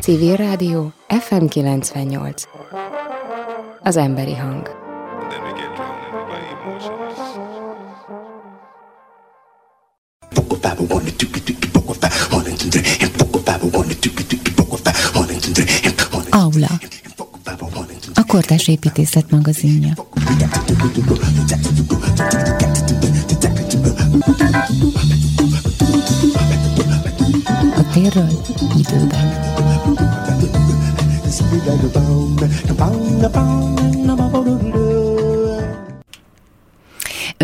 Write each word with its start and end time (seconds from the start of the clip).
Civil 0.00 0.36
Rádió 0.36 0.92
FM 1.08 1.46
98 1.46 2.42
Az 3.82 3.96
emberi 3.96 4.34
hang 4.34 4.82
Aula 16.30 16.66
A 18.14 18.24
Kortás 18.26 18.68
Építészet 18.68 19.30
magazinja 19.30 19.92
A 27.76 27.82
térről 27.92 28.30
időben 28.76 29.34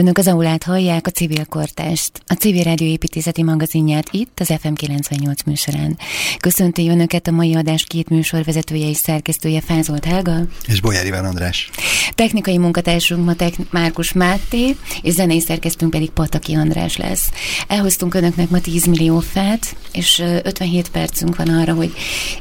Önök 0.00 0.18
az 0.18 0.26
aulát 0.26 0.62
hallják, 0.62 1.06
a 1.06 1.10
civil 1.10 1.44
kortást, 1.44 2.10
a 2.26 2.32
civil 2.32 2.62
rádió 2.62 2.86
építészeti 2.86 3.42
magazinját 3.42 4.08
itt, 4.10 4.40
az 4.40 4.54
FM 4.60 4.72
98 4.72 5.42
műsorán. 5.42 5.98
Köszönti 6.38 6.88
Önöket 6.88 7.26
a 7.26 7.30
mai 7.30 7.54
adás 7.54 7.84
két 7.84 8.08
műsorvezetője 8.08 8.88
és 8.88 8.96
szerkesztője 8.96 9.60
Fázolt 9.60 10.04
Helga. 10.04 10.36
És 10.66 10.80
Bolyár 10.80 11.06
Iván 11.06 11.24
András. 11.24 11.70
Technikai 12.14 12.58
munkatársunk 12.58 13.24
ma 13.24 13.34
Tek- 13.34 13.72
Márkus 13.72 14.12
Máté, 14.12 14.76
és 15.02 15.12
zenei 15.12 15.40
szerkesztünk 15.40 15.90
pedig 15.90 16.10
Pataki 16.10 16.54
András 16.54 16.96
lesz. 16.96 17.30
Elhoztunk 17.68 18.14
Önöknek 18.14 18.50
ma 18.50 18.60
10 18.60 18.86
millió 18.86 19.18
fát, 19.18 19.76
és 19.92 20.22
57 20.42 20.88
percünk 20.88 21.36
van 21.36 21.48
arra, 21.48 21.74
hogy 21.74 21.92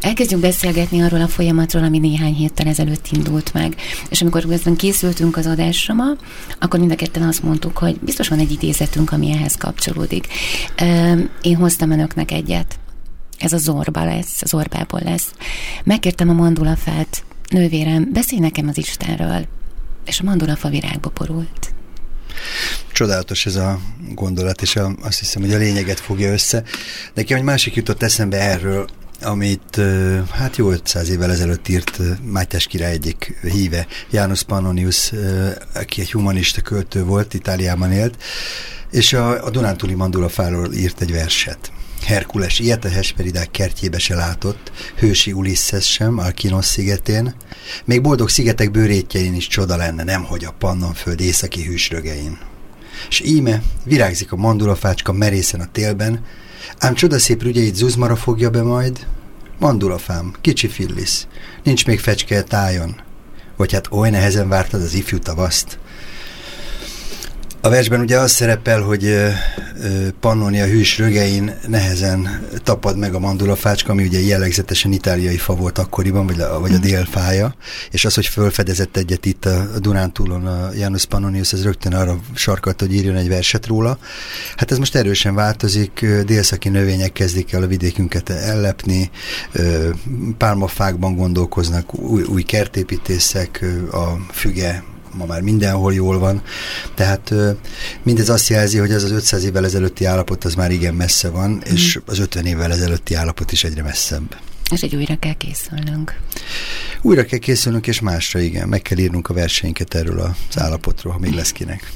elkezdjünk 0.01 0.41
beszélgetni 0.41 1.01
arról 1.01 1.21
a 1.21 1.27
folyamatról, 1.27 1.83
ami 1.83 1.97
néhány 1.97 2.33
héttel 2.33 2.67
ezelőtt 2.67 3.07
indult 3.11 3.53
meg. 3.53 3.75
És 4.09 4.21
amikor 4.21 4.45
készültünk 4.75 5.37
az 5.37 5.45
adásra 5.45 5.93
ma, 5.93 6.05
akkor 6.59 6.79
mind 6.79 6.91
a 6.91 6.95
ketten 6.95 7.23
azt 7.23 7.43
mondtuk, 7.49 7.77
hogy 7.77 7.99
biztos 7.99 8.27
van 8.27 8.39
egy 8.39 8.51
idézetünk, 8.51 9.11
ami 9.11 9.31
ehhez 9.31 9.55
kapcsolódik. 9.55 10.27
Én 11.41 11.55
hoztam 11.55 11.91
önöknek 11.91 12.31
egyet. 12.31 12.79
Ez 13.39 13.53
a 13.53 13.57
zorba 13.57 14.03
lesz, 14.03 14.41
az 14.41 14.53
orbából 14.53 15.01
lesz. 15.03 15.31
Megkértem 15.83 16.29
a 16.29 16.33
mandulafát, 16.33 17.23
nővérem, 17.49 18.09
beszélj 18.13 18.41
nekem 18.41 18.67
az 18.67 18.77
Istenről. 18.77 19.47
És 20.05 20.19
a 20.19 20.23
mandulafa 20.23 20.69
virágba 20.69 21.09
porult. 21.09 21.73
Csodálatos 22.91 23.45
ez 23.45 23.55
a 23.55 23.79
gondolat, 24.13 24.61
és 24.61 24.79
azt 25.01 25.19
hiszem, 25.19 25.41
hogy 25.41 25.53
a 25.53 25.57
lényeget 25.57 25.99
fogja 25.99 26.31
össze. 26.31 26.63
Nekem 27.13 27.37
egy 27.37 27.43
másik 27.43 27.75
jutott 27.75 28.03
eszembe 28.03 28.37
erről, 28.37 28.87
amit 29.21 29.81
hát 30.31 30.55
jó 30.55 30.71
500 30.71 31.09
évvel 31.09 31.31
ezelőtt 31.31 31.67
írt 31.67 31.99
Mátyás 32.23 32.67
király 32.67 32.91
egyik 32.91 33.39
híve, 33.41 33.87
János 34.09 34.43
Pannonius, 34.43 35.11
aki 35.73 36.01
egy 36.01 36.11
humanista 36.11 36.61
költő 36.61 37.03
volt, 37.03 37.33
Itáliában 37.33 37.91
élt, 37.91 38.23
és 38.91 39.13
a, 39.13 39.45
a 39.45 39.49
Dunántúli 39.49 39.93
Mandulafáról 39.93 40.73
írt 40.73 41.01
egy 41.01 41.11
verset. 41.11 41.71
Herkules 42.05 42.59
ilyet 42.59 42.85
a 42.85 42.89
Hesperidák 42.89 43.51
kertjébe 43.51 43.99
se 43.99 44.15
látott, 44.15 44.71
hősi 44.95 45.31
Ulisses 45.31 45.91
sem, 45.91 46.17
Alkinos 46.17 46.65
szigetén, 46.65 47.35
még 47.85 48.01
boldog 48.01 48.29
szigetek 48.29 48.71
bőrétjein 48.71 49.35
is 49.35 49.47
csoda 49.47 49.75
lenne, 49.75 50.03
nemhogy 50.03 50.45
a 50.45 50.55
Pannonföld 50.59 51.19
északi 51.19 51.63
hűsrögein. 51.63 52.37
S 53.09 53.19
íme 53.19 53.61
virágzik 53.83 54.31
a 54.31 54.35
mandulafácska 54.35 55.11
merészen 55.11 55.59
a 55.59 55.71
télben, 55.71 56.25
ám 56.77 56.93
csodaszép 56.93 57.43
rügyeit 57.43 57.75
Zuzmara 57.75 58.15
fogja 58.15 58.49
be 58.49 58.61
majd, 58.61 59.05
mandulafám, 59.59 60.33
kicsi 60.41 60.67
fillisz, 60.67 61.27
nincs 61.63 61.85
még 61.85 61.99
fecske 61.99 62.43
tájon, 62.43 63.01
vagy 63.57 63.73
hát 63.73 63.91
oly 63.91 64.09
nehezen 64.09 64.49
vártad 64.49 64.81
az 64.81 64.93
ifjú 64.93 65.19
tavaszt, 65.19 65.79
a 67.61 67.69
versben 67.69 67.99
ugye 67.99 68.17
az 68.17 68.31
szerepel, 68.31 68.81
hogy 68.81 69.15
Pannonia 70.19 70.65
hűs 70.65 70.97
rögein 70.97 71.53
nehezen 71.67 72.47
tapad 72.63 72.97
meg 72.97 73.13
a 73.13 73.19
mandulafácska, 73.19 73.91
ami 73.91 74.03
ugye 74.03 74.19
jellegzetesen 74.19 74.91
itáliai 74.91 75.37
fa 75.37 75.55
volt 75.55 75.77
akkoriban, 75.77 76.25
vagy 76.25 76.39
a, 76.39 76.59
vagy 76.59 76.73
a 76.73 76.77
délfája, 76.77 77.55
és 77.91 78.05
az, 78.05 78.15
hogy 78.15 78.25
fölfedezett 78.25 78.97
egyet 78.97 79.25
itt 79.25 79.45
a 79.45 79.79
Dunántúlon 79.79 80.45
a 80.45 80.69
Janus 80.73 81.05
Pannonius, 81.05 81.53
ez 81.53 81.63
rögtön 81.63 81.93
arra 81.93 82.19
sarkalt, 82.33 82.79
hogy 82.79 82.93
írjon 82.93 83.15
egy 83.15 83.29
verset 83.29 83.67
róla. 83.67 83.97
Hát 84.55 84.71
ez 84.71 84.77
most 84.77 84.95
erősen 84.95 85.35
változik, 85.35 86.05
délszaki 86.25 86.69
növények 86.69 87.11
kezdik 87.11 87.53
el 87.53 87.63
a 87.63 87.67
vidékünket 87.67 88.29
ellepni, 88.29 89.09
pálmafákban 90.37 91.15
gondolkoznak 91.15 91.99
új, 91.99 92.23
új 92.23 92.41
kertépítészek, 92.41 93.65
a 93.91 94.31
füge 94.31 94.83
ma 95.13 95.25
már 95.25 95.41
mindenhol 95.41 95.93
jól 95.93 96.19
van. 96.19 96.41
Tehát 96.95 97.33
mindez 98.03 98.29
azt 98.29 98.49
jelzi, 98.49 98.77
hogy 98.77 98.91
ez 98.91 99.03
az 99.03 99.11
500 99.11 99.43
évvel 99.43 99.65
ezelőtti 99.65 100.05
állapot 100.05 100.43
az 100.43 100.53
már 100.53 100.71
igen 100.71 100.93
messze 100.93 101.29
van, 101.29 101.49
mm. 101.49 101.73
és 101.73 101.99
az 102.05 102.19
50 102.19 102.45
évvel 102.45 102.71
ezelőtti 102.71 103.13
állapot 103.13 103.51
is 103.51 103.63
egyre 103.63 103.83
messzebb. 103.83 104.37
És 104.71 104.81
egy 104.81 104.95
újra 104.95 105.15
kell 105.19 105.33
készülnünk. 105.33 106.19
Újra 107.01 107.25
kell 107.25 107.39
készülnünk, 107.39 107.87
és 107.87 107.99
másra 107.99 108.39
igen. 108.39 108.67
Meg 108.67 108.81
kell 108.81 108.97
írnunk 108.97 109.29
a 109.29 109.33
versenyeket 109.33 109.93
erről 109.93 110.19
az 110.19 110.61
állapotról, 110.61 111.13
ha 111.13 111.19
még 111.19 111.33
lesz 111.33 111.51
kinek. 111.51 111.91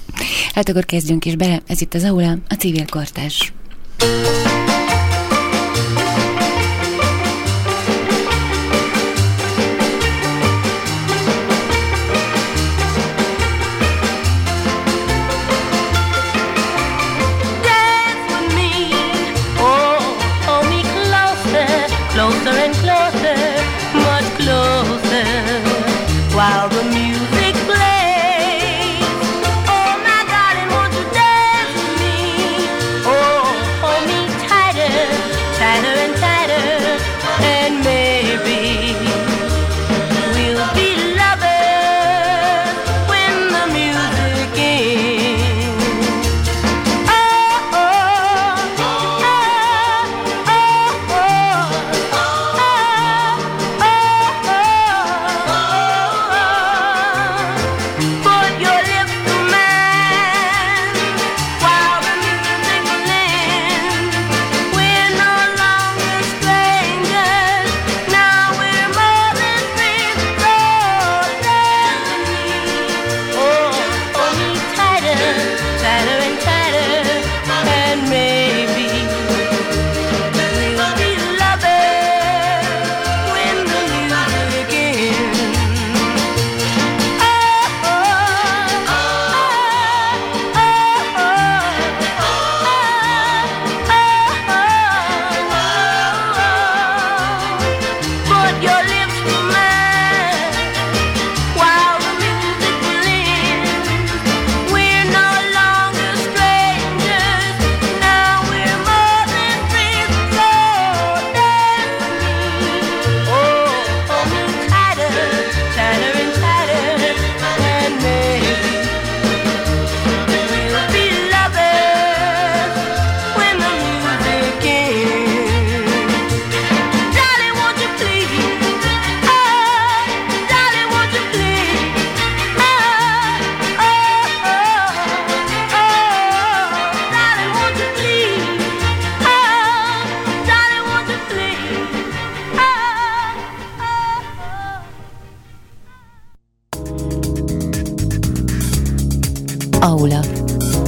Hát 0.54 0.70
akkor 0.70 0.86
kezdjünk 0.86 1.26
is 1.26 1.36
bele. 1.36 1.62
Ez 1.68 1.82
itt 1.82 1.94
az 1.94 2.04
aula, 2.04 2.38
a 2.48 2.54
civil 2.54 2.86
kortás. 2.86 3.54
Oh, 4.00 4.63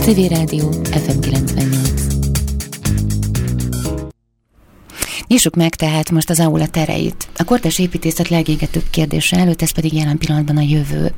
Civil 0.06 0.28
Rádió 0.28 0.72
FM 0.72 1.19
98. 1.19 2.02
Nyissuk 5.28 5.56
meg 5.56 5.75
tehát 5.75 6.12
most 6.12 6.30
az 6.30 6.40
aula 6.40 6.68
tereit. 6.68 7.28
A 7.38 7.44
kortás 7.44 7.80
építészet 7.80 8.30
legégetőbb 8.30 8.84
kérdése 8.90 9.38
előtt, 9.38 9.62
ez 9.62 9.72
pedig 9.72 9.94
jelen 9.94 10.18
pillanatban 10.18 10.57
a 10.57 10.62
jövő. 10.62 11.13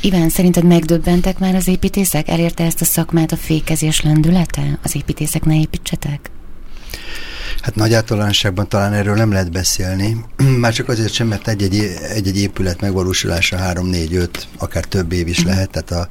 Iván, 0.00 0.28
szerinted 0.28 0.64
megdöbbentek 0.64 1.38
már 1.38 1.54
az 1.54 1.68
építészek? 1.68 2.28
Elérte 2.28 2.64
ezt 2.64 2.80
a 2.80 2.84
szakmát 2.84 3.32
a 3.32 3.36
fékezés 3.36 4.00
lendülete? 4.00 4.78
Az 4.82 4.96
építészek 4.96 5.44
ne 5.44 5.60
építsetek? 5.60 6.30
Hát 7.60 7.74
nagy 7.74 7.94
általánosságban 7.94 8.68
talán 8.68 8.92
erről 8.92 9.14
nem 9.14 9.32
lehet 9.32 9.52
beszélni. 9.52 10.24
Már 10.62 10.72
csak 10.72 10.88
azért 10.88 11.12
sem, 11.12 11.26
mert 11.26 11.48
egy-egy, 11.48 11.96
egy-egy 12.14 12.38
épület 12.38 12.80
megvalósulása 12.80 13.56
3-4-5, 13.60 14.28
akár 14.58 14.84
több 14.84 15.12
év 15.12 15.28
is 15.28 15.38
mhm. 15.38 15.48
lehet. 15.48 15.70
Tehát 15.70 15.90
a, 15.90 16.08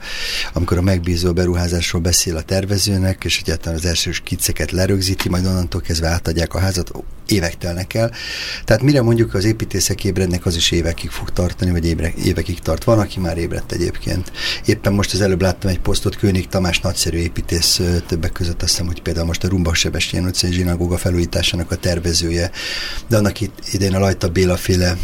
amikor 0.53 0.77
a 0.77 0.81
megbízó 0.81 1.33
beruházásról 1.33 2.01
beszél 2.01 2.35
a 2.37 2.41
tervezőnek, 2.41 3.23
és 3.23 3.39
egyáltalán 3.39 3.77
az 3.77 3.85
első 3.85 4.11
skiceket 4.11 4.71
lerögzíti, 4.71 5.29
majd 5.29 5.45
onnantól 5.45 5.81
kezdve 5.81 6.07
átadják 6.07 6.53
a 6.53 6.59
házat, 6.59 6.91
évek 7.31 7.57
telnek 7.57 7.93
el. 7.93 8.11
Tehát 8.65 8.81
mire 8.81 9.01
mondjuk 9.01 9.33
az 9.33 9.45
építészek 9.45 10.03
ébrednek, 10.03 10.45
az 10.45 10.55
is 10.55 10.71
évekig 10.71 11.09
fog 11.09 11.29
tartani, 11.29 11.71
vagy 11.71 11.85
évre, 11.85 12.13
évekig 12.23 12.59
tart. 12.59 12.83
Van, 12.83 12.99
aki 12.99 13.19
már 13.19 13.37
ébredt 13.37 13.71
egyébként. 13.71 14.31
Éppen 14.65 14.93
most 14.93 15.13
az 15.13 15.21
előbb 15.21 15.41
láttam 15.41 15.69
egy 15.69 15.79
posztot, 15.79 16.17
König 16.17 16.47
Tamás 16.47 16.79
nagyszerű 16.79 17.17
építész 17.17 17.81
többek 18.07 18.31
között, 18.31 18.61
azt 18.61 18.71
hiszem, 18.71 18.87
hogy 18.87 19.01
például 19.01 19.25
most 19.25 19.43
a 19.43 19.47
Rumba 19.47 19.73
Sebestyén 19.73 20.25
utcai 20.25 20.51
zsinagóga 20.51 20.97
felújításának 21.31 21.71
a 21.71 21.75
tervezője, 21.75 22.51
de 23.07 23.17
annak 23.17 23.41
itt 23.41 23.53
idén 23.71 23.93
a 23.95 23.99
Lajta 23.99 24.29
Béla 24.29 24.57
féle 24.57 24.97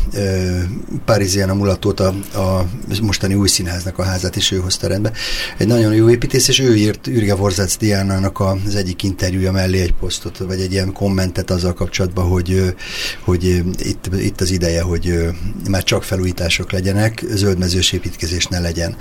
Párizien 1.05 1.49
a 1.49 1.53
mulatót 1.53 1.99
a, 1.99 2.07
a 2.33 2.65
mostani 3.01 3.33
új 3.33 3.47
színháznak 3.47 3.97
a 3.97 4.03
házát 4.03 4.35
is 4.35 4.51
ő 4.51 4.57
hozta 4.57 4.87
rendbe. 4.87 5.11
Egy 5.57 5.67
nagyon 5.67 5.93
jó 5.93 6.09
építész, 6.09 6.47
és 6.47 6.59
ő 6.59 6.75
írt 6.75 7.07
Ürge 7.07 7.35
Vorzac 7.35 7.77
Diánának 7.77 8.39
az 8.39 8.75
egyik 8.75 9.03
interjúja 9.03 9.51
mellé 9.51 9.81
egy 9.81 9.93
posztot, 9.93 10.37
vagy 10.37 10.61
egy 10.61 10.71
ilyen 10.71 10.91
kommentet 10.91 11.51
azzal 11.51 11.73
kapcsolatban, 11.73 12.25
hogy, 12.25 12.75
hogy 13.23 13.43
itt, 13.77 14.09
itt 14.19 14.41
az 14.41 14.51
ideje, 14.51 14.81
hogy 14.81 15.29
már 15.69 15.83
csak 15.83 16.03
felújítások 16.03 16.71
legyenek, 16.71 17.23
zöldmezős 17.29 17.91
építkezés 17.91 18.45
ne 18.45 18.59
legyen. 18.59 18.95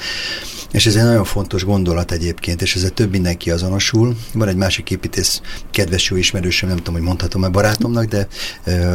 És 0.72 0.87
ez 0.87 0.96
egy 0.96 1.02
nagyon 1.02 1.25
fontos 1.25 1.64
gondolat 1.64 2.12
egyébként, 2.12 2.62
és 2.62 2.75
ezzel 2.75 2.90
több 2.90 3.11
mindenki 3.11 3.50
azonosul. 3.50 4.17
Van 4.32 4.49
egy 4.49 4.56
másik 4.56 4.90
építész, 4.90 5.40
kedves 5.70 6.11
jó 6.11 6.17
ismerősöm, 6.17 6.69
nem 6.69 6.76
tudom, 6.76 6.94
hogy 6.94 7.02
mondhatom-e 7.17 7.49
barátomnak, 7.49 8.05
de 8.05 8.27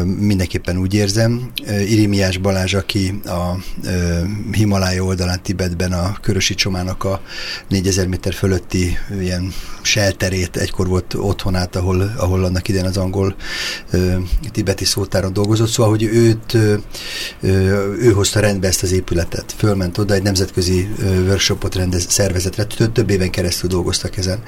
mindenképpen 0.05 0.77
úgy 0.77 0.93
érzem. 0.93 1.51
Irimiás 1.87 2.37
Balázs, 2.37 2.73
aki 2.73 3.19
a 3.25 3.57
Himalája 4.51 5.03
oldalán 5.03 5.43
Tibetben 5.43 5.91
a 5.91 6.17
Körösi 6.21 6.55
Csomának 6.55 7.03
a 7.03 7.21
4000 7.67 8.07
méter 8.07 8.33
fölötti 8.33 8.97
ilyen 9.21 9.53
shelterét, 9.81 10.57
egykor 10.57 10.87
volt 10.87 11.13
otthonát, 11.13 11.75
ahol, 11.75 12.13
ahol 12.17 12.43
annak 12.43 12.67
idén 12.67 12.85
az 12.85 12.97
angol 12.97 13.35
tibeti 14.51 14.85
szótáron 14.85 15.33
dolgozott, 15.33 15.69
szóval, 15.69 15.91
hogy 15.91 16.03
őt, 16.03 16.57
ő 17.99 18.11
hozta 18.13 18.39
rendbe 18.39 18.67
ezt 18.67 18.83
az 18.83 18.91
épületet. 18.91 19.53
Fölment 19.57 19.97
oda, 19.97 20.13
egy 20.13 20.23
nemzetközi 20.23 20.89
workshopot 21.01 21.75
rendez, 21.75 22.05
szervezetre, 22.09 22.63
több, 22.63 22.91
több 22.91 23.09
éven 23.09 23.29
keresztül 23.29 23.69
dolgoztak 23.69 24.17
ezen. 24.17 24.43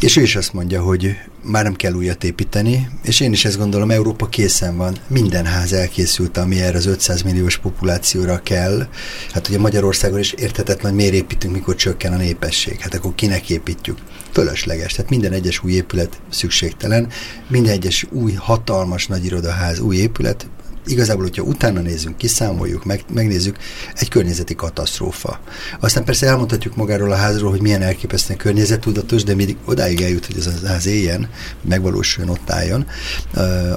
És 0.00 0.16
ő 0.16 0.22
is 0.22 0.36
azt 0.36 0.52
mondja, 0.52 0.82
hogy 0.82 1.16
már 1.42 1.62
nem 1.62 1.74
kell 1.74 1.92
újat 1.92 2.24
építeni, 2.24 2.88
és 3.02 3.20
én 3.20 3.32
is 3.32 3.44
ezt 3.44 3.58
gondolom, 3.58 3.90
Európa 3.90 4.26
készen 4.28 4.76
van, 4.76 4.96
minden 5.06 5.44
ház 5.44 5.72
elkészült, 5.72 6.36
ami 6.36 6.60
erre 6.60 6.76
az 6.76 6.86
500 6.86 7.22
milliós 7.22 7.58
populációra 7.58 8.40
kell. 8.42 8.86
Hát 9.32 9.48
ugye 9.48 9.58
Magyarországon 9.58 10.18
is 10.18 10.32
érthetetlen, 10.32 10.94
miért 10.94 11.14
építünk, 11.14 11.54
mikor 11.54 11.74
csökken 11.74 12.12
a 12.12 12.16
népesség. 12.16 12.80
Hát 12.80 12.94
akkor 12.94 13.14
kinek 13.14 13.50
építjük? 13.50 13.98
Fölösleges. 14.32 14.92
Tehát 14.92 15.10
minden 15.10 15.32
egyes 15.32 15.64
új 15.64 15.72
épület 15.72 16.20
szükségtelen, 16.30 17.08
minden 17.48 17.72
egyes 17.72 18.06
új 18.10 18.32
hatalmas 18.32 19.06
nagy 19.06 19.24
irodaház, 19.24 19.78
új 19.78 19.96
épület 19.96 20.46
igazából, 20.90 21.22
hogyha 21.22 21.42
utána 21.42 21.80
nézzünk, 21.80 22.16
kiszámoljuk, 22.16 22.84
meg, 22.84 23.04
megnézzük, 23.14 23.56
egy 23.94 24.08
környezeti 24.08 24.54
katasztrófa. 24.54 25.40
Aztán 25.80 26.04
persze 26.04 26.26
elmondhatjuk 26.26 26.76
magáról 26.76 27.12
a 27.12 27.16
házról, 27.16 27.50
hogy 27.50 27.62
milyen 27.62 27.82
elképesztően 27.82 28.38
környezettudatos, 28.38 29.22
de 29.22 29.34
mindig 29.34 29.56
odáig 29.64 30.00
eljut, 30.00 30.26
hogy 30.26 30.36
ez 30.36 30.46
a 30.46 30.66
ház 30.66 30.86
éljen, 30.86 31.28
megvalósuljon, 31.68 32.32
ott 32.32 32.50
álljon, 32.50 32.86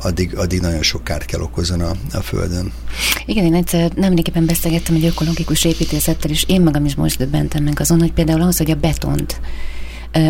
addig, 0.01 0.37
addig 0.37 0.61
nagyon 0.61 0.81
sok 0.81 1.03
kárt 1.03 1.25
kell 1.25 1.41
okozzon 1.41 1.81
a, 1.81 1.91
a 2.13 2.21
Földön. 2.21 2.71
Igen, 3.25 3.45
én 3.45 3.53
egyszer 3.53 3.91
nemrégiben 3.91 4.45
beszélgettem 4.45 4.95
egy 4.95 5.05
ökológikus 5.05 5.65
építészettel, 5.65 6.31
és 6.31 6.43
én 6.47 6.61
magam 6.61 6.85
is 6.85 6.95
most 6.95 7.17
döbbentem 7.17 7.63
meg 7.63 7.79
azon, 7.79 7.99
hogy 7.99 8.13
például 8.13 8.41
ahhoz, 8.41 8.57
hogy 8.57 8.71
a 8.71 8.75
betont 8.75 9.39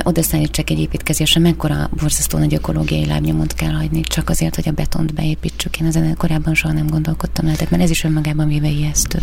odaszállítsák 0.04 0.70
egy 0.70 0.80
építkezésre, 0.80 1.40
mekkora 1.40 1.90
borzasztó 2.00 2.38
nagy 2.38 2.54
ökológiai 2.54 3.06
lábnyomot 3.06 3.54
kell 3.54 3.72
hagyni, 3.72 4.02
csak 4.02 4.30
azért, 4.30 4.56
hogy 4.56 4.68
a 4.68 4.72
betont 4.72 5.14
beépítsük. 5.14 5.80
Én 5.80 5.88
ezen 5.88 6.16
korábban 6.18 6.54
soha 6.54 6.74
nem 6.74 6.88
gondolkodtam 6.88 7.48
el, 7.48 7.54
tehát 7.56 7.72
mert 7.72 7.84
ez 7.84 7.90
is 7.90 8.04
önmagában 8.04 8.48
véve 8.48 8.68
ijesztő. 8.68 9.20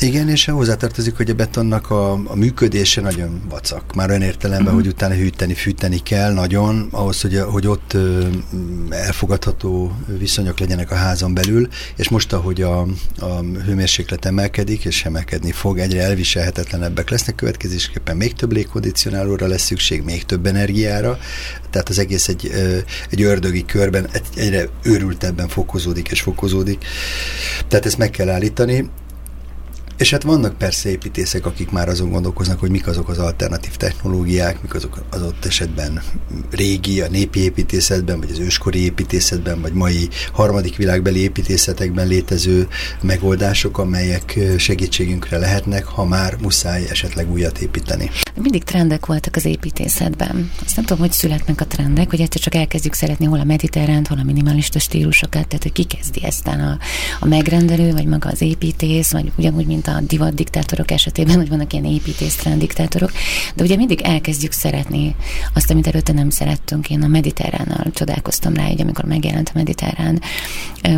Igen, 0.00 0.28
és 0.28 0.44
hozzátartozik, 0.44 1.16
hogy 1.16 1.30
a 1.30 1.34
betonnak 1.34 1.90
a, 1.90 2.12
a 2.12 2.34
működése 2.34 3.00
nagyon 3.00 3.42
vacak. 3.48 3.94
Már 3.94 4.08
olyan 4.08 4.22
értelemben, 4.22 4.66
uh-huh. 4.66 4.80
hogy 4.80 4.92
utána 4.92 5.14
hűteni, 5.14 5.54
fűteni 5.54 5.98
kell 5.98 6.32
nagyon, 6.32 6.88
ahhoz, 6.90 7.20
hogy, 7.20 7.38
hogy 7.38 7.66
ott 7.66 7.96
elfogadható 8.90 9.92
viszonyok 10.18 10.58
legyenek 10.58 10.90
a 10.90 10.94
házon 10.94 11.34
belül, 11.34 11.68
és 11.96 12.08
most, 12.08 12.32
ahogy 12.32 12.62
a, 12.62 12.80
a 13.18 13.40
hőmérséklet 13.64 14.24
emelkedik, 14.24 14.84
és 14.84 15.04
emelkedni 15.04 15.52
fog, 15.52 15.78
egyre 15.78 16.02
elviselhetetlenebbek 16.02 17.10
lesznek, 17.10 17.34
következésképpen 17.34 18.16
még 18.16 18.34
több 18.34 18.52
légkondicionálóra 18.52 19.46
lesz 19.46 19.64
szükség, 19.64 20.02
még 20.02 20.24
több 20.24 20.46
energiára, 20.46 21.18
tehát 21.70 21.88
az 21.88 21.98
egész 21.98 22.28
egy, 22.28 22.50
egy 23.10 23.22
ördögi 23.22 23.64
körben 23.64 24.08
egyre 24.36 24.68
őrültebben 24.82 25.48
fokozódik 25.48 26.08
és 26.08 26.20
fokozódik. 26.20 26.84
Tehát 27.68 27.86
ezt 27.86 27.98
meg 27.98 28.10
kell 28.10 28.28
állítani, 28.28 28.90
és 29.98 30.10
hát 30.10 30.22
vannak 30.22 30.58
persze 30.58 30.88
építészek, 30.88 31.46
akik 31.46 31.70
már 31.70 31.88
azon 31.88 32.10
gondolkoznak, 32.10 32.60
hogy 32.60 32.70
mik 32.70 32.86
azok 32.86 33.08
az 33.08 33.18
alternatív 33.18 33.76
technológiák, 33.76 34.62
mik 34.62 34.74
azok 34.74 35.02
az 35.10 35.22
ott 35.22 35.44
esetben 35.44 36.02
régi, 36.50 37.00
a 37.00 37.08
népi 37.08 37.40
építészetben, 37.40 38.20
vagy 38.20 38.30
az 38.30 38.38
őskori 38.38 38.84
építészetben, 38.84 39.60
vagy 39.60 39.72
mai 39.72 40.08
harmadik 40.32 40.76
világbeli 40.76 41.20
építészetekben 41.20 42.06
létező 42.06 42.68
megoldások, 43.02 43.78
amelyek 43.78 44.38
segítségünkre 44.58 45.38
lehetnek, 45.38 45.84
ha 45.84 46.04
már 46.04 46.36
muszáj 46.40 46.84
esetleg 46.90 47.30
újat 47.30 47.58
építeni. 47.58 48.10
Mindig 48.42 48.64
trendek 48.64 49.06
voltak 49.06 49.36
az 49.36 49.44
építészetben. 49.44 50.50
Azt 50.64 50.76
nem 50.76 50.84
tudom, 50.84 51.02
hogy 51.02 51.12
születnek 51.12 51.60
a 51.60 51.66
trendek, 51.66 52.10
hogy 52.10 52.20
egyszer 52.20 52.40
csak 52.40 52.54
elkezdjük 52.54 52.94
szeretni 52.94 53.26
hol 53.26 53.40
a 53.40 53.44
mediterránt, 53.44 54.06
hol 54.06 54.18
a 54.18 54.22
minimalista 54.22 54.78
stílusokat, 54.78 55.48
tehát 55.48 55.62
hogy 55.62 55.72
ki 55.72 55.84
kezdi 55.84 56.24
eztán 56.24 56.60
a, 56.60 56.78
a 57.20 57.26
megrendelő, 57.26 57.92
vagy 57.92 58.06
maga 58.06 58.28
az 58.28 58.40
építész, 58.40 59.12
vagy 59.12 59.32
ugyanúgy, 59.36 59.66
mint 59.66 59.86
a 59.86 60.00
divat 60.00 60.34
diktátorok 60.34 60.90
esetében, 60.90 61.36
hogy 61.36 61.48
vannak 61.48 61.72
ilyen 61.72 61.84
építésztrend 61.84 62.58
diktátorok, 62.58 63.12
de 63.54 63.62
ugye 63.62 63.76
mindig 63.76 64.00
elkezdjük 64.00 64.52
szeretni 64.52 65.14
azt, 65.54 65.70
amit 65.70 65.86
előtte 65.86 66.12
nem 66.12 66.30
szerettünk. 66.30 66.90
Én 66.90 67.02
a 67.02 67.06
mediterránnal 67.06 67.84
csodálkoztam 67.92 68.54
rá, 68.54 68.66
hogy 68.66 68.80
amikor 68.80 69.04
megjelent 69.04 69.48
a 69.48 69.52
mediterrán 69.54 70.20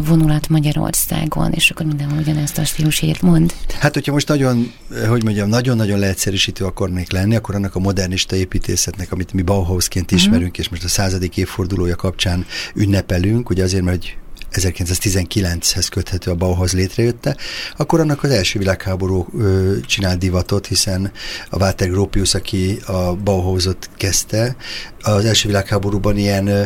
vonulat 0.06 0.48
Magyarországon, 0.48 1.52
és 1.52 1.70
akkor 1.70 1.86
mindenhol 1.86 2.18
ugyanezt 2.18 2.58
a 2.58 2.64
stílusért 2.64 3.22
mond. 3.22 3.52
Hát, 3.78 3.94
hogyha 3.94 4.12
most 4.12 4.28
nagyon, 4.28 4.72
hogy 5.08 5.24
mondjam, 5.24 5.48
nagyon-nagyon 5.48 5.98
leegyszerűsítő 5.98 6.64
akarnék 6.64 7.12
lenni, 7.30 7.42
akkor 7.42 7.54
annak 7.54 7.74
a 7.74 7.78
modernista 7.78 8.36
építészetnek, 8.36 9.12
amit 9.12 9.32
mi 9.32 9.42
Bauhausként 9.42 10.10
ismerünk, 10.10 10.50
uh-huh. 10.50 10.58
és 10.58 10.68
most 10.68 10.84
a 10.84 10.88
századik 10.88 11.36
évfordulója 11.36 11.96
kapcsán 11.96 12.46
ünnepelünk, 12.74 13.50
ugye 13.50 13.62
azért, 13.62 13.84
mert 13.84 14.16
1919-hez 14.52 15.86
köthető 15.90 16.30
a 16.30 16.34
Bauhaus 16.34 16.72
létrejötte, 16.72 17.36
akkor 17.76 18.00
annak 18.00 18.22
az 18.22 18.30
első 18.30 18.58
világháború 18.58 19.26
ö, 19.38 19.76
csinált 19.86 20.18
divatot, 20.18 20.66
hiszen 20.66 21.12
a 21.50 21.58
Walter 21.58 21.90
Gropius, 21.90 22.34
aki 22.34 22.78
a 22.86 23.14
Bauhausot 23.14 23.90
kezdte, 23.96 24.56
az 25.02 25.24
első 25.24 25.48
világháborúban 25.48 26.16
ilyen 26.16 26.46
ö, 26.46 26.62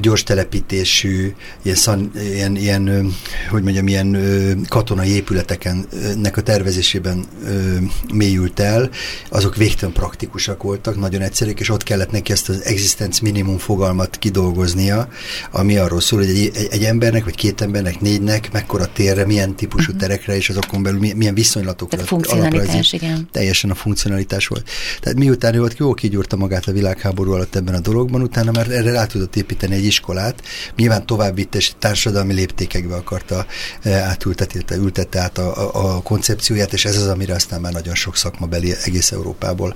gyors 0.00 0.22
telepítésű, 0.22 1.34
ilyen, 1.62 1.76
szan, 1.76 2.10
ilyen, 2.32 2.56
ilyen 2.56 3.14
hogy 3.50 3.62
mondjam, 3.62 3.88
ilyen 3.88 4.14
ö, 4.14 4.52
katonai 4.68 5.10
épületekennek 5.10 6.36
a 6.36 6.40
tervezésében 6.40 7.24
ö, 7.44 7.76
mélyült 8.12 8.60
el, 8.60 8.90
azok 9.28 9.56
végtelen 9.56 9.94
praktikusak 9.94 10.62
voltak, 10.62 10.98
nagyon 10.98 11.20
egyszerűek, 11.20 11.60
és 11.60 11.68
ott 11.68 11.82
kellett 11.82 12.10
neki 12.10 12.32
ezt 12.32 12.48
az 12.48 12.64
existence 12.64 13.20
minimum 13.22 13.58
fogalmat 13.58 14.18
kidolgoznia, 14.18 15.08
ami 15.50 15.76
arról 15.76 16.00
szól, 16.00 16.18
hogy 16.18 16.28
egy, 16.28 16.50
egy, 16.54 16.68
egy 16.70 16.82
embernek, 17.14 17.24
vagy 17.24 17.34
két 17.34 17.60
embernek, 17.60 18.00
négynek, 18.00 18.52
mekkora 18.52 18.86
térre, 18.92 19.26
milyen 19.26 19.54
típusú 19.54 19.92
uh-huh. 19.92 20.00
terekre, 20.00 20.36
és 20.36 20.48
azokon 20.48 20.82
belül 20.82 20.98
milyen, 20.98 21.16
milyen 21.16 21.34
viszonylatokra. 21.34 21.96
Tehát 21.96 22.08
funkcionalitás, 22.08 22.92
igen. 22.92 23.28
Teljesen 23.32 23.70
a 23.70 23.74
funkcionalitás 23.74 24.46
volt. 24.46 24.68
Tehát 25.00 25.18
miután 25.18 25.54
ő 25.54 25.62
ott 25.62 25.76
jól 25.76 25.94
kigyúrta 25.94 26.36
magát 26.36 26.66
a 26.66 26.72
világháború 26.72 27.32
alatt 27.32 27.54
ebben 27.54 27.74
a 27.74 27.80
dologban, 27.80 28.22
utána 28.22 28.50
már 28.50 28.70
erre 28.70 28.92
rá 28.92 29.06
tudott 29.06 29.36
építeni 29.36 29.74
egy 29.74 29.84
iskolát, 29.84 30.42
nyilván 30.76 31.06
tovább 31.06 31.34
vitte, 31.34 31.58
és 31.58 31.72
társadalmi 31.78 32.34
léptékekbe 32.34 32.94
akarta 32.94 33.46
e, 33.82 33.92
átültetni, 33.92 34.76
ültette 34.76 35.20
át 35.20 35.38
a, 35.38 35.74
a, 35.74 35.96
a 35.96 36.02
koncepcióját, 36.02 36.72
és 36.72 36.84
ez 36.84 36.96
az, 36.96 37.06
amire 37.06 37.34
aztán 37.34 37.60
már 37.60 37.72
nagyon 37.72 37.94
sok 37.94 38.16
szakmabeli 38.16 38.74
egész 38.84 39.12
Európából 39.12 39.74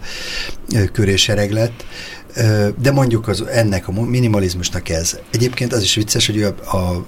e, 0.73 0.87
köré 0.87 1.17
sereg 1.17 1.53
lett. 1.53 1.85
De 2.79 2.91
mondjuk 2.93 3.29
az, 3.29 3.41
ennek 3.41 3.89
a 3.89 3.93
minimalizmusnak 3.93 4.89
ez. 4.89 5.19
Egyébként 5.31 5.73
az 5.73 5.83
is 5.83 5.95
vicces, 5.95 6.27
hogy 6.27 6.43
a, 6.43 6.77
a 6.77 7.05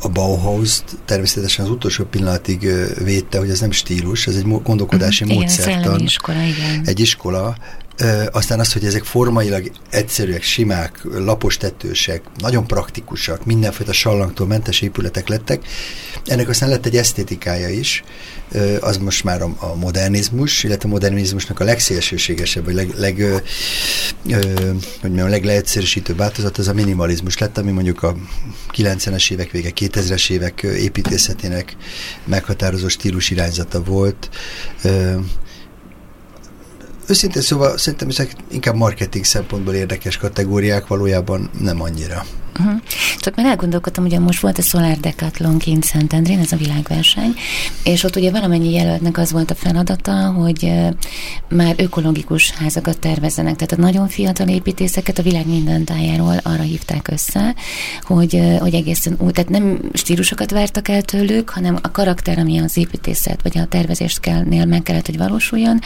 a 0.00 0.08
Bauhaus 0.08 0.82
természetesen 1.04 1.64
az 1.64 1.70
utolsó 1.70 2.04
pillanatig 2.04 2.68
védte, 3.04 3.38
hogy 3.38 3.50
ez 3.50 3.60
nem 3.60 3.70
stílus, 3.70 4.26
ez 4.26 4.36
egy 4.36 4.46
gondolkodási 4.62 5.24
módszertan. 5.24 5.94
Igen, 5.94 6.00
iskola, 6.00 6.42
igen. 6.42 6.82
Egy 6.84 7.00
iskola, 7.00 7.56
aztán 8.32 8.60
az, 8.60 8.72
hogy 8.72 8.84
ezek 8.84 9.04
formailag 9.04 9.70
egyszerűek, 9.90 10.42
simák, 10.42 11.00
lapos 11.02 11.56
tetősek, 11.56 12.22
nagyon 12.38 12.66
praktikusak, 12.66 13.44
mindenfajta 13.44 13.92
sallangtól 13.92 14.46
mentes 14.46 14.80
épületek 14.80 15.28
lettek. 15.28 15.64
Ennek 16.24 16.48
aztán 16.48 16.68
lett 16.68 16.86
egy 16.86 16.96
esztétikája 16.96 17.68
is, 17.68 18.04
az 18.80 18.96
most 18.96 19.24
már 19.24 19.42
a, 19.42 19.74
modernizmus, 19.74 20.64
illetve 20.64 20.88
a 20.88 20.92
modernizmusnak 20.92 21.60
a 21.60 21.64
legszélsőségesebb, 21.64 22.64
vagy 22.64 22.74
leg, 22.74 22.92
leg, 22.96 23.18
ö, 23.18 23.36
hogy 25.00 25.10
mondjam, 25.10 25.28
legleegyszerűsítőbb 25.28 26.16
változat 26.16 26.58
az 26.58 26.68
a 26.68 26.72
minimalizmus 26.72 27.38
lett, 27.38 27.58
ami 27.58 27.70
mondjuk 27.70 28.02
a 28.02 28.16
90-es 28.72 29.30
évek 29.30 29.50
vége, 29.50 29.70
2000-es 29.74 30.30
évek 30.30 30.62
építészetének 30.62 31.76
meghatározó 32.24 32.88
stílus 32.88 33.30
irányzata 33.30 33.82
volt. 33.82 34.28
Ö, 34.82 35.14
Őszintén 37.10 37.42
szóval 37.42 37.78
szerintem 37.78 38.08
ezek 38.08 38.34
inkább 38.50 38.74
marketing 38.74 39.24
szempontból 39.24 39.74
érdekes 39.74 40.16
kategóriák, 40.16 40.86
valójában 40.86 41.50
nem 41.60 41.82
annyira. 41.82 42.24
Uh-huh. 42.60 42.80
Csak 43.18 43.36
már 43.36 43.46
elgondolkodtam, 43.46 44.04
ugye 44.04 44.18
most 44.18 44.40
volt 44.40 44.58
a 44.58 44.62
Solar 44.62 44.96
Decathlon 44.96 45.58
kint 45.58 45.84
Szentendrén, 45.84 46.38
ez 46.38 46.52
a 46.52 46.56
világverseny, 46.56 47.34
és 47.84 48.04
ott 48.04 48.16
ugye 48.16 48.30
valamennyi 48.30 48.72
jelöltnek 48.72 49.18
az 49.18 49.32
volt 49.32 49.50
a 49.50 49.54
feladata, 49.54 50.32
hogy 50.32 50.72
már 51.48 51.74
ökológikus 51.76 52.50
házakat 52.50 52.98
tervezzenek, 52.98 53.56
tehát 53.56 53.72
a 53.72 53.80
nagyon 53.80 54.08
fiatal 54.08 54.48
építészeket 54.48 55.18
a 55.18 55.22
világ 55.22 55.46
minden 55.46 55.84
tájáról 55.84 56.36
arra 56.42 56.62
hívták 56.62 57.08
össze, 57.08 57.54
hogy, 58.00 58.40
hogy 58.58 58.74
egészen 58.74 59.16
úgy, 59.18 59.32
tehát 59.32 59.50
nem 59.50 59.78
stílusokat 59.92 60.50
vártak 60.50 60.88
el 60.88 61.02
tőlük, 61.02 61.50
hanem 61.50 61.78
a 61.82 61.90
karakter, 61.90 62.38
ami 62.38 62.58
az 62.58 62.76
építészet 62.76 63.42
vagy 63.42 63.58
a 63.58 63.66
tervezést 63.66 64.20
kellnél 64.20 64.64
meg 64.64 64.82
kellett, 64.82 65.06
hogy 65.06 65.18
valósuljon, 65.18 65.78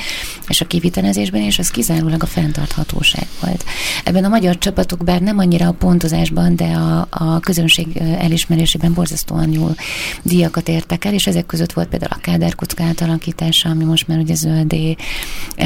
és 0.48 0.60
a 0.60 0.66
kivitelezésben, 0.66 1.40
és 1.40 1.58
az 1.58 1.70
kizárólag 1.70 2.22
a 2.22 2.26
fenntarthatóság 2.26 3.26
volt. 3.40 3.64
Ebben 4.04 4.24
a 4.24 4.28
magyar 4.28 4.58
csapatok 4.58 5.04
bár 5.04 5.20
nem 5.20 5.38
annyira 5.38 5.68
a 5.68 5.72
pontozásban, 5.72 6.56
de 6.56 6.63
a, 6.72 7.06
a 7.10 7.40
közönség 7.40 7.96
elismerésében 7.96 8.94
borzasztóan 8.94 9.52
jól 9.52 9.76
díjakat 10.22 10.68
értek 10.68 11.04
el, 11.04 11.12
és 11.12 11.26
ezek 11.26 11.46
között 11.46 11.72
volt 11.72 11.88
például 11.88 12.12
a 12.12 12.20
kádárkocka 12.20 12.82
átalakítása, 12.82 13.68
ami 13.68 13.84
most 13.84 14.08
már 14.08 14.18
ugye 14.18 14.34
zöldé. 14.34 14.96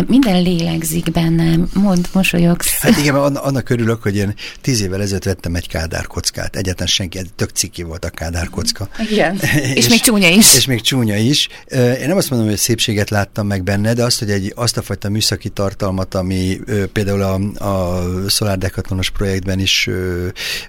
Minden 0.07 0.43
lélegzik 0.43 1.11
bennem, 1.11 1.69
mond, 1.75 2.09
mosolyogsz. 2.12 2.76
Hát 2.88 2.99
igen, 2.99 3.14
annak 3.14 3.71
örülök, 3.71 4.02
hogy 4.02 4.17
én 4.17 4.35
tíz 4.61 4.81
évvel 4.81 5.00
ezelőtt 5.00 5.25
vettem 5.25 5.55
egy 5.55 5.69
kádárkockát. 5.69 6.57
Egyetlen 6.57 6.87
senki, 6.87 7.21
tök 7.37 7.50
ciki 7.50 7.83
volt 7.83 8.05
a 8.05 8.11
kádárkocka. 8.11 8.88
Igen, 9.11 9.38
és, 9.75 9.75
és 9.85 9.88
még 9.88 10.00
csúnya 10.00 10.28
is. 10.28 10.57
És 10.57 10.67
még 10.67 10.81
csúnya 10.81 11.17
is. 11.17 11.49
Én 11.71 12.07
nem 12.07 12.17
azt 12.17 12.31
mondom, 12.31 12.49
hogy 12.49 12.57
szépséget 12.57 13.11
láttam 13.11 13.47
meg 13.47 13.62
benne, 13.62 13.93
de 13.93 14.05
azt, 14.05 14.19
hogy 14.19 14.31
egy, 14.31 14.52
azt 14.57 14.76
a 14.76 14.83
fajta 14.83 15.09
műszaki 15.09 15.49
tartalmat, 15.49 16.14
ami 16.14 16.61
például 16.93 17.23
a, 17.23 17.64
a 17.64 18.05
Solar 18.28 18.59
Decathlonos 18.59 19.11
projektben 19.11 19.59
is 19.59 19.88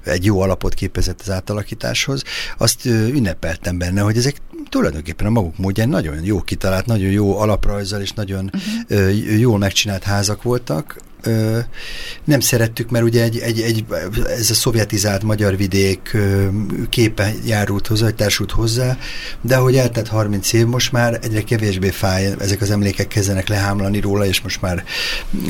egy 0.03 0.18
jó 0.25 0.41
alapot 0.41 0.73
képezett 0.73 1.21
az 1.21 1.29
átalakításhoz, 1.29 2.23
azt 2.57 2.85
ünnepeltem 2.85 3.77
benne, 3.77 4.01
hogy 4.01 4.17
ezek 4.17 4.41
tulajdonképpen 4.69 5.27
a 5.27 5.29
maguk 5.29 5.57
módján 5.57 5.89
nagyon 5.89 6.23
jó 6.23 6.41
kitalált, 6.41 6.85
nagyon 6.85 7.11
jó 7.11 7.37
alaprajzzal 7.39 8.01
és 8.01 8.11
nagyon 8.11 8.51
uh-huh. 8.53 9.39
jól 9.39 9.57
megcsinált 9.57 10.03
házak 10.03 10.43
voltak, 10.43 10.97
ö, 11.23 11.59
nem 12.23 12.39
szerettük, 12.39 12.89
mert 12.89 13.05
ugye 13.05 13.23
egy, 13.23 13.37
egy, 13.37 13.61
egy, 13.61 13.85
ez 14.27 14.49
a 14.49 14.53
szovjetizált 14.53 15.23
magyar 15.23 15.57
vidék 15.57 16.11
ö, 16.13 16.47
képe 16.89 17.33
járult 17.45 17.87
hozzá, 17.87 18.03
vagy 18.03 18.15
társult 18.15 18.51
hozzá, 18.51 18.97
de 19.41 19.55
ahogy 19.55 19.75
eltett 19.75 20.07
30 20.07 20.53
év, 20.53 20.65
most 20.65 20.91
már 20.91 21.19
egyre 21.21 21.43
kevésbé 21.43 21.89
fáj, 21.89 22.33
ezek 22.39 22.61
az 22.61 22.71
emlékek 22.71 23.07
kezdenek 23.07 23.47
lehámlani 23.47 23.99
róla, 23.99 24.25
és 24.25 24.41
most 24.41 24.61
már 24.61 24.83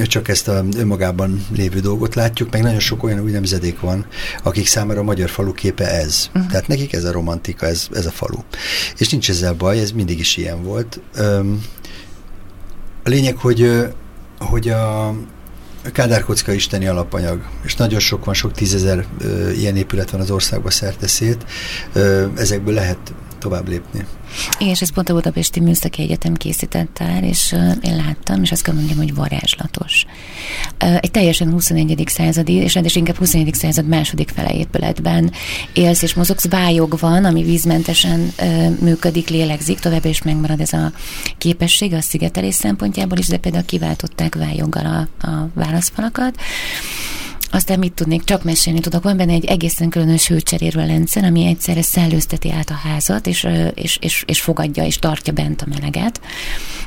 csak 0.03 0.27
ezt 0.27 0.47
a 0.47 0.65
önmagában 0.77 1.45
lévő 1.55 1.79
dolgot 1.79 2.15
látjuk, 2.15 2.51
meg 2.51 2.61
nagyon 2.61 2.79
sok 2.79 3.03
olyan 3.03 3.19
új 3.19 3.31
nemzedék 3.31 3.79
van, 3.79 4.05
akik 4.43 4.67
számára 4.67 4.99
a 4.99 5.03
magyar 5.03 5.29
falu 5.29 5.51
képe 5.51 5.91
ez. 5.91 6.29
Uh-huh. 6.33 6.51
Tehát 6.51 6.67
nekik 6.67 6.93
ez 6.93 7.03
a 7.03 7.11
romantika, 7.11 7.65
ez, 7.65 7.87
ez 7.93 8.05
a 8.05 8.11
falu. 8.11 8.39
És 8.97 9.09
nincs 9.09 9.29
ezzel 9.29 9.53
baj, 9.53 9.79
ez 9.79 9.91
mindig 9.91 10.19
is 10.19 10.37
ilyen 10.37 10.63
volt. 10.63 10.99
a 13.03 13.09
lényeg, 13.09 13.35
hogy 13.35 13.89
hogy 14.39 14.69
a, 14.69 15.13
kádárkocka 15.91 16.51
isteni 16.51 16.87
alapanyag, 16.87 17.41
és 17.63 17.75
nagyon 17.75 17.99
sok 17.99 18.25
van, 18.25 18.33
sok 18.33 18.51
tízezer 18.51 19.05
ilyen 19.55 19.75
épület 19.75 20.09
van 20.09 20.21
az 20.21 20.31
országban 20.31 20.71
szerteszét, 20.71 21.45
ö, 21.93 22.25
ezekből 22.35 22.73
lehet 22.73 23.13
tovább 23.39 23.67
lépni. 23.67 24.05
Igen, 24.59 24.73
és 24.73 24.81
ez 24.81 24.91
pont 24.91 25.09
a 25.09 25.13
Budapesti 25.13 25.59
Műszaki 25.59 26.01
Egyetem 26.01 26.33
készített 26.33 26.97
el, 26.99 27.23
és 27.23 27.55
én 27.81 27.95
láttam, 27.95 28.43
és 28.43 28.51
azt 28.51 28.61
kell 28.61 28.73
mondjam, 28.73 28.97
hogy 28.97 29.15
varázslatos. 29.15 30.05
Egy 30.77 31.11
teljesen 31.11 31.51
21. 31.51 32.03
századi, 32.05 32.53
és 32.53 32.73
rendes 32.73 32.95
inkább 32.95 33.15
21. 33.15 33.53
század 33.53 33.87
második 33.87 34.29
fele 34.29 34.53
épületben 34.53 35.31
élsz 35.73 36.01
és 36.01 36.13
mozogsz, 36.13 36.49
vályog 36.49 36.99
van, 36.99 37.25
ami 37.25 37.43
vízmentesen 37.43 38.33
működik, 38.79 39.29
lélegzik, 39.29 39.79
tovább 39.79 40.05
is 40.05 40.21
megmarad 40.21 40.59
ez 40.59 40.73
a 40.73 40.91
képesség 41.37 41.93
a 41.93 42.01
szigetelés 42.01 42.55
szempontjából 42.55 43.17
is, 43.17 43.27
de 43.27 43.37
például 43.37 43.65
kiváltották 43.65 44.35
vályoggal 44.35 44.85
a, 44.85 45.27
a 45.27 45.49
válaszfalakat. 45.53 46.35
Aztán 47.51 47.79
mit 47.79 47.93
tudnék, 47.93 48.23
csak 48.23 48.43
mesélni 48.43 48.79
tudok. 48.79 49.03
Van 49.03 49.17
benne 49.17 49.33
egy 49.33 49.45
egészen 49.45 49.89
különös 49.89 50.27
hőcserérő 50.27 50.85
rendszer, 50.85 51.23
ami 51.23 51.45
egyszerre 51.45 51.81
szellőzteti 51.81 52.51
át 52.51 52.69
a 52.69 52.73
házat, 52.73 53.27
és, 53.27 53.47
és, 53.73 53.97
és, 54.01 54.23
és 54.27 54.41
fogadja, 54.41 54.85
és 54.85 54.97
tartja 54.97 55.33
bent 55.33 55.61
a 55.61 55.65
meleget. 55.69 56.21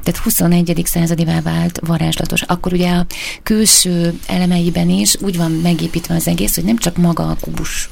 Tehát 0.02 0.20
21. 0.20 0.82
századivá 0.84 1.40
vált 1.40 1.80
varázslatos. 1.86 2.42
Akkor 2.42 2.72
ugye 2.72 2.90
a 2.90 3.06
külső 3.42 4.18
elemeiben 4.26 4.88
is 4.88 5.16
úgy 5.20 5.36
van 5.36 5.50
megépítve 5.50 6.14
az 6.14 6.28
egész, 6.28 6.54
hogy 6.54 6.64
nem 6.64 6.78
csak 6.78 6.96
maga 6.96 7.28
a 7.28 7.36
kubus 7.40 7.90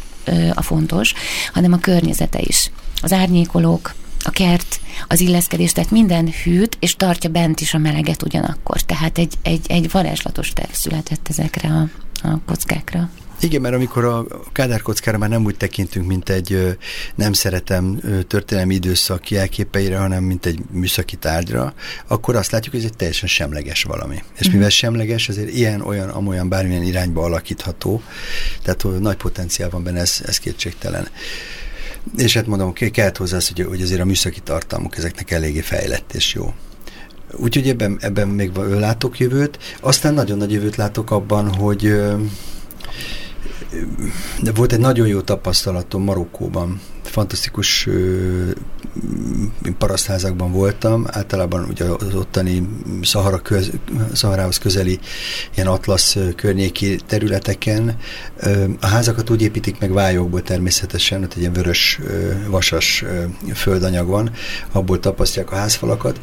a 0.54 0.62
fontos, 0.62 1.14
hanem 1.52 1.72
a 1.72 1.78
környezete 1.78 2.38
is. 2.42 2.70
Az 3.02 3.12
árnyékolók, 3.12 3.94
a 4.24 4.30
kert, 4.30 4.80
az 5.08 5.20
illeszkedés, 5.20 5.72
tehát 5.72 5.90
minden 5.90 6.32
hűt, 6.44 6.76
és 6.80 6.96
tartja 6.96 7.30
bent 7.30 7.60
is 7.60 7.74
a 7.74 7.78
meleget 7.78 8.22
ugyanakkor. 8.22 8.80
Tehát 8.80 9.18
egy, 9.18 9.34
egy, 9.42 9.66
egy 9.68 9.90
varázslatos 9.90 10.52
terv 10.52 10.70
született 10.70 11.28
ezekre 11.28 11.68
a 11.68 11.88
a 12.22 12.40
kockákra. 12.46 13.10
Igen, 13.42 13.60
mert 13.60 13.74
amikor 13.74 14.04
a 14.04 14.26
Kádár 14.52 14.82
kockára 14.82 15.18
már 15.18 15.28
nem 15.28 15.44
úgy 15.44 15.56
tekintünk, 15.56 16.06
mint 16.06 16.28
egy 16.28 16.76
nem 17.14 17.32
szeretem 17.32 18.00
történelmi 18.28 18.74
időszak 18.74 19.30
jelképeire, 19.30 19.98
hanem 19.98 20.24
mint 20.24 20.46
egy 20.46 20.60
műszaki 20.70 21.16
tárgyra, 21.16 21.74
akkor 22.06 22.36
azt 22.36 22.50
látjuk, 22.50 22.74
hogy 22.74 22.84
ez 22.84 22.90
egy 22.90 22.96
teljesen 22.96 23.28
semleges 23.28 23.82
valami. 23.82 24.14
És 24.14 24.38
uh-huh. 24.38 24.52
mivel 24.52 24.68
semleges, 24.68 25.28
ezért 25.28 25.50
ilyen, 25.50 25.80
olyan, 25.80 26.08
amolyan 26.08 26.48
bármilyen 26.48 26.82
irányba 26.82 27.22
alakítható, 27.22 28.02
tehát 28.62 29.00
nagy 29.00 29.16
potenciál 29.16 29.70
van 29.70 29.82
benne, 29.82 30.00
ez, 30.00 30.20
ez 30.26 30.38
kétségtelen. 30.38 31.08
És 32.16 32.34
hát 32.34 32.46
mondom, 32.46 32.72
kellett 32.72 33.16
hozzá 33.16 33.36
az, 33.36 33.48
hogy, 33.48 33.66
hogy 33.66 33.82
azért 33.82 34.00
a 34.00 34.04
műszaki 34.04 34.40
tartalmuk 34.40 34.96
ezeknek 34.96 35.30
eléggé 35.30 35.60
fejlett 35.60 36.14
és 36.14 36.34
jó. 36.34 36.54
Úgyhogy 37.32 37.68
ebben, 37.68 37.96
ebben 38.00 38.28
még 38.28 38.50
látok 38.56 39.18
jövőt. 39.18 39.58
Aztán 39.80 40.14
nagyon 40.14 40.38
nagy 40.38 40.52
jövőt 40.52 40.76
látok 40.76 41.10
abban, 41.10 41.54
hogy 41.54 41.82
de 44.42 44.52
volt 44.52 44.72
egy 44.72 44.78
nagyon 44.78 45.06
jó 45.06 45.20
tapasztalatom 45.20 46.02
Marokkóban. 46.02 46.80
Fantasztikus 47.02 47.88
parasztházakban 49.78 50.52
voltam, 50.52 51.06
általában 51.08 51.64
ugye 51.64 51.84
az 51.84 52.14
ottani 52.14 52.68
Szahara 53.02 53.38
köz, 53.38 53.70
Szaharához 54.12 54.58
közeli 54.58 54.98
ilyen 55.54 55.68
atlasz 55.68 56.16
környéki 56.36 56.98
területeken. 57.06 57.96
A 58.80 58.86
házakat 58.86 59.30
úgy 59.30 59.42
építik 59.42 59.78
meg 59.78 59.92
vályokból 59.92 60.42
természetesen, 60.42 61.22
ott 61.22 61.32
egy 61.32 61.40
ilyen 61.40 61.52
vörös, 61.52 62.00
vasas 62.48 63.04
földanyag 63.54 64.08
van, 64.08 64.30
abból 64.72 65.00
tapasztják 65.00 65.52
a 65.52 65.56
házfalakat, 65.56 66.20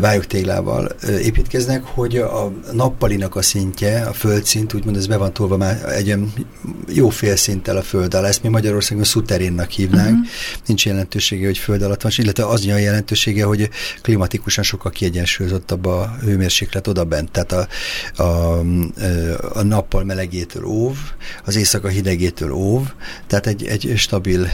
vályogtéglával 0.00 0.96
építkeznek, 1.22 1.82
hogy 1.84 2.16
a 2.16 2.52
nappalinak 2.72 3.36
a 3.36 3.42
szintje, 3.42 4.02
a 4.02 4.12
földszint, 4.12 4.74
úgymond 4.74 4.96
ez 4.96 5.06
be 5.06 5.16
van 5.16 5.32
tolva 5.32 5.56
már 5.56 5.92
egy 5.92 6.14
jó 6.88 7.08
fél 7.08 7.36
szinttel 7.36 7.76
a 7.76 7.82
föld 7.82 8.14
alá. 8.14 8.28
Ezt 8.28 8.42
mi 8.42 8.48
Magyarországon 8.48 9.04
szuterénnak 9.04 9.70
hívnánk. 9.70 10.10
Uh-huh. 10.10 10.26
Nincs 10.66 10.86
jelentősége, 10.86 11.46
hogy 11.46 11.58
föld 11.58 11.82
alatt 11.82 12.02
van, 12.02 12.12
illetve 12.16 12.46
az 12.46 12.66
a 12.66 12.76
jelentősége, 12.76 13.44
hogy 13.44 13.70
klimatikusan 14.02 14.64
sokkal 14.64 14.90
kiegyensúlyozottabb 14.90 15.86
a 15.86 16.16
hőmérséklet 16.20 16.86
oda 16.86 17.04
bent. 17.04 17.30
Tehát 17.30 17.52
a, 17.52 17.68
a, 18.22 18.58
a 19.52 19.62
nappal 19.62 20.04
melegétől 20.04 20.64
óv, 20.64 20.96
az 21.44 21.56
éjszaka 21.56 21.88
hidegétől 21.88 22.52
óv, 22.52 22.86
tehát 23.26 23.46
egy, 23.46 23.66
egy 23.66 23.92
stabil 23.96 24.48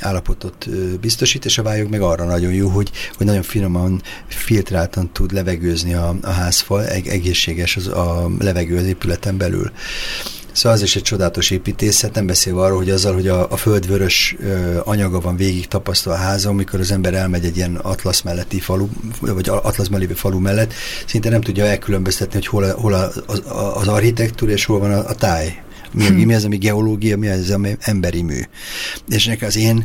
állapotot 0.00 0.68
biztosít, 1.00 1.44
és 1.44 1.58
a 1.58 1.62
vályog 1.62 1.90
meg 1.90 2.00
arra 2.00 2.24
nagyon 2.24 2.52
jó, 2.52 2.68
hogy, 2.68 2.90
hogy 3.16 3.26
nagyon 3.26 3.42
finoman, 3.42 4.02
filtráltan 4.48 5.12
tud 5.12 5.32
levegőzni 5.32 5.94
a, 5.94 6.16
a 6.22 6.30
házfal, 6.30 6.86
egészséges 6.86 7.76
az 7.76 7.86
a 7.86 8.30
levegő 8.38 8.76
az 8.76 8.84
épületen 8.84 9.36
belül. 9.36 9.70
Szóval 10.52 10.72
az 10.72 10.82
is 10.82 10.96
egy 10.96 11.02
csodálatos 11.02 11.50
építészet, 11.50 12.14
nem 12.14 12.26
beszélve 12.26 12.60
arról, 12.60 12.76
hogy 12.76 12.90
azzal, 12.90 13.14
hogy 13.14 13.28
a, 13.28 13.50
a 13.50 13.56
földvörös 13.56 14.36
ö, 14.40 14.78
anyaga 14.84 15.20
van 15.20 15.36
végig 15.36 15.66
tapasztalva 15.66 16.18
a 16.18 16.22
házon, 16.22 16.52
amikor 16.52 16.80
az 16.80 16.90
ember 16.90 17.14
elmegy 17.14 17.44
egy 17.44 17.56
ilyen 17.56 17.76
atlasz 17.76 18.20
melletti 18.20 18.60
falu, 18.60 18.88
vagy 19.20 19.48
atlaszban 19.48 20.00
lévő 20.00 20.14
falu 20.14 20.38
mellett, 20.38 20.72
szinte 21.06 21.28
nem 21.28 21.40
tudja 21.40 21.64
elkülönböztetni, 21.64 22.34
hogy 22.34 22.46
hol, 22.46 22.72
hol 22.72 22.94
az, 22.94 23.22
az 23.74 23.88
architektúra 23.88 24.52
és 24.52 24.64
hol 24.64 24.78
van 24.78 24.92
a, 24.92 25.08
a 25.08 25.14
táj 25.14 25.62
mi, 25.92 26.06
hm. 26.06 26.14
mi 26.14 26.34
az, 26.34 26.44
ami 26.44 26.56
geológia, 26.56 27.16
mi 27.16 27.28
az, 27.28 27.50
ami 27.50 27.76
emberi 27.80 28.22
mű. 28.22 28.40
És 29.08 29.26
nekem 29.26 29.48
az 29.48 29.56
én 29.56 29.84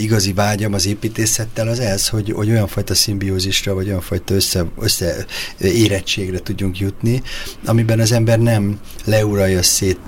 igazi 0.00 0.32
vágyam 0.32 0.72
az 0.72 0.86
építészettel 0.86 1.68
az 1.68 1.80
ez, 1.80 2.08
hogy, 2.08 2.32
hogy 2.32 2.50
olyan 2.50 2.66
fajta 2.66 2.94
szimbiózisra, 2.94 3.74
vagy 3.74 3.86
olyan 3.88 4.00
fajta 4.00 4.34
össze, 4.34 4.64
össze 4.78 5.26
érettségre 5.58 6.38
tudjunk 6.38 6.78
jutni, 6.78 7.22
amiben 7.64 8.00
az 8.00 8.12
ember 8.12 8.38
nem 8.38 8.80
leuralja 9.04 9.62
szét, 9.62 9.98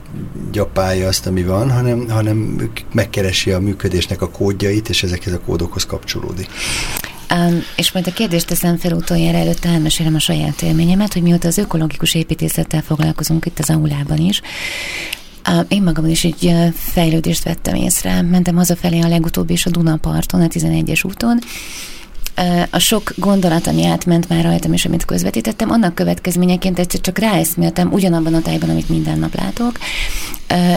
gyapálja 0.53 1.09
azt, 1.09 1.27
ami 1.27 1.43
van, 1.43 1.71
hanem, 1.71 2.09
hanem 2.09 2.71
megkeresi 2.93 3.51
a 3.51 3.61
működésnek 3.61 4.23
a 4.23 4.31
kódjait, 4.31 4.89
és 4.89 5.03
ezekhez 5.03 5.33
a 5.33 5.41
kódokhoz 5.41 5.87
kapcsolódik. 5.87 6.49
Um, 7.35 7.63
és 7.77 7.93
majd 7.93 8.07
a 8.07 8.13
kérdést 8.13 8.47
teszem 8.47 8.77
fel 8.77 8.93
utoljára 8.93 9.39
előtt 9.39 9.65
elmesélem 9.65 10.15
a 10.15 10.19
saját 10.19 10.63
élményemet, 10.63 11.13
hogy 11.13 11.23
mióta 11.23 11.49
az 11.49 11.59
ökológikus 11.59 12.15
építészettel 12.15 12.83
foglalkozunk 12.83 13.47
itt 13.47 13.59
az 13.59 13.71
aulában 13.71 14.19
is, 14.19 14.41
én 15.69 15.83
magamon 15.83 16.11
is 16.11 16.25
egy 16.25 16.55
fejlődést 16.75 17.45
vettem 17.45 17.75
észre. 17.75 18.23
Mentem 18.23 18.57
hazafelé 18.57 19.01
a 19.01 19.09
legutóbb 19.09 19.51
is 19.51 19.67
a 19.67 19.71
Dunaparton, 19.71 20.41
a 20.41 20.47
11-es 20.47 21.07
úton, 21.07 21.39
a 22.71 22.79
sok 22.79 23.13
gondolat, 23.17 23.67
ami 23.67 23.85
átment 23.85 24.29
már 24.29 24.45
rajtam, 24.45 24.73
és 24.73 24.85
amit 24.85 25.05
közvetítettem, 25.05 25.71
annak 25.71 25.95
következményeként 25.95 26.79
egyszer 26.79 27.01
csak 27.01 27.19
ráeszméltem 27.19 27.93
ugyanabban 27.93 28.35
a 28.35 28.43
tájban, 28.43 28.71
amit 28.71 28.89
minden 28.89 29.19
nap 29.19 29.35
látok, 29.35 29.79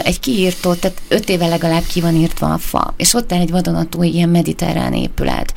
egy 0.02 0.20
kiírtott, 0.20 0.80
tehát 0.80 1.02
öt 1.08 1.28
éve 1.28 1.46
legalább 1.46 1.82
ki 1.86 2.00
van 2.00 2.14
írtva 2.14 2.52
a 2.52 2.58
fa, 2.58 2.94
és 2.96 3.14
ott 3.14 3.32
áll 3.32 3.40
egy 3.40 3.50
vadonatúj 3.50 4.06
ilyen 4.06 4.28
mediterrán 4.28 4.92
épület. 4.92 5.54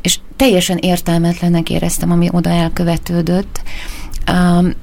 És 0.00 0.18
teljesen 0.36 0.76
értelmetlennek 0.76 1.70
éreztem, 1.70 2.10
ami 2.10 2.28
oda 2.32 2.50
elkövetődött, 2.50 3.62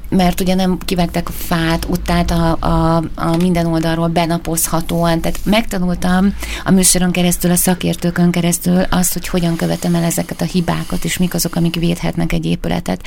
mert 0.10 0.41
ugye 0.41 0.56
nem 0.56 0.77
kivágták 0.86 1.29
a 1.29 1.32
fát, 1.32 1.86
ott 1.89 2.10
állt 2.10 2.32
a, 2.32 2.58
a, 2.60 3.03
a 3.15 3.36
minden 3.36 3.65
oldalról 3.65 4.08
benapozhatóan, 4.08 5.22
tehát 5.22 5.39
megtanultam 5.44 6.34
a 6.65 6.72
műsoron 6.72 7.12
keresztül, 7.12 7.51
a 7.51 7.56
szakértőkön 7.56 8.32
keresztül 8.32 8.82
azt, 8.89 9.13
hogy 9.13 9.27
hogyan 9.27 9.56
követem 9.56 9.96
el 9.96 10.03
ezeket 10.03 10.41
a 10.41 10.46
hibákat, 10.46 11.03
és 11.03 11.17
mik 11.17 11.34
azok, 11.34 11.56
amik 11.56 11.75
védhetnek 11.75 12.34
egy 12.34 12.46
épületet. 12.46 13.01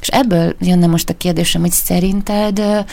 És 0.00 0.08
ebből 0.08 0.56
jönne 0.60 0.86
most 0.86 1.08
a 1.08 1.16
kérdésem, 1.16 1.60
hogy 1.60 1.70
szerinted 1.70 2.58
a 2.58 2.84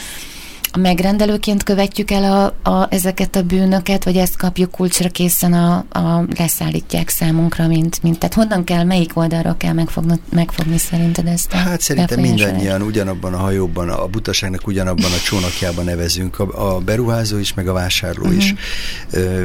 megrendelőként 0.78 1.62
követjük 1.62 2.10
el 2.10 2.54
a, 2.64 2.70
a, 2.70 2.86
ezeket 2.90 3.36
a 3.36 3.42
bűnöket, 3.42 4.04
vagy 4.04 4.16
ezt 4.16 4.36
kapjuk 4.36 4.70
kulcsra 4.70 5.08
készen 5.08 5.52
a, 5.52 5.84
a 5.90 6.24
leszállítják 6.36 7.08
számunkra, 7.08 7.66
mint, 7.66 8.02
mint 8.02 8.18
tehát 8.18 8.34
honnan 8.34 8.64
kell, 8.64 8.84
melyik 8.84 9.16
oldalra 9.16 9.56
kell 9.56 9.72
megfogni, 9.72 10.20
megfogni 10.32 10.78
szerinted 10.78 11.26
ezt? 11.26 11.52
Hát 11.52 11.80
szerintem 11.80 12.20
mindannyian 12.20 12.82
ugyanabban 12.82 13.34
a 13.34 13.36
hajóban, 13.36 13.88
a 13.88 14.06
butaságnak 14.06 14.66
ugyanabban 14.66 15.04
a 15.04 15.22
csónakjában 15.24 15.84
nevezünk, 15.84 16.38
a, 16.38 16.74
a 16.74 16.78
beruházó 16.78 17.38
is, 17.38 17.54
meg 17.54 17.68
a 17.68 17.72
vásárló 17.72 18.22
uh-huh. 18.22 18.36
is. 18.36 18.54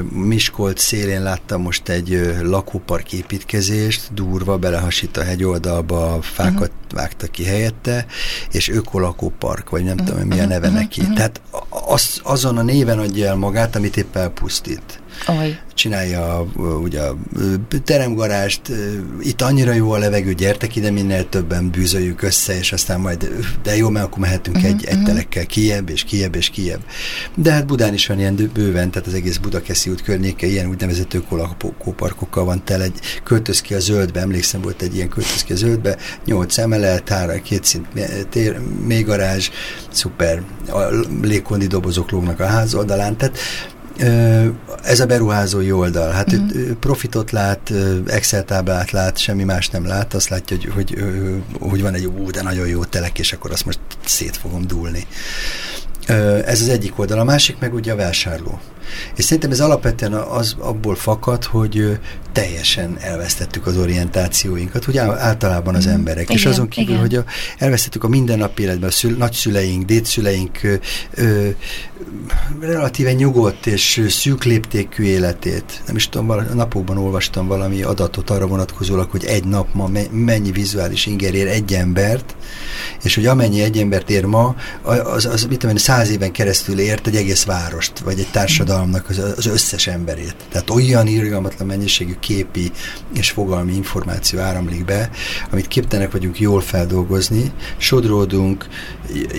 Miskolt 0.10 0.78
szélén 0.78 1.24
láttam 1.24 1.62
most 1.62 1.90
egy 1.90 2.36
lakópark 2.42 3.14
építkezést, 3.14 4.14
durva, 4.14 4.58
belehasít 4.58 5.18
a 5.18 5.24
hegyoldalba, 5.24 6.18
fákat 6.22 6.72
uh-huh. 6.84 7.00
vágtak 7.00 7.32
ki 7.32 7.44
helyette, 7.44 8.06
és 8.52 8.70
ökolakópark, 8.70 9.70
vagy 9.70 9.84
nem 9.84 9.94
uh-huh. 9.94 10.10
tudom, 10.10 10.28
mi 10.28 10.40
a 10.40 10.46
neve 10.46 10.68
uh-huh. 10.68 10.82
neki. 10.82 11.02
Tehát 11.16 11.42
az, 11.70 12.20
azon 12.24 12.58
a 12.58 12.62
néven 12.62 13.00
adja 13.00 13.28
el 13.28 13.36
magát, 13.36 13.76
amit 13.76 13.98
éppen 13.98 14.22
elpusztít. 14.22 15.00
Oly. 15.28 15.60
Csinálja 15.76 16.46
ugye 16.82 17.02
a 17.02 17.16
teremgarást, 17.84 18.62
itt 19.22 19.42
annyira 19.42 19.74
jó 19.74 19.92
a 19.92 19.98
levegő, 19.98 20.34
gyertek 20.34 20.76
ide, 20.76 20.92
minél 20.92 21.30
többen 21.30 21.70
bűzöljük 21.70 22.22
össze, 22.22 22.58
és 22.58 22.72
aztán 22.72 23.00
majd, 23.00 23.30
de 23.64 23.76
jó, 23.76 23.90
mert 23.90 24.06
akkor 24.06 24.20
mehetünk 24.20 24.56
uh-huh, 24.56 24.72
egy, 24.72 24.76
uh-huh. 24.76 24.92
egy 24.92 24.98
mhm. 24.98 25.06
telekkel 25.06 25.46
kiebb, 25.46 25.90
és 25.90 26.04
kiebb, 26.04 26.36
és 26.36 26.50
kiebb. 26.50 26.80
De 27.36 27.52
hát 27.52 27.66
Budán 27.66 27.94
is 27.94 28.08
van 28.08 28.20
ilyen 28.20 28.50
bőven, 28.54 28.92
tehát 28.92 29.08
az 29.08 29.14
egész 29.14 29.38
Budakeszi 29.38 29.90
út 29.90 30.02
környéke 30.02 30.48
ilyen 30.48 30.70
úgynevezett 30.70 31.14
ökolakóparkokkal 31.14 32.46
van 32.46 32.64
tel, 32.64 32.82
egy 32.82 33.00
költöz 33.24 33.62
ki 33.62 33.74
a 33.74 33.80
zöldbe, 33.80 34.20
emlékszem, 34.20 34.62
volt 34.62 34.82
egy 34.82 34.96
ilyen 34.96 35.10
költöz 35.10 35.44
ki 35.44 35.54
a 35.54 35.56
zöldbe, 35.56 35.98
nyolc 36.26 36.58
emelet, 36.58 37.10
hára, 37.10 37.42
két 37.42 37.64
szint 37.64 37.88
tér, 38.30 38.60
még 38.86 39.06
garázs, 39.06 39.50
szuper, 39.90 40.42
a 40.68 40.80
légkondi 41.22 41.68
dobozok 41.68 42.12
lógnak 42.12 42.40
a 42.40 42.46
ház 42.46 42.74
oldalán, 42.74 43.18
tehát 43.18 43.38
ez 44.84 45.00
a 45.00 45.06
beruházói 45.06 45.72
oldal. 45.72 46.12
Hát 46.12 46.34
uh-huh. 46.34 46.72
profitot 46.80 47.32
lát, 47.32 47.72
Excel 48.06 48.44
táblát 48.44 48.92
lát, 48.92 49.18
semmi 49.18 49.44
más 49.44 49.70
nem 49.70 49.86
lát, 49.86 50.14
azt 50.14 50.30
látja, 50.30 50.58
hogy, 50.58 50.72
hogy, 50.74 51.04
hogy 51.60 51.82
van 51.82 51.94
egy 51.94 52.06
ú, 52.06 52.32
de 52.32 52.42
nagyon 52.42 52.68
jó 52.68 52.84
telek, 52.84 53.20
és 53.20 53.34
akkor 53.34 53.52
azt 53.52 53.66
most 53.66 53.80
szét 54.06 54.38
fogom 54.38 54.68
dúlni. 54.68 55.08
Ez 56.46 56.62
az 56.62 56.68
egyik 56.68 57.00
oldal. 57.00 57.20
A 57.20 57.24
másik 57.24 57.60
meg 57.60 57.74
ugye 57.74 57.92
a 57.92 57.96
vásárló. 57.96 58.60
És 59.16 59.24
szerintem 59.24 59.52
ez 59.52 59.60
alapvetően 59.60 60.14
az 60.14 60.56
abból 60.60 60.96
fakad, 60.96 61.44
hogy 61.44 62.00
teljesen 62.32 62.98
elvesztettük 63.00 63.66
az 63.66 63.78
orientációinkat, 63.78 64.88
ugye 64.88 65.02
általában 65.02 65.76
az 65.76 65.88
mm. 65.88 65.92
emberek. 65.92 66.24
Igen, 66.24 66.36
és 66.36 66.46
azon 66.46 66.68
kívül, 66.68 66.90
igen. 66.90 67.02
hogy 67.02 67.16
a, 67.16 67.24
elvesztettük 67.58 68.04
a 68.04 68.08
mindennapi 68.08 68.62
életben 68.62 68.90
a 68.90 68.92
szül, 68.92 69.18
nagyszüleink, 69.18 69.86
dédszüleink 69.86 70.60
ö, 70.64 70.76
ö, 71.14 71.50
relatíve 72.60 73.14
nyugodt 73.14 73.66
és 73.66 74.06
szűk 74.10 74.44
léptékű 74.44 75.04
életét. 75.04 75.82
Nem 75.86 75.96
is 75.96 76.10
tudom, 76.10 76.30
a 76.30 76.42
napokban 76.42 76.98
olvastam 76.98 77.48
valami 77.48 77.82
adatot 77.82 78.30
arra 78.30 78.48
vonatkozólag, 78.48 79.10
hogy 79.12 79.26
egy 79.26 79.46
nap 79.46 79.74
ma 79.74 79.90
mennyi 80.12 80.52
vizuális 80.52 81.06
inger 81.06 81.34
ér 81.34 81.48
egy 81.48 81.74
embert, 81.74 82.36
és 83.04 83.16
hogy 83.16 83.26
amennyi 83.26 83.62
egy 83.62 83.78
embert 83.78 84.10
ér 84.10 84.26
ma, 84.26 84.56
az, 84.84 85.26
az 85.26 85.44
mit 85.44 85.60
tudom, 85.60 85.76
száz 85.96 86.10
éven 86.10 86.32
keresztül 86.32 86.80
ért 86.80 87.08
egy 87.08 87.16
egész 87.16 87.44
várost, 87.44 88.00
vagy 88.00 88.20
egy 88.20 88.28
társadalomnak 88.32 89.10
az, 89.10 89.18
az 89.38 89.46
összes 89.46 89.88
emberét. 89.88 90.36
Tehát 90.52 90.70
olyan 90.70 91.08
irgalmatlan 91.08 91.68
mennyiségű 91.68 92.16
képi 92.20 92.72
és 93.14 93.30
fogalmi 93.30 93.76
információ 93.76 94.40
áramlik 94.40 94.86
be, 94.86 95.10
amit 95.52 95.68
képtelenek 95.68 96.12
vagyunk 96.12 96.40
jól 96.40 96.62
feldolgozni, 96.62 97.52
sodródunk, 97.78 98.68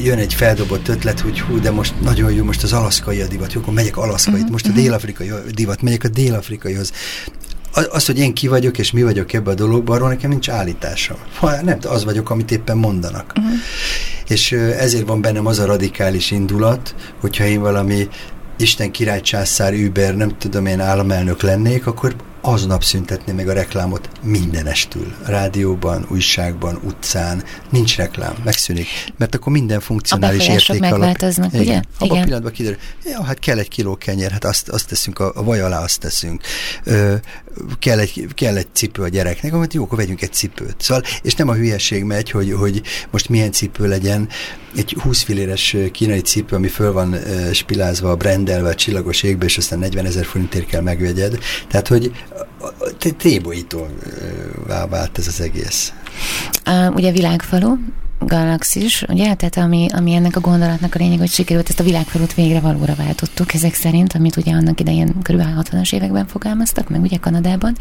jön 0.03 0.19
egy 0.19 0.35
feldobott 0.35 0.89
ötlet, 0.89 1.21
hogy 1.21 1.41
hú, 1.41 1.61
de 1.61 1.71
most 1.71 2.01
nagyon 2.01 2.33
jó, 2.33 2.45
most 2.45 2.63
az 2.63 2.73
alaszkai 2.73 3.21
a 3.21 3.27
divat, 3.27 3.53
jó, 3.53 3.61
akkor 3.61 3.75
megyek 3.75 3.97
alaszkai, 3.97 4.35
uh-huh, 4.35 4.51
most 4.51 4.67
a 4.67 4.69
mhm. 4.69 4.79
dél-afrikai 4.79 5.31
divat, 5.55 5.83
megyek 5.83 6.05
a 6.05 6.09
dél-afrikaihoz 6.09 6.93
az, 7.85 8.07
hogy 8.07 8.19
én 8.19 8.35
ki 8.35 8.49
vagyok, 8.49 8.79
és 8.79 8.91
mi 8.91 9.03
vagyok 9.03 9.33
ebbe 9.33 9.51
a 9.51 9.55
dologban, 9.55 9.97
arról 9.97 10.09
nekem 10.09 10.31
nincs 10.31 10.49
állításom. 10.49 11.17
Ha 11.35 11.63
nem, 11.63 11.79
az 11.83 12.05
vagyok, 12.05 12.31
amit 12.31 12.51
éppen 12.51 12.77
mondanak. 12.77 13.33
Uh-huh. 13.37 13.53
És 14.29 14.53
ezért 14.53 15.07
van 15.07 15.21
bennem 15.21 15.47
az 15.47 15.59
a 15.59 15.65
radikális 15.65 16.31
indulat, 16.31 16.95
hogyha 17.21 17.45
én 17.45 17.61
valami 17.61 18.09
Isten 18.59 18.91
király 18.91 19.21
császár 19.21 19.73
Uber, 19.73 20.17
nem 20.17 20.39
tudom 20.39 20.67
én 20.67 20.81
államelnök 20.81 21.43
lennék, 21.43 21.87
akkor 21.87 22.15
aznap 22.47 22.85
szüntetné 22.85 23.33
meg 23.33 23.49
a 23.49 23.53
reklámot 23.53 24.11
mindenestül. 24.23 25.15
Rádióban, 25.25 26.07
újságban, 26.11 26.81
utcán, 26.85 27.43
nincs 27.71 27.97
reklám, 27.97 28.35
megszűnik. 28.45 28.87
Mert 29.17 29.35
akkor 29.35 29.53
minden 29.53 29.81
funkcionális 29.81 30.49
érték 30.49 30.83
alap. 30.83 30.91
megváltoznak, 30.91 31.53
igen, 31.53 31.65
ugye? 31.65 31.81
Abban 31.99 32.19
a 32.19 32.23
pillanatban 32.23 32.53
kiderül, 32.53 32.79
ja, 33.05 33.23
hát 33.23 33.39
kell 33.39 33.59
egy 33.59 33.69
kiló 33.69 33.97
kenyér, 33.97 34.31
hát 34.31 34.45
azt, 34.45 34.69
azt 34.69 34.89
teszünk, 34.89 35.19
a, 35.19 35.33
a 35.35 35.43
vaj 35.43 35.61
alá 35.61 35.83
azt 35.83 36.01
teszünk. 36.01 36.43
Ö, 36.85 37.15
kell, 37.79 37.99
egy, 37.99 38.27
kell 38.35 38.57
egy 38.57 38.69
cipő 38.73 39.03
a 39.03 39.09
gyereknek, 39.09 39.53
amit 39.53 39.75
jó, 39.75 39.83
akkor 39.83 39.99
vegyünk 39.99 40.23
egy 40.23 40.33
cipőt. 40.33 40.77
Szóval, 40.79 41.03
és 41.23 41.35
nem 41.35 41.49
a 41.49 41.55
hülyeség 41.55 42.05
megy, 42.05 42.31
hogy, 42.31 42.53
hogy 42.53 42.83
most 43.11 43.29
milyen 43.29 43.53
cipő 43.53 43.89
legyen, 43.89 44.29
egy 44.77 44.97
20 45.03 45.23
filéres 45.23 45.77
kínai 45.93 46.21
cipő, 46.21 46.57
ami 46.57 46.69
föl 46.69 46.93
van 46.93 47.17
spilázva, 47.53 48.17
brendelve 48.17 48.69
a 48.69 48.75
csillagos 48.75 49.23
égbe, 49.23 49.45
és 49.45 49.57
aztán 49.57 49.79
40 49.79 50.07
ezer 50.07 50.25
forintért 50.25 50.67
kell 50.67 50.81
megvegyed. 50.81 51.39
Tehát, 51.69 51.89
hogy 51.89 52.13
tébolyító 53.17 53.87
vált 54.67 55.19
ez 55.19 55.27
az 55.27 55.41
egész. 55.41 55.93
Ugye 56.95 57.13
világfalu, 57.13 57.77
galaxis, 58.19 59.05
ugye, 59.09 59.35
tehát 59.35 59.57
ami, 59.57 59.87
ami 59.93 60.15
ennek 60.15 60.37
a 60.37 60.41
gondolatnak 60.41 60.95
a 60.95 60.99
lényeg, 60.99 61.19
hogy 61.19 61.31
sikerült 61.31 61.69
ezt 61.69 61.81
a 61.81 61.85
világfelút 61.85 62.35
végre 62.35 62.61
valóra 62.61 62.95
váltottuk 62.95 63.55
ezek 63.55 63.75
szerint, 63.75 64.13
amit 64.13 64.37
ugye 64.37 64.53
annak 64.53 64.81
idején 64.81 65.09
kb. 65.23 65.43
60-as 65.61 65.95
években 65.95 66.27
fogalmaztak, 66.27 66.89
meg 66.89 67.01
ugye 67.01 67.17
Kanadában. 67.17 67.77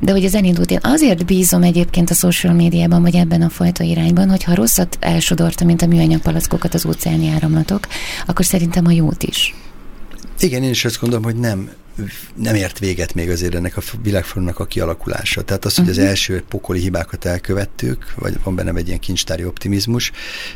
De 0.00 0.12
hogy 0.12 0.24
az 0.24 0.34
elindult, 0.34 0.70
én 0.70 0.78
azért 0.82 1.26
bízom 1.26 1.62
egyébként 1.62 2.10
a 2.10 2.14
social 2.14 2.54
médiában, 2.54 3.02
vagy 3.02 3.14
ebben 3.14 3.42
a 3.42 3.48
fajta 3.48 3.84
irányban, 3.84 4.30
hogy 4.30 4.42
ha 4.44 4.54
rosszat 4.54 4.96
elsodorta, 5.00 5.64
mint 5.64 5.82
a 5.82 5.86
műanyag 5.86 6.20
palackokat 6.20 6.74
az 6.74 6.86
óceáni 6.86 7.28
áramlatok, 7.28 7.86
akkor 8.26 8.44
szerintem 8.44 8.86
a 8.86 8.90
jót 8.90 9.22
is. 9.22 9.54
Igen, 10.38 10.62
én 10.62 10.70
is 10.70 10.84
azt 10.84 11.00
gondolom, 11.00 11.24
hogy 11.24 11.36
nem 11.36 11.70
nem 12.34 12.54
ért 12.54 12.78
véget 12.78 13.14
még 13.14 13.30
azért 13.30 13.54
ennek 13.54 13.76
a 13.76 13.80
világformának 14.02 14.58
a 14.58 14.64
kialakulása. 14.64 15.42
Tehát 15.42 15.64
az, 15.64 15.76
hogy 15.76 15.88
az 15.88 15.96
mhm. 15.96 16.06
első 16.06 16.44
pokoli 16.48 16.80
hibákat 16.80 17.24
elkövettük, 17.24 18.14
vagy 18.16 18.38
van 18.42 18.54
bennem 18.54 18.76
egy 18.76 18.86
ilyen 18.86 18.98
kincstári 18.98 19.44
optimizmus, 19.44 20.12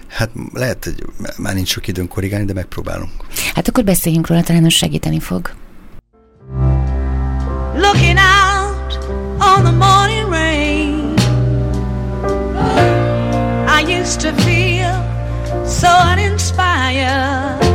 hát 0.06 0.30
lehet, 0.52 0.84
hogy 0.84 1.04
már 1.36 1.54
nincs 1.54 1.68
sok 1.68 1.88
időn 1.88 2.08
korrigálni, 2.08 2.44
de 2.44 2.52
megpróbálunk. 2.52 3.10
Hát 3.54 3.68
akkor 3.68 3.84
beszéljünk 3.84 4.26
róla, 4.26 4.42
talán 4.42 4.68
segíteni 4.68 5.20
fog. 5.20 5.54
Looking 7.74 8.18
out 8.18 8.98
on 9.40 9.62
the 9.62 9.72
morning 9.72 10.28
rain 10.30 11.14
I 13.66 14.00
used 14.00 14.20
to 14.20 14.32
feel 14.42 15.06
so 15.66 15.88
uninspired 16.12 17.67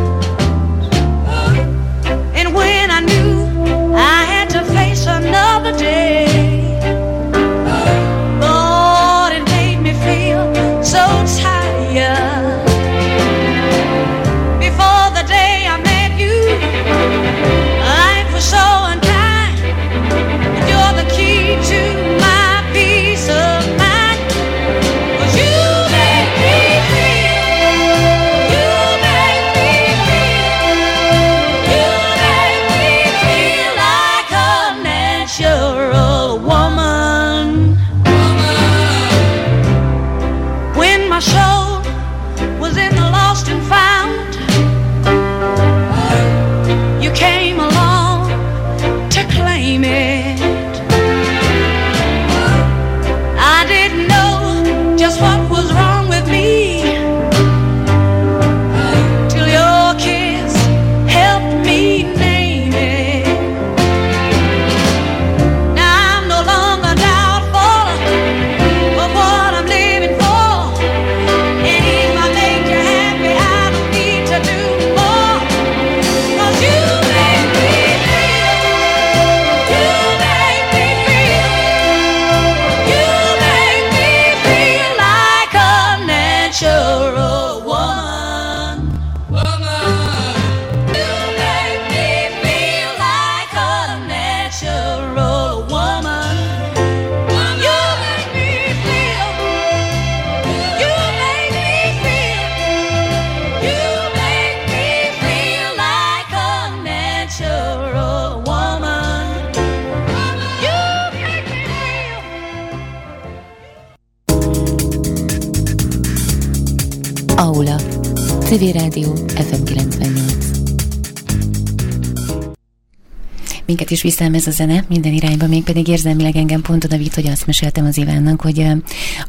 minket 123.66 123.92
is 123.92 124.02
viszel 124.02 124.34
ez 124.34 124.48
a 124.48 124.52
zene 124.52 124.86
minden 124.90 125.14
irányba, 125.14 125.48
még 125.48 125.64
pedig 125.64 125.88
érzelmileg 125.88 126.36
engem 126.36 126.62
pont 126.62 126.84
oda 126.84 126.98
vitt, 126.98 127.14
hogy 127.14 127.28
azt 127.28 127.46
meséltem 127.46 127.86
az 127.86 127.98
Ivánnak, 127.98 128.42
hogy 128.42 128.60
uh, 128.60 128.78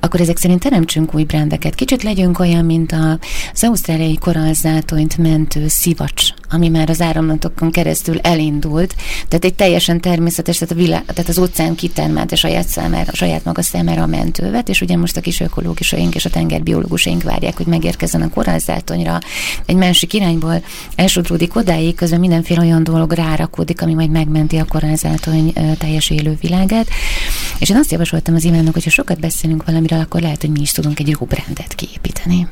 akkor 0.00 0.20
ezek 0.20 0.36
szerint 0.36 0.60
teremtsünk 0.60 1.14
új 1.14 1.24
brendeket. 1.24 1.74
Kicsit 1.74 2.02
legyünk 2.02 2.38
olyan, 2.38 2.64
mint 2.64 2.92
a, 2.92 3.18
az 3.52 3.64
ausztráliai 3.64 4.18
korallzátonyt 4.18 5.18
mentő 5.18 5.68
szivacs, 5.68 6.30
ami 6.54 6.68
már 6.68 6.90
az 6.90 7.00
áramlatokon 7.00 7.70
keresztül 7.70 8.18
elindult, 8.18 8.94
tehát 9.28 9.44
egy 9.44 9.54
teljesen 9.54 10.00
természetes, 10.00 10.58
tehát, 10.58 10.74
a 10.74 10.78
világ, 10.78 11.04
tehát 11.04 11.30
az 11.30 11.38
óceán 11.38 11.74
kitermelt 11.74 12.32
a 12.32 12.36
saját, 12.36 12.68
számára, 12.68 13.10
a 13.12 13.16
saját 13.16 13.44
maga 13.44 13.62
számára 13.62 14.02
a 14.02 14.06
mentővet, 14.06 14.68
és 14.68 14.80
ugye 14.80 14.96
most 14.96 15.16
a 15.16 15.20
kis 15.20 15.40
ökológusaink 15.40 16.14
és 16.14 16.24
a 16.24 16.30
tengerbiológusaink 16.30 17.22
várják, 17.22 17.56
hogy 17.56 17.66
megérkezzen 17.66 18.22
a 18.22 18.30
korallzátonyra 18.30 19.18
egy 19.66 19.76
másik 19.76 20.12
irányból, 20.12 20.62
elsodródik 20.94 21.56
odáig, 21.56 21.94
közben 21.94 22.20
mindenféle 22.20 22.60
olyan 22.60 22.84
dolog 22.84 23.12
rárakódik, 23.12 23.82
ami 23.82 23.94
majd 23.94 24.10
meg 24.10 24.24
megmenti 24.24 24.56
a 24.56 24.64
korányzátony 24.64 25.52
teljes 25.78 26.10
élő 26.10 26.36
világát. 26.40 26.88
És 27.58 27.70
én 27.70 27.76
azt 27.76 27.90
javasoltam 27.90 28.34
az 28.34 28.44
Ivánnak, 28.44 28.72
hogyha 28.72 28.90
sokat 28.90 29.20
beszélünk 29.20 29.64
valamiről, 29.64 30.00
akkor 30.00 30.20
lehet, 30.20 30.40
hogy 30.40 30.50
mi 30.50 30.60
is 30.60 30.72
tudunk 30.72 30.98
egy 30.98 31.08
jó 31.08 31.26
brandet 31.26 31.74
kiépíteni. 31.74 32.46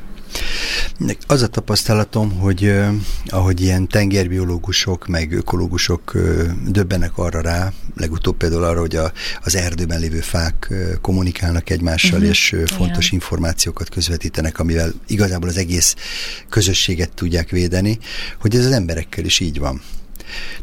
Az 1.27 1.41
a 1.41 1.47
tapasztalatom, 1.47 2.31
hogy 2.31 2.73
ahogy 3.25 3.61
ilyen 3.61 3.87
tengerbiológusok, 3.87 5.07
meg 5.07 5.31
ökológusok 5.31 6.17
döbbenek 6.67 7.17
arra 7.17 7.41
rá, 7.41 7.73
legutóbb 7.95 8.37
például 8.37 8.63
arra, 8.63 8.79
hogy 8.79 8.95
a, 8.95 9.11
az 9.43 9.55
erdőben 9.55 9.99
lévő 9.99 10.19
fák 10.19 10.73
kommunikálnak 11.01 11.69
egymással, 11.69 12.17
uh-huh. 12.17 12.29
és 12.29 12.55
fontos 12.65 13.03
yeah. 13.03 13.13
információkat 13.13 13.89
közvetítenek, 13.89 14.59
amivel 14.59 14.93
igazából 15.07 15.49
az 15.49 15.57
egész 15.57 15.95
közösséget 16.49 17.13
tudják 17.13 17.49
védeni, 17.49 17.99
hogy 18.39 18.55
ez 18.55 18.65
az 18.65 18.71
emberekkel 18.71 19.25
is 19.25 19.39
így 19.39 19.59
van. 19.59 19.81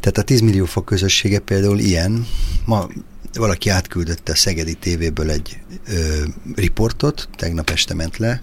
Tehát 0.01 0.19
a 0.19 0.23
10 0.23 0.41
millió 0.41 0.65
fok 0.65 0.85
közössége 0.85 1.39
például 1.39 1.79
ilyen, 1.79 2.27
ma 2.65 2.89
valaki 3.35 3.69
átküldötte 3.69 4.33
a 4.33 4.37
Szegedi 4.37 4.75
tévéből 4.75 5.31
egy 5.31 5.59
ö, 5.89 6.25
riportot, 6.55 7.29
tegnap 7.37 7.71
este 7.71 7.95
ment 7.95 8.17
le, 8.17 8.43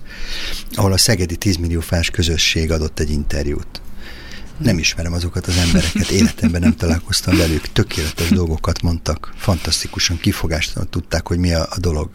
ahol 0.73 0.91
a 0.91 0.97
Szegedi 0.97 1.35
10 1.35 1.55
millió 1.55 1.79
fás 1.79 2.09
közösség 2.09 2.71
adott 2.71 2.99
egy 2.99 3.11
interjút. 3.11 3.81
Nem 4.57 4.77
ismerem 4.77 5.13
azokat 5.13 5.47
az 5.47 5.57
embereket, 5.57 6.09
életemben 6.09 6.61
nem 6.61 6.75
találkoztam 6.75 7.37
velük, 7.37 7.71
tökéletes 7.71 8.29
dolgokat 8.29 8.81
mondtak, 8.81 9.33
fantasztikusan 9.35 10.17
kifogástalan 10.17 10.89
tudták, 10.89 11.27
hogy 11.27 11.37
mi 11.37 11.53
a, 11.53 11.67
a 11.69 11.79
dolog. 11.79 12.09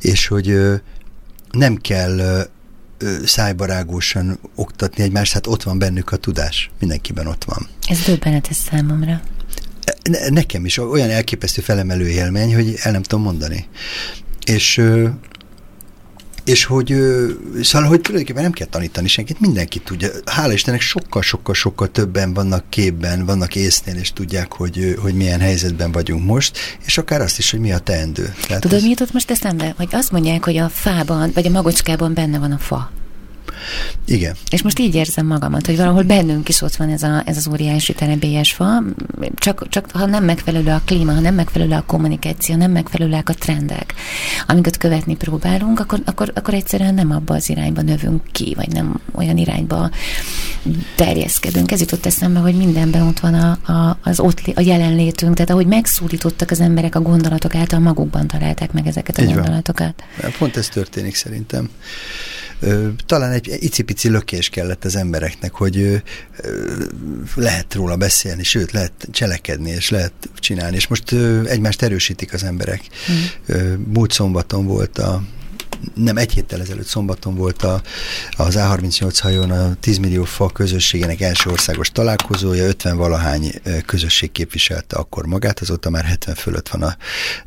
És 0.00 0.26
hogy 0.26 0.48
ö, 0.48 0.74
nem 1.50 1.76
kell 1.76 2.18
ö, 2.98 3.16
szájbarágósan 3.24 4.38
oktatni 4.54 5.02
egymást, 5.02 5.32
hát 5.32 5.46
ott 5.46 5.62
van 5.62 5.78
bennük 5.78 6.12
a 6.12 6.16
tudás. 6.16 6.70
Mindenkiben 6.80 7.26
ott 7.26 7.44
van. 7.44 7.68
Ez 7.88 8.00
döbbenetes 8.00 8.56
számomra. 8.56 9.22
Ne, 10.02 10.28
nekem 10.28 10.64
is 10.64 10.78
olyan 10.78 11.10
elképesztő 11.10 11.62
felemelő 11.62 12.08
élmény, 12.08 12.54
hogy 12.54 12.74
el 12.78 12.92
nem 12.92 13.02
tudom 13.02 13.24
mondani. 13.24 13.66
És 14.46 14.82
és 16.44 16.64
hogy, 16.64 16.94
szóval, 17.62 17.88
hogy 17.88 18.00
tulajdonképpen 18.00 18.42
nem 18.42 18.52
kell 18.52 18.66
tanítani 18.66 19.08
senkit, 19.08 19.40
mindenki 19.40 19.78
tudja. 19.78 20.08
Hála 20.24 20.52
Istennek 20.52 20.80
sokkal-sokkal-sokkal 20.80 21.90
többen 21.90 22.34
vannak 22.34 22.64
képben, 22.68 23.26
vannak 23.26 23.54
észnél, 23.54 23.96
és 23.96 24.12
tudják, 24.12 24.52
hogy, 24.52 24.96
hogy 25.02 25.14
milyen 25.14 25.40
helyzetben 25.40 25.92
vagyunk 25.92 26.24
most, 26.24 26.58
és 26.86 26.98
akár 26.98 27.20
azt 27.20 27.38
is, 27.38 27.50
hogy 27.50 27.60
mi 27.60 27.72
a 27.72 27.78
teendő. 27.78 28.34
Tehát 28.46 28.62
Tudod, 28.62 28.76
ez... 28.76 28.82
mi 28.82 28.88
jutott 28.88 29.12
most 29.12 29.30
eszembe? 29.30 29.74
Hogy 29.76 29.88
azt 29.90 30.10
mondják, 30.10 30.44
hogy 30.44 30.56
a 30.56 30.68
fában, 30.68 31.30
vagy 31.34 31.46
a 31.46 31.50
magocskában 31.50 32.14
benne 32.14 32.38
van 32.38 32.52
a 32.52 32.58
fa. 32.58 32.90
Igen. 34.06 34.34
És 34.50 34.62
most 34.62 34.78
így 34.78 34.94
érzem 34.94 35.26
magamat, 35.26 35.66
hogy 35.66 35.76
valahol 35.76 36.02
bennünk 36.02 36.48
is 36.48 36.60
ott 36.62 36.76
van 36.76 36.88
ez, 36.88 37.02
a, 37.02 37.22
ez 37.26 37.36
az 37.36 37.48
óriási 37.48 37.92
terebélyes 37.92 38.52
fa, 38.52 38.82
csak, 39.34 39.68
csak 39.68 39.90
ha 39.92 40.06
nem 40.06 40.24
megfelelő 40.24 40.70
a 40.70 40.80
klíma, 40.84 41.12
ha 41.12 41.20
nem 41.20 41.34
megfelelő 41.34 41.72
a 41.74 41.84
kommunikáció, 41.86 42.56
nem 42.56 42.70
megfelelőek 42.70 43.28
a 43.28 43.34
trendek, 43.34 43.94
amiket 44.46 44.76
követni 44.76 45.16
próbálunk, 45.16 45.80
akkor, 45.80 46.00
akkor, 46.04 46.32
akkor 46.34 46.54
egyszerűen 46.54 46.94
nem 46.94 47.10
abba 47.10 47.34
az 47.34 47.48
irányba 47.48 47.82
növünk 47.82 48.22
ki, 48.32 48.52
vagy 48.56 48.68
nem 48.68 49.00
olyan 49.12 49.36
irányba 49.36 49.90
terjeszkedünk. 50.94 51.70
Ez 51.70 51.80
jutott 51.80 52.06
eszembe, 52.06 52.38
hogy 52.38 52.54
mindenben 52.54 53.02
ott 53.02 53.20
van 53.20 53.34
a, 53.34 53.72
a, 53.72 53.98
az 54.02 54.20
ott, 54.20 54.40
a 54.54 54.60
jelenlétünk, 54.60 55.34
tehát 55.34 55.50
ahogy 55.50 55.66
megszólítottak 55.66 56.50
az 56.50 56.60
emberek 56.60 56.94
a 56.94 57.00
gondolatok 57.00 57.54
által, 57.54 57.78
magukban 57.78 58.26
találták 58.26 58.72
meg 58.72 58.86
ezeket 58.86 59.18
a 59.18 59.22
Így 59.22 59.26
van. 59.28 59.36
gondolatokat. 59.36 60.04
Pont 60.38 60.56
ez 60.56 60.68
történik 60.68 61.14
szerintem. 61.14 61.68
Talán 63.06 63.32
egy 63.32 63.56
icipici 63.60 64.08
lökés 64.08 64.48
kellett 64.48 64.84
az 64.84 64.96
embereknek, 64.96 65.52
hogy 65.52 66.02
lehet 67.34 67.74
róla 67.74 67.96
beszélni, 67.96 68.42
sőt, 68.42 68.70
lehet 68.70 68.92
cselekedni, 69.10 69.70
és 69.70 69.90
lehet 69.90 70.12
csinálni. 70.38 70.76
És 70.76 70.86
most 70.86 71.12
egymást 71.44 71.82
erősítik 71.82 72.32
az 72.32 72.44
emberek. 72.44 72.82
Mm. 73.12 73.82
Múlt 73.92 74.12
szombaton 74.12 74.66
volt 74.66 74.98
a 74.98 75.22
nem 75.94 76.16
egy 76.16 76.32
héttel 76.32 76.60
ezelőtt 76.60 76.86
szombaton 76.86 77.34
volt 77.34 77.62
a, 77.62 77.82
az 78.30 78.54
A38 78.58 79.18
hajón 79.20 79.50
a 79.50 79.74
10 79.80 79.98
millió 79.98 80.24
fa 80.24 80.48
közösségének 80.48 81.20
első 81.20 81.50
országos 81.50 81.90
találkozója, 81.90 82.66
50 82.66 82.96
valahány 82.96 83.52
közösség 83.86 84.32
képviselte 84.32 84.96
akkor 84.96 85.26
magát, 85.26 85.60
azóta 85.60 85.90
már 85.90 86.04
70 86.04 86.34
fölött 86.34 86.68
van 86.68 86.82
a 86.82 86.96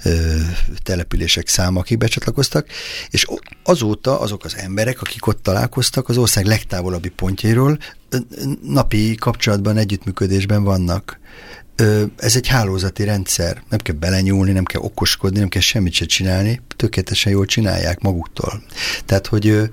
ö, 0.04 0.36
települések 0.84 1.47
száma, 1.47 1.80
akik 1.80 1.97
becsatlakoztak, 1.97 2.67
és 3.10 3.28
azóta 3.63 4.19
azok 4.19 4.45
az 4.45 4.56
emberek, 4.56 5.02
akik 5.02 5.28
ott 5.28 5.43
találkoztak, 5.43 6.10
az 6.10 6.17
ország 6.17 6.45
legtávolabbi 6.45 7.10
pontjairól 7.10 7.78
napi 8.62 9.15
kapcsolatban, 9.15 9.78
együttműködésben 9.78 10.63
vannak. 10.63 11.19
Ez 12.18 12.36
egy 12.36 12.48
hálózati 12.48 13.04
rendszer, 13.04 13.63
nem 13.70 13.80
kell 13.80 13.96
belenyúlni, 13.96 14.52
nem 14.52 14.63
kell 14.63 14.82
okoskodni, 14.82 15.40
nem 15.40 15.48
kell 15.48 15.62
semmit 15.62 15.94
se 15.94 16.06
csinálni, 16.06 16.62
tökéletesen 16.76 17.32
jól 17.32 17.46
csinálják 17.46 18.00
maguktól. 18.00 18.63
Tehát, 19.06 19.28
hogy 19.28 19.70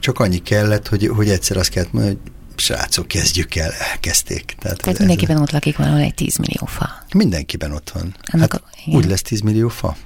csak 0.00 0.18
annyi 0.20 0.38
kellett, 0.38 0.88
hogy, 0.88 1.06
hogy 1.06 1.28
egyszer 1.28 1.56
azt 1.56 1.68
kellett 1.70 1.92
mondani, 1.92 2.18
hogy 2.22 2.32
srácok, 2.56 3.08
kezdjük 3.08 3.54
el, 3.54 3.72
elkezdték. 3.72 4.44
Tehát, 4.58 4.78
Tehát 4.78 4.86
ez- 4.86 4.98
mindenkiben 4.98 5.36
ott 5.36 5.50
lakik 5.50 5.76
valahol 5.76 6.00
egy 6.00 6.14
10 6.14 6.36
millió 6.36 6.66
fa. 6.66 6.90
Mindenkiben 7.14 7.72
ott 7.72 7.90
van. 7.90 8.14
Annak 8.32 8.52
hát 8.52 8.60
a- 8.62 8.68
igen. 8.84 8.98
úgy 8.98 9.06
lesz 9.08 9.22
10 9.22 9.40
millió 9.40 9.68
fa. 9.68 9.96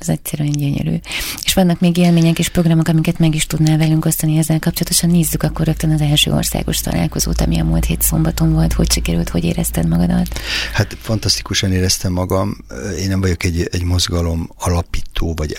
Ez 0.00 0.08
egyszerűen 0.08 0.50
gyönyörű. 0.50 0.96
És 1.44 1.54
vannak 1.54 1.80
még 1.80 1.96
élmények 1.96 2.38
és 2.38 2.48
programok, 2.48 2.88
amiket 2.88 3.18
meg 3.18 3.34
is 3.34 3.46
tudnál 3.46 3.78
velünk 3.78 4.04
osztani 4.04 4.38
ezzel 4.38 4.58
kapcsolatosan. 4.58 5.10
Nézzük 5.10 5.42
akkor 5.42 5.66
rögtön 5.66 5.90
az 5.90 6.00
első 6.00 6.32
országos 6.32 6.80
találkozót, 6.80 7.40
ami 7.40 7.58
a 7.58 7.64
múlt 7.64 7.84
hét 7.84 8.02
szombaton 8.02 8.52
volt. 8.52 8.72
Hogy 8.72 8.90
sikerült, 8.92 9.28
hogy 9.28 9.44
érezted 9.44 9.88
magadat? 9.88 10.28
Hát 10.72 10.96
fantasztikusan 11.00 11.72
éreztem 11.72 12.12
magam. 12.12 12.56
Én 12.98 13.08
nem 13.08 13.20
vagyok 13.20 13.44
egy, 13.44 13.68
egy 13.70 13.84
mozgalom 13.84 14.50
alapító, 14.58 15.34
vagy 15.34 15.56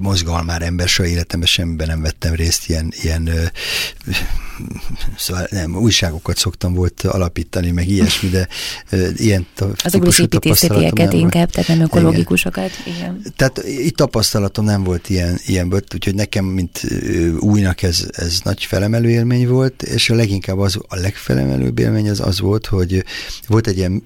mozgalmár 0.00 0.62
ember, 0.62 0.88
soha 0.88 1.08
életemben 1.08 1.48
semmiben 1.48 1.86
nem 1.86 2.02
vettem 2.02 2.34
részt 2.34 2.68
ilyen, 2.68 2.92
ilyen 3.02 3.30
szóval 5.16 5.46
nem, 5.50 5.76
újságokat 5.76 6.36
szoktam 6.36 6.74
volt 6.74 7.00
alapítani, 7.02 7.70
meg 7.70 7.88
ilyesmi, 7.88 8.28
de 8.28 8.48
ilyen 9.16 9.46
Az 9.56 9.92
típusú 9.92 9.94
ugrós 9.94 10.16
tapasztalatom 10.16 10.82
építészetieket 10.82 10.96
nem 10.96 11.06
volt. 11.06 11.22
inkább, 11.22 11.50
tehát 11.50 11.68
nem 11.68 11.80
ökológikusokat. 11.80 12.70
Igen. 12.84 13.22
Tehát 13.36 13.64
itt 13.84 13.96
tapasztalatom 13.96 14.64
nem 14.64 14.84
volt 14.84 15.08
ilyen, 15.08 15.38
ilyenből, 15.46 15.80
úgyhogy 15.94 16.14
nekem, 16.14 16.44
mint 16.44 16.86
újnak 17.38 17.82
ez, 17.82 18.06
ez 18.10 18.40
nagy 18.44 18.64
felemelő 18.64 19.10
élmény 19.10 19.48
volt, 19.48 19.82
és 19.82 20.10
a 20.10 20.14
leginkább 20.14 20.58
az, 20.58 20.78
a 20.88 20.96
legfelemelőbb 20.96 21.78
élmény 21.78 22.10
az 22.10 22.20
az 22.20 22.40
volt, 22.40 22.66
hogy 22.66 23.04
volt 23.46 23.66
egy 23.66 23.76
ilyen 23.76 24.02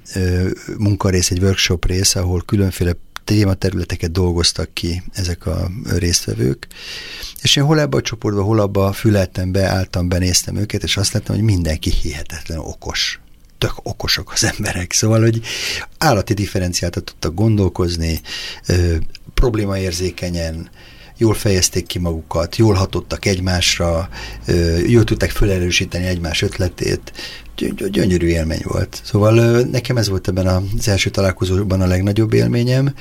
munkarész, 0.79 1.31
egy 1.31 1.43
workshop 1.43 1.87
rész, 1.87 2.15
ahol 2.15 2.43
különféle 2.47 2.93
tématerületeket 3.25 4.11
dolgoztak 4.11 4.75
ki 4.75 5.03
ezek 5.13 5.47
a 5.47 5.71
résztvevők, 5.85 6.67
és 7.43 7.57
én 7.57 7.65
hol 7.65 7.81
ebbe 7.81 7.97
a 7.97 8.01
csoportba, 8.01 8.43
hol 8.43 8.61
abba 8.61 8.93
füleltem 8.93 9.53
be, 9.53 9.67
álltam, 9.67 10.09
benéztem 10.09 10.57
őket, 10.57 10.83
és 10.83 10.97
azt 10.97 11.13
láttam, 11.13 11.35
hogy 11.35 11.45
mindenki 11.45 11.91
hihetetlen 11.91 12.59
okos 12.59 13.21
tök 13.67 13.75
okosak 13.83 14.33
az 14.33 14.45
emberek, 14.45 14.93
szóval, 14.93 15.21
hogy 15.21 15.41
állati 15.99 16.35
differenciáltat 16.35 17.05
tudtak 17.05 17.35
gondolkozni, 17.35 18.21
ö, 18.67 18.95
problémaérzékenyen, 19.35 20.71
jól 21.19 21.35
fejezték 21.35 21.87
ki 21.87 21.99
magukat, 21.99 22.57
jól 22.57 22.75
hatottak 22.75 23.25
egymásra, 23.25 24.09
ö, 24.47 24.79
jól 24.79 25.05
tudták 25.05 25.31
felerősíteni 25.31 26.07
egymás 26.07 26.43
ötletét, 26.43 27.13
Gy- 27.57 27.75
gy- 27.75 27.91
gyönyörű 27.91 28.27
élmény 28.27 28.63
volt. 28.63 29.01
Szóval 29.05 29.61
nekem 29.61 29.97
ez 29.97 30.09
volt 30.09 30.29
ebben 30.29 30.47
az 30.47 30.89
első 30.89 31.11
találkozóban 31.11 31.81
a 31.81 31.87
legnagyobb 31.87 32.33
élményem, 32.33 32.95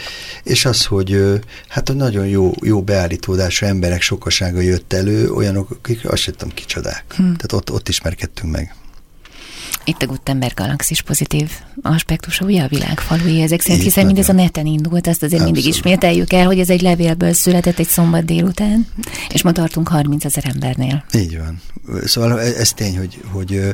és 0.43 0.65
az, 0.65 0.85
hogy 0.85 1.41
hát 1.67 1.87
hogy 1.87 1.97
nagyon 1.97 2.27
jó, 2.27 2.53
jó 2.61 2.81
beállítódású 2.81 3.65
emberek 3.65 4.01
sokasága 4.01 4.59
jött 4.59 4.93
elő, 4.93 5.31
olyanok, 5.31 5.71
akik 5.71 6.09
azt 6.09 6.31
tudom 6.37 6.53
kicsodák. 6.53 7.05
Hm. 7.07 7.23
Tehát 7.23 7.51
ott, 7.51 7.71
ott 7.71 7.89
ismerkedtünk 7.89 8.51
meg. 8.51 8.75
Itt 9.83 10.01
a 10.01 10.05
Gutenberg 10.05 10.53
galaxis 10.53 11.01
pozitív 11.01 11.49
aspektusa, 11.81 12.45
ugye 12.45 12.61
a 12.63 12.67
világ 12.67 12.99
falui 12.99 13.41
ezek 13.41 13.61
szerint, 13.61 13.79
Így 13.79 13.85
hiszen 13.85 14.05
mindez 14.05 14.29
a 14.29 14.33
neten 14.33 14.65
indult, 14.65 15.07
azt 15.07 15.23
azért 15.23 15.43
mindig 15.43 15.65
Abszolút. 15.65 15.85
ismételjük 15.85 16.33
el, 16.33 16.45
hogy 16.45 16.59
ez 16.59 16.69
egy 16.69 16.81
levélből 16.81 17.33
született 17.33 17.79
egy 17.79 17.87
szombat 17.87 18.25
délután, 18.25 18.87
és 19.33 19.41
ma 19.41 19.51
tartunk 19.51 19.87
30 19.87 20.25
ezer 20.25 20.43
embernél. 20.53 21.05
Így 21.13 21.37
van. 21.37 21.61
Szóval 22.05 22.41
ez, 22.41 22.53
ez 22.53 22.71
tény, 22.73 22.97
hogy, 22.97 23.19
hogy 23.31 23.53
ö, 23.53 23.69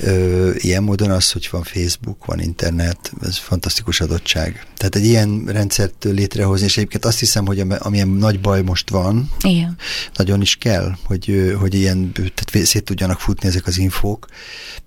ö, 0.00 0.50
ilyen 0.56 0.82
módon 0.82 1.10
az, 1.10 1.30
hogy 1.30 1.48
van 1.50 1.62
Facebook, 1.62 2.24
van 2.24 2.40
internet, 2.40 3.12
ez 3.22 3.36
fantasztikus 3.38 4.00
adottság. 4.00 4.66
Tehát 4.76 4.94
egy 4.96 5.04
ilyen 5.04 5.44
rendszert 5.46 6.04
létrehozni, 6.04 6.66
és 6.66 6.76
egyébként 6.76 7.04
azt 7.04 7.18
hiszem, 7.18 7.46
hogy 7.46 7.60
am- 7.60 7.76
amilyen 7.78 8.08
nagy 8.08 8.40
baj 8.40 8.62
most 8.62 8.90
van, 8.90 9.30
Igen. 9.42 9.76
nagyon 10.16 10.40
is 10.40 10.56
kell, 10.56 10.94
hogy, 11.04 11.54
hogy 11.60 11.74
ilyen, 11.74 12.12
tehát 12.12 12.66
szét 12.66 12.84
tudjanak 12.84 13.20
futni 13.20 13.48
ezek 13.48 13.66
az 13.66 13.78
infók, 13.78 14.26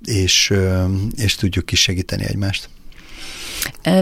és, 0.06 0.33
ö, 0.50 0.86
és 1.16 1.36
tudjuk 1.36 1.72
is 1.72 1.82
segíteni 1.82 2.24
egymást. 2.26 2.70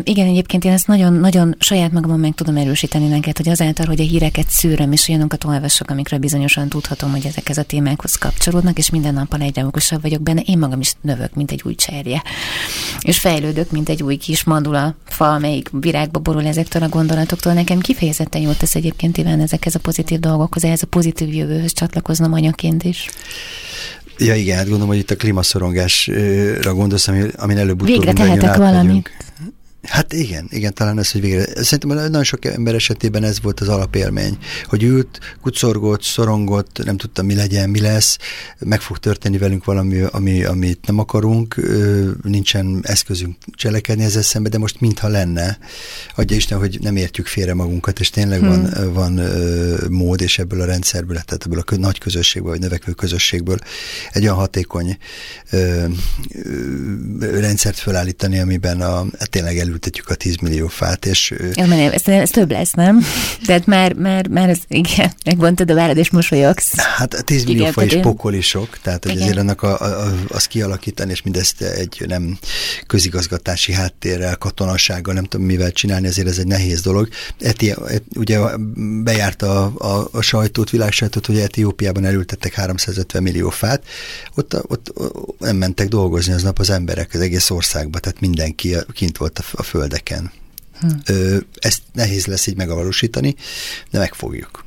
Igen, 0.04 0.28
egyébként 0.28 0.66
én 0.66 0.72
ezt 0.72 0.88
nagyon, 0.88 1.14
nagyon 1.14 1.56
saját 1.60 1.92
magamon 1.92 2.20
meg 2.20 2.34
tudom 2.36 2.58
erősíteni 2.58 3.08
neked, 3.08 3.38
hogy 3.38 3.50
azáltal, 3.50 3.86
hogy 3.86 4.00
a 4.00 4.04
híreket 4.04 4.50
szűröm, 4.50 4.92
és 4.92 5.08
olyanokat 5.08 5.44
olvasok, 5.44 5.90
amikről 5.90 6.20
bizonyosan 6.20 6.70
tudhatom, 6.70 7.12
hogy 7.12 7.26
ezekhez 7.26 7.58
a 7.58 7.64
témákhoz 7.64 8.16
kapcsolódnak, 8.16 8.78
és 8.78 8.90
minden 8.90 9.14
nappal 9.14 9.42
egyre 9.42 9.66
okosabb 9.66 10.02
vagyok 10.02 10.22
benne, 10.22 10.42
én 10.42 10.58
magam 10.58 10.80
is 10.80 10.94
növök, 11.02 11.34
mint 11.34 11.52
egy 11.52 11.62
új 11.66 11.76
cserje. 11.76 12.24
És 13.00 13.20
fejlődök, 13.20 13.72
mint 13.72 13.90
egy 13.90 14.04
új 14.04 14.16
kis 14.16 14.44
mandula 14.44 14.96
fa, 15.06 15.34
amelyik 15.34 15.70
virágba 15.72 16.20
borul 16.20 16.46
ezektől 16.46 16.84
a 16.84 16.90
gondolatoktól. 16.90 17.54
Nekem 17.54 17.80
kifejezetten 17.80 18.42
jót 18.42 18.58
tesz 18.58 18.76
egyébként 18.76 19.18
Iván 19.18 19.40
ezekhez 19.40 19.76
a 19.76 19.80
pozitív 19.80 20.20
dolgokhoz, 20.20 20.64
ehhez 20.64 20.82
a 20.82 20.88
pozitív 20.88 21.34
jövőhöz 21.34 21.74
csatlakoznom 21.74 22.34
anyaként 22.34 22.84
is. 22.84 23.10
Ja 24.24 24.36
igen, 24.36 24.56
hát 24.56 24.66
gondolom, 24.66 24.88
hogy 24.88 24.98
itt 24.98 25.12
a 25.12 25.16
klímaszorongásra 25.16 26.74
gondolsz, 26.74 27.08
ami, 27.08 27.24
amin 27.38 27.58
előbb-utóbb 27.58 27.88
Végre 27.88 28.14
tehetek 28.14 28.56
valamit. 28.56 28.82
vagyunk. 28.86 29.12
Hát 29.82 30.14
igen, 30.14 30.48
igen, 30.50 30.74
talán 30.74 31.00
ez, 31.00 31.12
hogy 31.12 31.22
végre. 31.22 31.64
Szerintem 31.64 31.90
nagyon 31.90 32.24
sok 32.24 32.46
ember 32.46 32.76
esetében 32.76 33.24
ez 33.24 33.42
volt 33.42 33.60
az 33.60 33.68
alapélmény, 33.68 34.38
hogy 34.66 34.84
ült, 34.84 35.20
kucorgott, 35.42 36.04
szorongott, 36.04 36.84
nem 36.86 36.98
tudta, 36.98 37.22
mi 37.22 37.36
legyen, 37.36 37.70
mi 37.70 37.80
lesz, 37.80 38.18
meg 38.60 38.82
fog 38.82 38.98
történni 38.98 39.38
velünk 39.38 39.66
valami, 39.66 40.02
ami, 40.02 40.44
amit 40.44 40.86
nem 40.86 41.00
akarunk, 41.00 41.56
nincsen 42.24 42.80
eszközünk 42.84 43.36
cselekedni 43.52 44.04
ezzel 44.04 44.22
szembe, 44.22 44.50
de 44.50 44.58
most 44.58 44.80
mintha 44.80 45.08
lenne. 45.08 45.58
Adja 46.16 46.36
Isten, 46.36 46.58
hogy 46.58 46.78
nem 46.82 46.96
értjük 46.96 47.28
félre 47.28 47.54
magunkat, 47.54 48.00
és 48.00 48.10
tényleg 48.10 48.40
hmm. 48.40 48.50
van, 48.50 48.94
van 48.94 49.30
mód, 49.90 50.22
és 50.22 50.40
ebből 50.40 50.62
a 50.62 50.66
rendszerből, 50.66 51.16
tehát 51.16 51.46
ebből 51.46 51.64
a 51.66 51.76
nagy 51.76 51.98
közösségből, 51.98 52.52
vagy 52.52 52.60
növekvő 52.60 52.92
közösségből 52.92 53.58
egy 54.12 54.24
olyan 54.24 54.36
hatékony 54.36 54.98
rendszert 57.20 57.78
felállítani, 57.78 58.40
amiben 58.40 58.82
a, 58.82 59.06
tényleg 59.30 59.58
elültetjük 59.72 60.10
a 60.10 60.16
10 60.16 60.36
millió 60.36 60.68
fát, 60.68 61.06
és 61.06 61.34
Ja, 61.54 61.66
mert 61.66 61.94
ez, 61.94 62.08
ez 62.08 62.30
több 62.30 62.52
lesz, 62.52 62.72
nem? 62.72 63.06
Tehát 63.46 63.66
már, 63.66 63.94
már, 63.94 64.28
már 64.28 64.50
ez, 64.50 64.58
igen, 64.68 65.12
megvontad 65.26 65.72
a 65.72 65.74
várad 65.74 65.98
és 65.98 66.10
mosolyogsz. 66.10 66.76
Hát 66.76 67.14
a 67.14 67.22
10 67.22 67.44
millió 67.44 67.60
Igen, 67.60 67.72
fa 67.72 67.84
is 67.84 67.94
én- 67.94 68.02
pokoli 68.02 68.42
sok, 68.42 68.78
tehát 68.82 69.04
hogy 69.04 69.12
Igen. 69.12 69.24
azért 69.24 69.38
annak 69.40 69.62
a, 69.64 69.80
a, 69.80 70.06
a, 70.06 70.14
azt 70.28 70.48
kialakítani, 70.48 71.12
és 71.12 71.22
mindezt 71.22 71.62
egy 71.62 72.04
nem 72.08 72.38
közigazgatási 72.88 73.74
háttérrel, 73.74 74.36
katonassággal, 74.36 75.14
nem 75.14 75.24
tudom 75.24 75.46
mivel 75.46 75.72
csinálni, 75.72 76.08
azért 76.08 76.28
ez 76.28 76.38
egy 76.38 76.48
nehéz 76.48 76.82
dolog. 76.82 77.08
Eti, 77.40 77.70
et, 77.70 78.04
ugye 78.16 78.40
bejárta 79.04 79.66
a, 79.66 79.98
a, 79.98 80.08
a 80.12 80.22
sajtót, 80.22 80.70
világsajtót, 80.70 81.26
hogy 81.26 81.40
Etiópiában 81.40 82.06
elültettek 82.06 82.54
350 82.54 83.24
millió 83.24 83.50
fát, 83.50 83.84
ott, 84.36 84.56
ott, 84.68 84.92
ott 84.96 85.40
nem 85.40 85.56
mentek 85.56 85.88
dolgozni 85.88 86.34
aznap 86.34 86.60
az 86.60 86.70
emberek 86.70 87.10
az 87.14 87.20
egész 87.20 87.50
országba, 87.50 88.00
tehát 88.00 88.20
mindenki 88.20 88.76
kint 88.94 89.18
volt 89.18 89.40
a, 89.40 89.61
a 89.62 89.64
földeken. 89.64 90.32
Hm. 90.80 91.38
Ezt 91.60 91.82
nehéz 91.94 92.26
lesz 92.26 92.48
így 92.48 92.56
megvalósítani, 92.56 93.36
de 93.92 94.00
megfogjuk. 94.00 94.64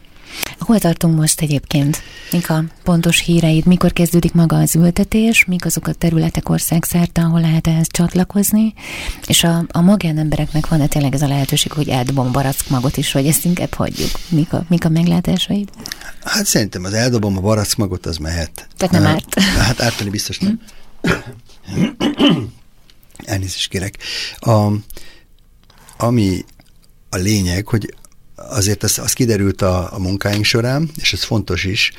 Hol 0.59 0.78
tartunk 0.78 1.18
most 1.18 1.40
egyébként? 1.40 2.02
Mik 2.30 2.50
a 2.50 2.64
pontos 2.83 3.20
híreid? 3.20 3.66
Mikor 3.66 3.92
kezdődik 3.92 4.33
maga 4.33 4.57
az 4.57 4.74
ültetés? 4.74 5.44
Mik 5.44 5.64
azok 5.64 5.87
a 5.87 5.92
területek 5.92 6.48
országszerte, 6.48 7.20
ahol 7.22 7.40
lehet 7.40 7.66
ehhez 7.66 7.87
csatlakozni? 7.90 8.74
És 9.26 9.44
a, 9.44 9.64
a 9.68 9.80
magánembereknek 9.80 10.68
van-e 10.68 10.87
tényleg 10.87 11.14
ez 11.14 11.22
a 11.22 11.28
lehetőség, 11.28 11.72
hogy 11.72 11.88
eldobom 11.88 12.33
barack 12.33 12.68
magot 12.68 12.96
is, 12.96 13.12
vagy 13.12 13.26
ezt 13.26 13.44
inkább 13.44 13.74
hagyjuk? 13.74 14.11
Mik 14.28 14.52
a, 14.52 14.64
mik 14.68 14.85
a 14.85 14.88
meglátásaid? 14.88 15.68
Hát 16.24 16.46
szerintem 16.46 16.85
az 16.85 16.92
eldobom 16.92 17.37
a 17.37 17.40
barackmagot, 17.40 18.07
az 18.07 18.16
mehet. 18.16 18.68
Tehát 18.76 18.94
nem 18.94 19.04
Hát- 19.04 19.12
árt. 19.12 19.40
Hát 19.40 19.80
ártani 19.80 20.11
biztos 20.11 20.38
nem. 20.38 20.61
Elnézést 23.24 23.68
kérek. 23.68 23.98
A, 24.38 24.68
ami 25.96 26.44
a 27.10 27.16
lényeg, 27.16 27.66
hogy 27.66 27.94
azért 28.37 28.82
az, 28.82 28.98
az 28.98 29.12
kiderült 29.12 29.62
a, 29.62 29.92
a 29.94 29.98
munkáink 29.98 30.44
során, 30.44 30.90
és 31.00 31.12
ez 31.12 31.22
fontos 31.22 31.64
is, 31.64 31.92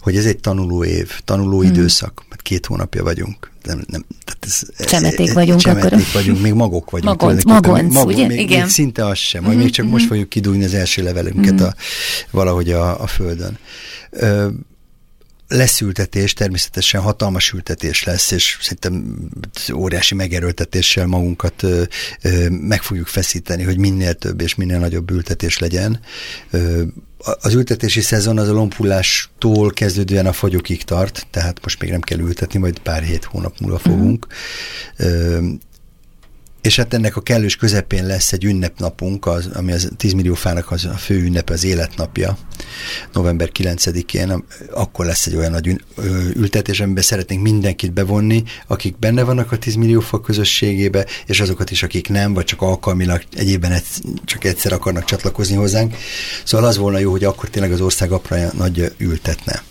hogy 0.00 0.16
ez 0.16 0.24
egy 0.26 0.38
tanuló 0.38 0.84
év, 0.84 1.20
tanuló 1.24 1.60
Hmm. 1.60 1.70
időszak, 1.70 2.24
mert 2.28 2.42
két 2.42 2.66
hónapja 2.66 3.02
vagyunk. 3.02 3.50
Nem, 3.62 3.84
nem, 3.86 4.04
tehát 4.24 4.44
ez, 4.76 4.86
Csemeték 4.86 5.32
vagyunk 5.32 5.60
csemeték 5.60 5.92
akkor. 5.92 6.06
vagyunk, 6.12 6.40
még 6.40 6.52
magok 6.52 6.90
vagyunk. 6.90 7.20
Magonc, 7.20 7.44
magonc, 7.44 7.94
Még 7.94 8.04
ugye? 8.06 8.26
Még, 8.26 8.38
Igen. 8.40 8.60
Még 8.60 8.70
szinte 8.70 9.06
az 9.06 9.18
sem, 9.18 9.44
majd 9.44 9.58
még 9.58 9.70
csak 9.70 9.86
most 9.86 10.06
fogjuk 10.06 10.28
kidújni 10.28 10.64
az 10.64 10.74
első 10.74 11.02
levelünket 11.02 11.60
a, 11.60 11.74
valahogy 12.30 12.70
a, 12.70 13.02
a 13.02 13.06
földön. 13.06 13.58
Ö, 14.10 14.48
lesz 15.48 15.80
ültetés, 15.80 16.32
természetesen 16.32 17.00
hatalmas 17.00 17.52
ültetés 17.52 18.04
lesz, 18.04 18.30
és 18.30 18.58
szerintem 18.60 19.16
óriási 19.74 20.14
megerőltetéssel 20.14 21.06
magunkat 21.06 21.62
ö, 21.62 21.82
ö, 22.22 22.48
meg 22.48 22.82
fogjuk 22.82 23.06
feszíteni, 23.06 23.62
hogy 23.62 23.78
minél 23.78 24.14
több 24.14 24.40
és 24.40 24.54
minél 24.54 24.78
nagyobb 24.78 25.10
ültetés 25.10 25.58
legyen. 25.58 26.00
Ö, 26.50 26.82
az 27.40 27.54
ültetési 27.54 28.00
szezon 28.00 28.38
az 28.38 28.48
a 28.48 28.52
lompullástól 28.52 29.70
kezdődően 29.70 30.26
a 30.26 30.32
fagyokig 30.32 30.84
tart, 30.84 31.26
tehát 31.30 31.58
most 31.62 31.80
még 31.80 31.90
nem 31.90 32.00
kell 32.00 32.18
ültetni, 32.18 32.58
majd 32.58 32.78
pár 32.78 33.02
hét 33.02 33.24
hónap 33.24 33.60
múlva 33.60 33.78
fogunk. 33.78 34.26
Ö, 34.96 35.38
és 36.68 36.76
hát 36.76 36.94
ennek 36.94 37.16
a 37.16 37.20
kellős 37.20 37.56
közepén 37.56 38.06
lesz 38.06 38.32
egy 38.32 38.44
ünnepnapunk, 38.44 39.26
az, 39.26 39.48
ami 39.54 39.72
az 39.72 39.90
10 39.96 40.12
millió 40.12 40.34
fának 40.34 40.70
az 40.70 40.84
a 40.84 40.96
fő 40.96 41.22
ünnepe, 41.24 41.52
az 41.52 41.64
életnapja, 41.64 42.38
november 43.12 43.50
9-én, 43.58 44.44
akkor 44.70 45.06
lesz 45.06 45.26
egy 45.26 45.36
olyan 45.36 45.50
nagy 45.50 45.84
ültetés, 46.34 46.80
amiben 46.80 47.02
szeretnénk 47.02 47.42
mindenkit 47.42 47.92
bevonni, 47.92 48.42
akik 48.66 48.98
benne 48.98 49.22
vannak 49.22 49.52
a 49.52 49.58
10 49.58 49.74
millió 49.74 50.00
fa 50.00 50.20
közösségébe, 50.20 51.06
és 51.26 51.40
azokat 51.40 51.70
is, 51.70 51.82
akik 51.82 52.08
nem, 52.08 52.34
vagy 52.34 52.44
csak 52.44 52.62
alkalmilag 52.62 53.22
egy, 53.36 53.58
csak 54.24 54.44
egyszer 54.44 54.72
akarnak 54.72 55.04
csatlakozni 55.04 55.56
hozzánk. 55.56 55.96
Szóval 56.44 56.66
az 56.66 56.76
volna 56.76 56.98
jó, 56.98 57.10
hogy 57.10 57.24
akkor 57.24 57.48
tényleg 57.48 57.72
az 57.72 57.80
ország 57.80 58.12
apra 58.12 58.52
nagy 58.52 58.92
ültetne. 58.98 59.62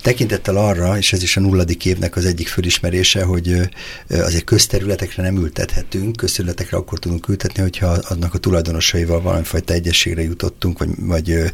Tekintettel 0.00 0.56
arra, 0.56 0.98
és 0.98 1.12
ez 1.12 1.22
is 1.22 1.36
a 1.36 1.40
nulladik 1.40 1.84
évnek 1.84 2.16
az 2.16 2.24
egyik 2.24 2.48
fölismerése, 2.48 3.22
hogy 3.22 3.60
azért 4.08 4.44
közterületekre 4.44 5.22
nem 5.22 5.36
ültethetünk, 5.36 6.16
közterületekre 6.16 6.76
akkor 6.76 6.98
tudunk 6.98 7.28
ültetni, 7.28 7.62
hogyha 7.62 7.86
annak 7.86 8.34
a 8.34 8.38
tulajdonosaival 8.38 9.20
valamifajta 9.22 9.72
egyességre 9.72 10.22
jutottunk, 10.22 10.78
vagy, 10.78 10.88
vagy 10.96 11.30
ö, 11.30 11.46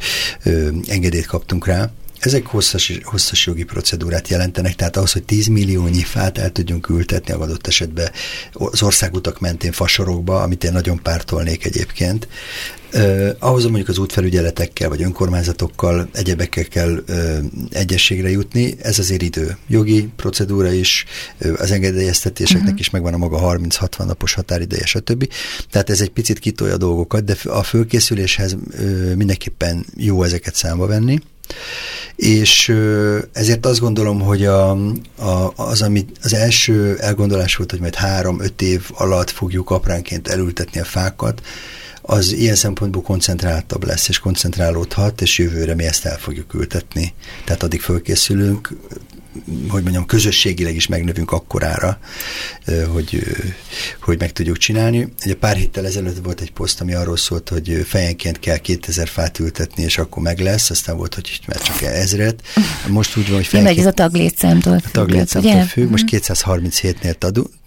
ö, 0.43 0.69
engedélyt 0.87 1.27
kaptunk 1.27 1.67
rá. 1.67 1.91
Ezek 2.21 2.47
hosszas, 2.47 2.99
hosszas 3.03 3.47
jogi 3.47 3.65
procedúrát 3.65 4.29
jelentenek, 4.29 4.75
tehát 4.75 4.97
ahhoz, 4.97 5.13
hogy 5.13 5.23
10 5.23 5.47
milliónyi 5.47 6.03
fát 6.03 6.39
el 6.39 6.51
tudjunk 6.51 6.89
ültetni 6.89 7.33
a 7.33 7.41
adott 7.41 7.67
esetben 7.67 8.11
az 8.53 8.83
országutak 8.83 9.41
mentén 9.41 9.73
fasorokba, 9.73 10.43
amit 10.43 10.65
én 10.65 10.73
nagyon 10.73 11.03
pártolnék 11.03 11.65
egyébként, 11.65 12.29
Uh, 12.95 13.29
ahhoz 13.39 13.65
mondjuk 13.65 13.89
az 13.89 13.99
útfelügyeletekkel, 13.99 14.89
vagy 14.89 15.03
önkormányzatokkal, 15.03 16.09
egyebekkel 16.13 16.65
kell 16.65 17.03
uh, 17.09 17.39
egyességre 17.71 18.31
jutni, 18.31 18.75
ez 18.83 18.99
azért 18.99 19.23
idő. 19.23 19.57
Jogi 19.67 20.09
procedúra 20.17 20.73
is, 20.73 21.05
uh, 21.41 21.55
az 21.59 21.71
engedélyeztetéseknek 21.71 22.65
uh-huh. 22.65 22.81
is 22.81 22.91
megvan 22.91 23.15
a 23.15 23.17
maga 23.17 23.59
30-60 23.59 24.05
napos 24.05 24.35
határideje, 24.35 24.87
stb. 24.87 25.29
Tehát 25.71 25.91
ez 25.91 26.01
egy 26.01 26.11
picit 26.11 26.39
kitolja 26.39 26.75
a 26.75 26.77
dolgokat, 26.79 27.25
de 27.25 27.37
a 27.45 27.63
fölkészüléshez 27.63 28.53
uh, 28.53 29.15
mindenképpen 29.15 29.87
jó 29.97 30.23
ezeket 30.23 30.55
számba 30.55 30.87
venni. 30.87 31.19
És 32.17 32.69
ezért 33.33 33.67
azt 33.67 33.81
gondolom, 33.81 34.21
hogy 34.21 34.45
a, 34.45 34.71
a, 35.17 35.53
az, 35.57 35.83
ami 35.83 36.05
az 36.23 36.35
első 36.35 36.97
elgondolás 37.01 37.57
volt, 37.57 37.71
hogy 37.71 37.81
majd 37.81 37.95
három-öt 37.95 38.63
év 38.63 38.91
alatt 38.95 39.31
fogjuk 39.31 39.71
apránként 39.71 40.29
elültetni 40.29 40.81
a 40.81 40.85
fákat, 40.85 41.43
az 42.03 42.33
ilyen 42.33 42.55
szempontból 42.55 43.03
koncentráltabb 43.03 43.85
lesz, 43.85 44.09
és 44.09 44.19
koncentrálódhat, 44.19 45.21
és 45.21 45.39
jövőre 45.39 45.75
mi 45.75 45.85
ezt 45.85 46.05
el 46.05 46.19
fogjuk 46.19 46.55
ültetni. 46.55 47.15
Tehát 47.45 47.63
addig 47.63 47.81
fölkészülünk, 47.81 48.77
hogy 49.69 49.83
mondjam, 49.83 50.07
közösségileg 50.07 50.75
is 50.75 50.87
megnövünk 50.87 51.33
akkorára, 51.33 51.99
hogy, 52.93 53.27
hogy 54.01 54.19
meg 54.19 54.33
tudjuk 54.33 54.57
csinálni. 54.57 55.13
Ugye 55.25 55.35
pár 55.35 55.57
héttel 55.57 55.87
ezelőtt 55.87 56.25
volt 56.25 56.41
egy 56.41 56.53
poszt, 56.53 56.81
ami 56.81 56.95
arról 56.95 57.17
szólt, 57.17 57.49
hogy 57.49 57.85
fejenként 57.87 58.39
kell 58.39 58.57
2000 58.57 59.09
fát 59.09 59.39
ültetni, 59.39 59.83
és 59.83 59.99
akkor 59.99 60.23
meg 60.23 60.39
lesz, 60.39 60.71
aztán 60.71 60.97
volt, 60.97 61.15
hogy 61.15 61.41
már 61.47 61.61
csak 61.61 61.83
ezret. 61.83 62.43
Most 62.89 63.17
úgy 63.17 63.27
van, 63.27 63.37
hogy 63.37 63.47
fejenként... 63.47 63.77
Meg 63.77 63.87
ez 63.87 63.93
a 63.93 63.95
taglétszámtól 63.95 64.79
függ. 64.79 64.89
A 64.89 64.91
taglétszámtól 64.91 65.63
függ. 65.63 65.91
Most 65.91 66.05
237-nél 66.11 67.15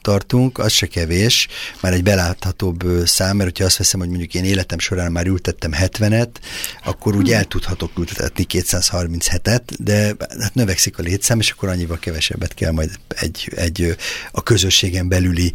tartunk, 0.01 0.57
az 0.57 0.71
se 0.71 0.87
kevés, 0.87 1.47
már 1.81 1.93
egy 1.93 2.03
beláthatóbb 2.03 2.83
szám, 3.05 3.35
mert 3.35 3.49
hogyha 3.49 3.65
azt 3.65 3.77
veszem, 3.77 3.99
hogy 3.99 4.09
mondjuk 4.09 4.33
én 4.33 4.43
életem 4.43 4.79
során 4.79 5.11
már 5.11 5.25
ültettem 5.25 5.71
70-et, 5.73 6.29
akkor 6.83 7.15
úgy 7.15 7.31
el 7.31 7.45
tudhatok 7.45 7.97
ültetni 7.97 8.45
237-et, 8.49 9.61
de 9.79 10.15
hát 10.39 10.53
növekszik 10.53 10.97
a 10.97 11.01
létszám, 11.01 11.39
és 11.39 11.49
akkor 11.49 11.69
annyival 11.69 11.99
kevesebbet 11.99 12.53
kell 12.53 12.71
majd 12.71 12.91
egy, 13.07 13.51
egy 13.55 13.95
a 14.31 14.43
közösségen 14.43 15.07
belüli, 15.07 15.53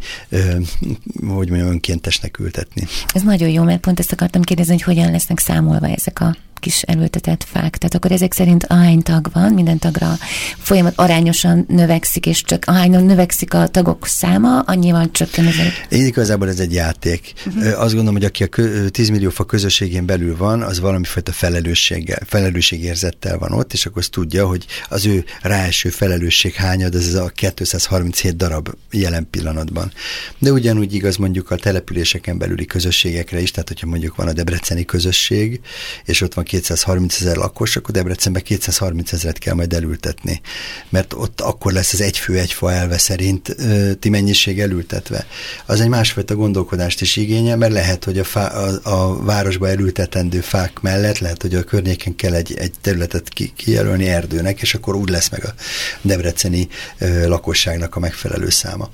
hogy 1.27 1.49
mondjam, 1.49 1.67
önkéntesnek 1.67 2.39
ültetni. 2.39 2.87
Ez 3.13 3.21
nagyon 3.21 3.49
jó, 3.49 3.63
mert 3.63 3.79
pont 3.79 3.99
ezt 3.99 4.11
akartam 4.11 4.41
kérdezni, 4.41 4.73
hogy 4.73 4.83
hogyan 4.83 5.11
lesznek 5.11 5.39
számolva 5.39 5.87
ezek 5.87 6.19
a 6.19 6.37
kis 6.59 6.81
elültetett 6.81 7.43
fák. 7.43 7.77
Tehát 7.77 7.95
akkor 7.95 8.11
ezek 8.11 8.33
szerint 8.33 8.65
ahány 8.65 9.01
tag 9.01 9.29
van, 9.33 9.53
minden 9.53 9.79
tagra 9.79 10.17
folyamat 10.57 10.93
arányosan 10.95 11.65
növekszik, 11.67 12.25
és 12.25 12.43
csak 12.43 12.63
ahányan 12.65 13.03
növekszik 13.03 13.53
a 13.53 13.67
tagok 13.67 14.07
száma, 14.07 14.59
annyival 14.59 15.11
csökken 15.11 15.45
ez. 15.45 15.55
Én 15.89 16.05
igazából 16.05 16.47
ez 16.47 16.59
egy 16.59 16.73
játék. 16.73 17.33
Uh-huh. 17.45 17.81
Azt 17.81 17.93
gondolom, 17.93 18.13
hogy 18.13 18.25
aki 18.25 18.43
a 18.43 18.49
10 18.89 19.09
millió 19.09 19.29
fa 19.29 19.43
közösségén 19.43 20.05
belül 20.05 20.37
van, 20.37 20.61
az 20.61 20.79
valamifajta 20.79 21.31
felelősséggel, 21.31 22.19
felelősségérzettel 22.25 23.37
van 23.37 23.51
ott, 23.51 23.73
és 23.73 23.85
akkor 23.85 24.01
azt 24.01 24.11
tudja, 24.11 24.47
hogy 24.47 24.65
az 24.89 25.05
ő 25.05 25.25
ráeső 25.41 25.89
felelősség 25.89 26.53
hányad, 26.53 26.95
ez 26.95 27.13
a 27.13 27.27
237 27.27 28.35
darab 28.35 28.69
jelen 28.91 29.27
pillanatban. 29.29 29.91
De 30.39 30.51
ugyanúgy 30.51 30.93
igaz 30.93 31.15
mondjuk 31.15 31.51
a 31.51 31.55
településeken 31.55 32.37
belüli 32.37 32.65
közösségekre 32.65 33.39
is, 33.39 33.51
tehát 33.51 33.67
hogyha 33.67 33.87
mondjuk 33.87 34.15
van 34.15 34.27
a 34.27 34.33
debreceni 34.33 34.85
közösség, 34.85 35.61
és 36.05 36.21
ott 36.21 36.33
van 36.33 36.43
230 36.47 37.19
ezer 37.19 37.35
lakos, 37.35 37.75
akkor 37.75 37.93
Debrecenben 37.93 38.43
230 38.43 39.13
ezeret 39.13 39.37
kell 39.37 39.53
majd 39.53 39.73
elültetni. 39.73 40.41
Mert 40.89 41.13
ott 41.13 41.41
akkor 41.41 41.71
lesz 41.71 41.93
az 41.93 42.01
egy 42.01 42.17
fő, 42.17 42.37
egy 42.37 42.53
fa 42.53 42.71
elve 42.71 42.97
szerint 42.97 43.55
ti 43.99 44.09
mennyiség 44.09 44.59
elültetve. 44.59 45.27
Az 45.65 45.81
egy 45.81 45.87
másfajta 45.87 46.35
gondolkodást 46.35 47.01
is 47.01 47.15
igényel, 47.15 47.57
mert 47.57 47.71
lehet, 47.71 48.03
hogy 48.03 48.19
a, 48.19 48.23
fá, 48.23 48.47
a, 48.47 48.79
a 48.83 49.23
városba 49.23 49.67
elültetendő 49.67 50.39
fák 50.39 50.79
mellett 50.81 51.19
lehet, 51.19 51.41
hogy 51.41 51.55
a 51.55 51.63
környéken 51.63 52.15
kell 52.15 52.33
egy, 52.33 52.55
egy 52.57 52.73
területet 52.81 53.29
ki, 53.29 53.51
kijelölni 53.55 54.07
erdőnek, 54.07 54.61
és 54.61 54.73
akkor 54.73 54.95
úgy 54.95 55.09
lesz 55.09 55.29
meg 55.29 55.45
a 55.45 55.53
debreceni 56.01 56.67
ö, 56.97 57.27
lakosságnak 57.27 57.95
a 57.95 57.99
megfelelő 57.99 58.49
száma. 58.49 58.89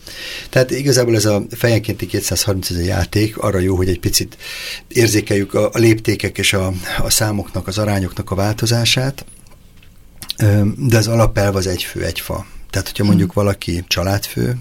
Tehát 0.50 0.72
igazából 0.72 1.16
ez 1.16 1.26
a 1.26 1.46
fejenkénti 1.50 2.06
230 2.06 2.70
ezer 2.70 2.84
játék 2.84 3.38
arra 3.38 3.60
jó, 3.60 3.76
hogy 3.76 3.89
egy 3.89 4.00
picit 4.00 4.38
érzékeljük 4.88 5.54
a, 5.54 5.70
a 5.74 5.78
léptékek 5.78 6.38
és 6.38 6.54
a, 6.54 6.74
a 7.04 7.10
számok 7.10 7.42
számoknak, 7.43 7.67
az 7.67 7.77
arányoknak 7.77 8.32
a 8.32 8.36
változását, 8.36 9.25
de 10.75 10.97
az 10.97 11.08
alapelv 11.08 11.56
az 11.56 11.67
egy 11.67 11.84
fő, 11.84 12.03
egy 12.03 12.19
fa. 12.19 12.45
Tehát, 12.69 12.88
hogyha 12.88 13.03
mondjuk 13.03 13.34
valaki 13.34 13.84
családfő, 13.88 14.58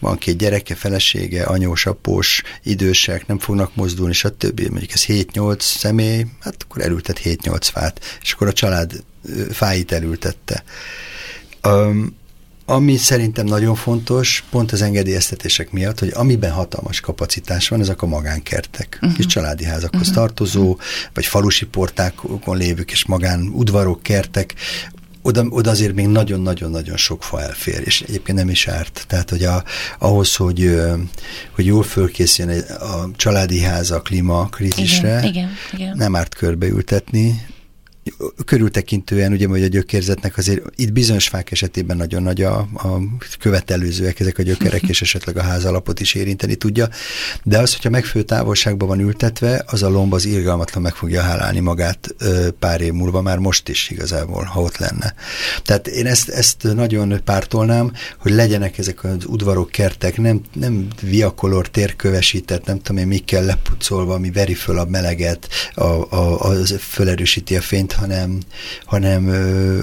van 0.00 0.18
két 0.18 0.36
gyereke, 0.36 0.74
felesége, 0.74 1.44
anyós, 1.44 1.86
após, 1.86 2.42
idősek, 2.62 3.26
nem 3.26 3.38
fognak 3.38 3.74
mozdulni, 3.74 4.12
stb. 4.12 4.60
Mondjuk 4.60 4.92
ez 4.92 5.04
7-8 5.06 5.60
személy, 5.60 6.26
hát 6.40 6.56
akkor 6.62 6.82
elültet 6.82 7.20
7-8 7.24 7.68
fát, 7.72 8.18
és 8.22 8.32
akkor 8.32 8.46
a 8.46 8.52
család 8.52 9.04
fáit 9.50 9.92
elültette. 9.92 10.64
Um, 11.64 12.16
ami 12.70 12.96
szerintem 12.96 13.46
nagyon 13.46 13.74
fontos, 13.74 14.44
pont 14.50 14.72
az 14.72 14.82
engedélyeztetések 14.82 15.70
miatt, 15.70 15.98
hogy 15.98 16.10
amiben 16.14 16.50
hatalmas 16.50 17.00
kapacitás 17.00 17.68
van, 17.68 17.80
ezek 17.80 18.02
a 18.02 18.06
magánkertek, 18.06 18.98
uh-huh. 19.00 19.16
kis 19.16 19.26
családi 19.26 19.64
házakhoz 19.64 20.00
uh-huh. 20.00 20.14
tartozó, 20.14 20.78
vagy 21.14 21.26
falusi 21.26 21.66
portákon 21.66 22.56
lévők 22.56 22.90
és 22.90 23.06
magán 23.06 23.40
udvarok, 23.52 24.02
kertek, 24.02 24.54
oda, 25.22 25.44
oda 25.48 25.70
azért 25.70 25.94
még 25.94 26.06
nagyon-nagyon-nagyon 26.06 26.96
sok 26.96 27.22
fa 27.22 27.42
elfér, 27.42 27.82
és 27.84 28.00
egyébként 28.00 28.38
nem 28.38 28.48
is 28.48 28.68
árt. 28.68 29.04
Tehát, 29.06 29.30
hogy 29.30 29.44
a, 29.44 29.64
ahhoz, 29.98 30.36
hogy, 30.36 30.80
hogy 31.54 31.66
jól 31.66 31.82
fölkészüljön 31.82 32.60
a 32.60 33.10
családi 33.16 33.60
ház 33.60 33.90
a 33.90 34.00
klímakrízisre, 34.00 35.18
igen, 35.18 35.28
igen, 35.28 35.50
igen. 35.72 35.96
nem 35.96 36.16
árt 36.16 36.34
körbeültetni, 36.34 37.46
körültekintően, 38.44 39.32
ugye, 39.32 39.46
hogy 39.46 39.62
a 39.62 39.66
gyökérzetnek 39.66 40.36
azért 40.36 40.62
itt 40.76 40.92
bizonyos 40.92 41.28
fák 41.28 41.50
esetében 41.50 41.96
nagyon 41.96 42.22
nagy 42.22 42.42
a, 42.42 42.58
a 42.58 43.00
követelőzőek, 43.38 44.20
ezek 44.20 44.38
a 44.38 44.42
gyökerek, 44.42 44.82
és 44.82 45.02
esetleg 45.02 45.36
a 45.36 45.42
házalapot 45.42 46.00
is 46.00 46.14
érinteni 46.14 46.54
tudja, 46.54 46.88
de 47.42 47.58
az, 47.58 47.74
hogyha 47.74 47.90
megfő 47.90 48.22
távolságban 48.22 48.88
van 48.88 49.00
ültetve, 49.00 49.64
az 49.66 49.82
a 49.82 49.88
lomb 49.88 50.12
az 50.12 50.24
irgalmatlan 50.24 50.82
meg 50.82 50.94
fogja 50.94 51.22
hálálni 51.22 51.60
magát 51.60 52.14
pár 52.58 52.80
év 52.80 52.92
múlva, 52.92 53.22
már 53.22 53.38
most 53.38 53.68
is 53.68 53.90
igazából, 53.90 54.44
ha 54.44 54.60
ott 54.60 54.76
lenne. 54.76 55.14
Tehát 55.64 55.86
én 55.86 56.06
ezt, 56.06 56.28
ezt 56.28 56.62
nagyon 56.62 57.20
pártolnám, 57.24 57.92
hogy 58.18 58.32
legyenek 58.32 58.78
ezek 58.78 59.04
az 59.04 59.24
udvarok, 59.26 59.70
kertek, 59.70 60.16
nem, 60.16 60.40
nem 60.52 60.86
viakolor 61.00 61.68
térkövesített, 61.68 62.64
nem 62.64 62.80
tudom 62.80 63.02
én, 63.02 63.06
mikkel 63.06 63.44
lepucolva, 63.44 64.14
ami 64.14 64.30
veri 64.30 64.54
föl 64.54 64.78
a 64.78 64.84
meleget, 64.84 65.48
a, 65.74 65.82
a, 65.84 66.40
az 66.40 66.74
fölerősíti 66.78 67.56
a 67.56 67.60
fényt, 67.60 67.92
hanem, 67.98 68.38
hanem 68.84 69.28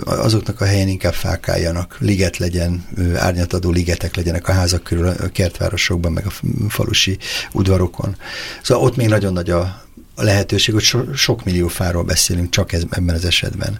azoknak 0.05 0.61
a 0.61 0.65
helyén 0.65 0.87
inkább 0.87 1.13
fákáljanak, 1.13 1.97
liget 1.99 2.37
legyen, 2.37 2.85
árnyatadó 3.15 3.69
ligetek 3.69 4.15
legyenek 4.15 4.47
a 4.47 4.51
házak 4.51 4.83
körül, 4.83 5.07
a 5.07 5.27
kertvárosokban, 5.27 6.11
meg 6.11 6.25
a 6.25 6.31
falusi 6.69 7.17
udvarokon. 7.51 8.15
Szóval 8.63 8.83
ott 8.83 8.95
még 8.95 9.07
nagyon 9.07 9.33
nagy 9.33 9.49
a, 9.49 9.83
lehetőség, 10.15 10.73
hogy 10.73 10.83
so, 10.83 11.13
sok 11.15 11.43
millió 11.43 11.67
fáról 11.67 12.03
beszélünk 12.03 12.49
csak 12.49 12.73
ez, 12.73 12.83
ebben 12.89 13.15
az 13.15 13.25
esetben. 13.25 13.79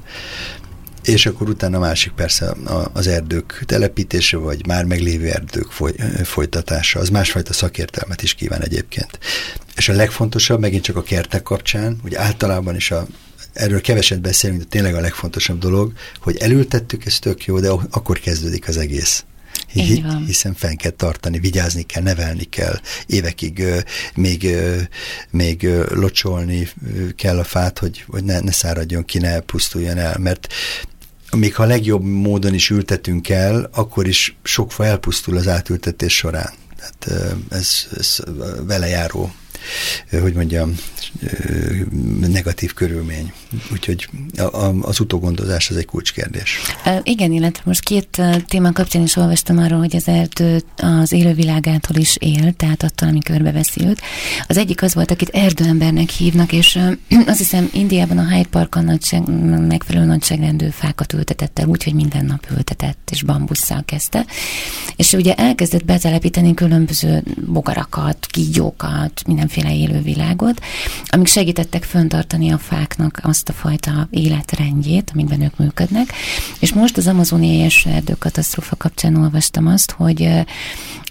És 1.04 1.26
akkor 1.26 1.50
utána 1.50 1.80
másik 1.80 2.12
persze 2.12 2.54
az 2.94 3.08
erdők 3.08 3.64
telepítése, 3.66 4.38
vagy 4.38 4.68
már 4.68 4.86
meglévő 4.86 5.30
erdők 5.30 5.72
foly, 5.72 5.94
folytatása. 6.24 7.00
Az 7.00 7.10
másfajta 7.10 7.54
szakértelmet 7.54 8.22
is 8.22 8.34
kíván 8.34 8.62
egyébként. 8.62 9.20
És 9.76 9.90
a 9.90 9.94
legfontosabb, 9.94 10.60
megint 10.60 10.84
csak 10.84 10.96
a 10.96 11.04
kertek 11.04 11.44
kapcsán, 11.44 11.98
hogy 12.02 12.16
általában 12.16 12.76
is 12.76 12.92
a 12.92 13.08
erről 13.56 13.82
keveset 13.82 14.22
beszélünk, 14.22 14.60
de 14.60 14.66
tényleg 14.70 14.96
a 14.96 15.00
legfontosabb 15.00 15.60
dolog, 15.60 15.94
hogy 16.20 16.38
elültettük, 16.38 17.06
ez 17.06 17.20
tök 17.20 17.46
jó, 17.46 17.60
de 17.60 17.70
akkor 17.70 18.20
kezdődik 18.20 18.68
az 18.68 18.78
egész. 18.78 19.26
Hiszen 20.26 20.54
fenn 20.54 20.76
kell 20.76 20.92
tartani, 20.92 21.40
vigyázni 21.40 21.84
kell, 21.84 22.04
nevelni 22.04 22.44
kell, 22.44 22.80
évekig 23.06 23.64
még, 24.16 24.56
még 25.30 25.70
locsolni 25.90 26.70
kell 27.16 27.40
a 27.40 27.44
fát, 27.44 27.80
hogy, 27.80 28.04
hogy 28.08 28.24
ne, 28.24 28.40
ne 28.40 28.52
száradjon 28.52 29.06
ki, 29.06 29.18
ne 29.18 29.40
pusztuljon 29.40 29.98
el, 29.98 30.18
mert 30.18 30.54
még 31.36 31.56
ha 31.56 31.64
a 31.64 31.68
legjobb 31.68 32.04
módon 32.04 32.54
is 32.54 32.70
ültetünk 32.70 33.30
el, 33.30 33.70
akkor 33.74 34.08
is 34.08 34.38
sok 34.44 34.72
fa 34.72 34.86
elpusztul 34.86 35.38
az 35.38 35.48
átültetés 35.48 36.16
során. 36.16 36.54
Tehát 36.78 37.34
ez, 37.50 37.88
ez 37.98 38.18
vele 38.66 38.88
járó 38.88 39.34
hogy 40.22 40.34
mondjam, 40.34 40.76
negatív 42.28 42.74
körülmény. 42.74 43.34
Úgyhogy 43.72 44.10
az 44.82 45.00
utógondozás 45.00 45.70
az 45.70 45.76
egy 45.76 45.86
kulcskérdés. 45.86 46.60
Igen, 47.04 47.32
illetve 47.32 47.62
most 47.66 47.84
két 47.84 48.22
téma 48.48 48.72
kapcsán 48.72 49.02
is 49.02 49.16
olvastam 49.16 49.58
arról, 49.58 49.80
hogy 49.80 49.96
az 49.96 50.08
erdő 50.08 50.62
az 50.76 51.12
élővilágától 51.12 51.96
is 51.96 52.16
él, 52.20 52.54
tehát 52.54 52.84
attól, 52.84 53.08
ami 53.08 53.20
körbeveszi 53.20 53.86
őt. 53.86 54.02
Az 54.48 54.58
egyik 54.58 54.82
az 54.82 54.94
volt, 54.94 55.12
akit 55.12 55.30
erdőembernek 55.30 56.10
hívnak, 56.10 56.52
és 56.52 56.80
azt 57.28 57.38
hiszem 57.38 57.70
Indiában 57.74 58.18
a 58.18 58.30
Hyde 58.30 58.50
Park 58.50 58.76
a 58.76 58.82
nagyság, 58.82 59.28
megfelelő 59.68 60.06
nagyságrendű 60.06 60.68
fákat 60.70 61.14
ültetett 61.14 61.60
el, 61.60 61.68
úgyhogy 61.68 61.94
minden 61.94 62.26
nap 62.26 62.48
ültetett, 62.52 63.10
és 63.12 63.24
bambusszal 63.24 63.84
kezdte. 63.86 64.26
És 64.96 65.14
ugye 65.14 65.34
elkezdett 65.34 65.86
betelepíteni 65.86 66.54
különböző 66.54 67.24
bogarakat, 67.48 68.26
kígyókat, 68.26 69.22
mindenféle 69.28 69.55
élővilágot, 69.64 70.62
amik 71.06 71.28
segítettek 71.28 71.84
föntartani 71.84 72.52
a 72.52 72.58
fáknak 72.58 73.20
azt 73.24 73.50
a 73.50 73.54
fajta 73.54 74.08
életrendjét, 74.10 75.12
amiben 75.14 75.42
ők 75.42 75.58
működnek. 75.58 76.14
És 76.60 76.74
most 76.74 76.98
az 76.98 77.08
amazoniai 77.08 77.70
erdőkatasztrófa 77.86 78.76
kapcsán 78.76 79.16
olvastam 79.16 79.68
azt, 79.68 79.92
hogy 79.92 80.30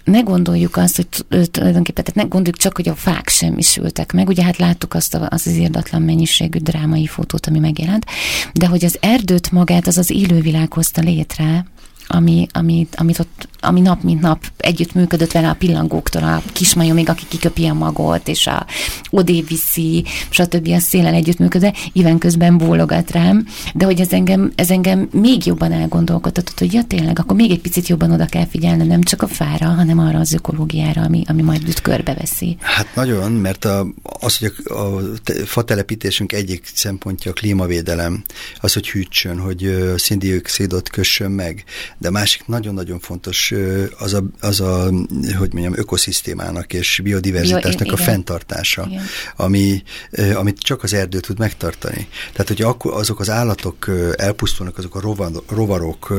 ne 0.05 0.19
gondoljuk 0.19 0.77
azt, 0.77 0.95
hogy 0.95 1.07
tulajdonképpen, 1.51 2.03
tehát 2.03 2.15
ne 2.15 2.23
gondoljuk 2.23 2.57
csak, 2.57 2.75
hogy 2.75 2.89
a 2.89 2.95
fák 2.95 3.29
sem 3.29 3.57
is 3.57 3.77
ültek 3.77 4.11
meg. 4.11 4.27
Ugye 4.27 4.43
hát 4.43 4.57
láttuk 4.57 4.93
azt 4.93 5.13
a, 5.13 5.27
az, 5.29 5.47
az 5.47 5.55
írdatlan 5.55 6.01
mennyiségű 6.01 6.59
drámai 6.59 7.07
fotót, 7.07 7.45
ami 7.47 7.59
megjelent, 7.59 8.05
de 8.53 8.67
hogy 8.67 8.85
az 8.85 8.97
erdőt 8.99 9.51
magát 9.51 9.87
az 9.87 9.97
az 9.97 10.09
élővilág 10.09 10.73
hozta 10.73 11.01
létre, 11.01 11.65
ami, 12.07 12.47
ami, 12.51 12.87
amit 12.95 13.19
ott, 13.19 13.47
ami 13.59 13.81
nap 13.81 14.03
mint 14.03 14.21
nap 14.21 14.43
együtt 14.57 14.93
működött 14.93 15.31
vele 15.31 15.49
a 15.49 15.53
pillangóktól, 15.53 16.23
a 16.23 16.41
kismajomig, 16.53 17.09
aki 17.09 17.23
kiköpi 17.27 17.65
a 17.65 17.73
magot, 17.73 18.27
és 18.27 18.47
a 18.47 18.65
odé 19.09 19.41
viszi, 19.41 20.05
stb. 20.29 20.67
a 20.67 20.79
szélen 20.79 21.13
együtt 21.13 21.37
működve, 21.37 21.73
Iven 21.93 22.17
közben 22.17 22.57
bólogat 22.57 23.11
rám, 23.11 23.47
de 23.73 23.85
hogy 23.85 23.99
ez 23.99 24.11
engem, 24.11 24.51
ez 24.55 24.71
engem 24.71 25.07
még 25.11 25.45
jobban 25.45 25.71
elgondolkodtatott, 25.71 26.59
hogy 26.59 26.73
ja 26.73 26.83
tényleg, 26.83 27.19
akkor 27.19 27.35
még 27.35 27.51
egy 27.51 27.61
picit 27.61 27.87
jobban 27.87 28.11
oda 28.11 28.25
kell 28.25 28.45
figyelnem, 28.45 28.87
nem 28.87 29.01
csak 29.01 29.21
a 29.21 29.27
fára, 29.27 29.65
hanem 29.65 29.99
arra 29.99 30.19
az 30.19 30.33
ökológiára, 30.33 31.01
ami, 31.01 31.23
ami 31.27 31.41
majd 31.41 31.67
őt 31.67 31.81
körbeveszi. 31.81 32.57
Hát 32.59 32.95
nagyon, 32.95 33.31
mert 33.31 33.65
a, 33.65 33.87
az, 34.03 34.37
hogy 34.37 34.53
a, 34.63 34.73
a 34.73 35.01
fatelepítésünk 35.45 36.31
egyik 36.31 36.71
szempontja 36.73 37.31
a 37.31 37.33
klímavédelem, 37.33 38.23
az, 38.59 38.73
hogy 38.73 38.89
hűtsön, 38.89 39.39
hogy 39.39 39.93
szindioxidot 39.97 40.89
kössön 40.89 41.31
meg, 41.31 41.63
de 41.97 42.09
másik 42.09 42.47
nagyon-nagyon 42.47 42.99
fontos 42.99 43.53
az 43.97 44.13
a, 44.13 44.23
az 44.39 44.59
a, 44.59 44.89
hogy 45.37 45.53
mondjam, 45.53 45.73
ökoszisztémának 45.75 46.73
és 46.73 46.99
biodiverzitásnak 47.03 47.83
Bio, 47.83 47.93
a 47.93 47.97
fenntartása, 47.97 48.85
igen. 48.89 49.03
ami, 49.35 49.83
amit 50.33 50.59
csak 50.59 50.83
az 50.83 50.93
erdő 50.93 51.19
tud 51.19 51.39
megtartani. 51.39 52.07
Tehát, 52.31 52.47
hogy 52.47 52.61
akkor 52.61 52.93
azok 52.93 53.19
az 53.19 53.29
állatok 53.29 53.91
elpusztulnak, 54.17 54.77
azok 54.77 54.95
a 54.95 55.15
rovarok, 55.49 56.13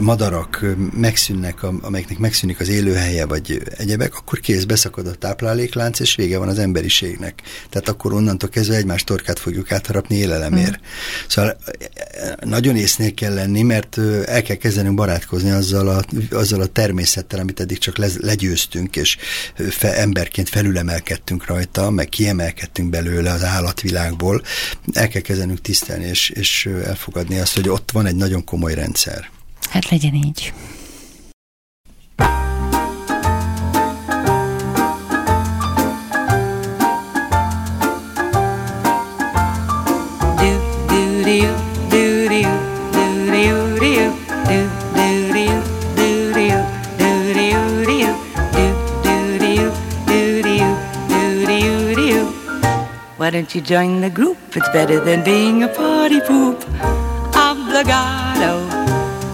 madarak 0.00 0.64
megszűnnek, 0.92 1.62
amelyeknek 1.62 2.18
megszűnik 2.18 2.60
az 2.60 2.68
élőhelye, 2.68 3.26
vagy 3.26 3.62
egyebek, 3.76 4.14
akkor 4.14 4.40
kész, 4.40 4.64
beszakad 4.64 5.06
a 5.06 5.14
tápláléklánc, 5.14 6.00
és 6.00 6.14
vége 6.14 6.38
van 6.38 6.48
az 6.48 6.58
emberiségnek. 6.58 7.42
Tehát 7.70 7.88
akkor 7.88 8.12
onnantól 8.12 8.48
kezdve 8.48 8.76
egymás 8.76 9.04
torkát 9.04 9.38
fogjuk 9.38 9.72
átharapni 9.72 10.16
élelemért. 10.16 10.80
Mm. 10.80 10.84
Szóval 11.28 11.56
nagyon 12.44 12.76
észnél 12.76 13.14
kell 13.14 13.34
lenni, 13.34 13.62
mert 13.62 13.98
el 14.26 14.42
kell 14.42 14.56
kezdenünk 14.56 14.94
barátkozni 14.94 15.50
azzal 15.50 15.88
a, 15.88 16.04
azzal 16.30 16.60
a 16.60 16.66
természettel, 16.66 17.40
amit 17.40 17.60
eddig 17.60 17.78
csak 17.78 17.96
le, 17.96 18.06
legyőztünk, 18.18 18.96
és 18.96 19.16
fe, 19.70 19.96
emberként 19.96 20.48
felülemelkedtünk 20.48 21.46
rajta, 21.46 21.90
meg 21.90 22.08
kiemelkedtünk 22.08 22.90
belőle 22.90 23.30
az 23.30 23.44
állatvilágból. 23.44 24.42
El 24.92 25.08
kell 25.08 25.22
kezdenünk 25.22 25.60
tisztelni, 25.60 26.04
és, 26.04 26.28
és 26.28 26.68
elfogadni 26.84 27.38
azt, 27.38 27.54
hogy 27.54 27.68
ott 27.68 27.90
van 27.90 28.06
egy 28.06 28.16
nagyon 28.16 28.44
komoly 28.44 28.74
rendszer. 28.74 29.30
Hát 29.70 29.90
legyen 29.90 30.14
így. 30.14 30.52
Why 53.24 53.30
don't 53.30 53.54
you 53.54 53.62
join 53.62 54.02
the 54.02 54.10
group? 54.10 54.36
It's 54.54 54.68
better 54.68 55.00
than 55.00 55.24
being 55.24 55.62
a 55.62 55.68
party 55.68 56.20
poop. 56.20 56.58
Obligado, 57.32 58.52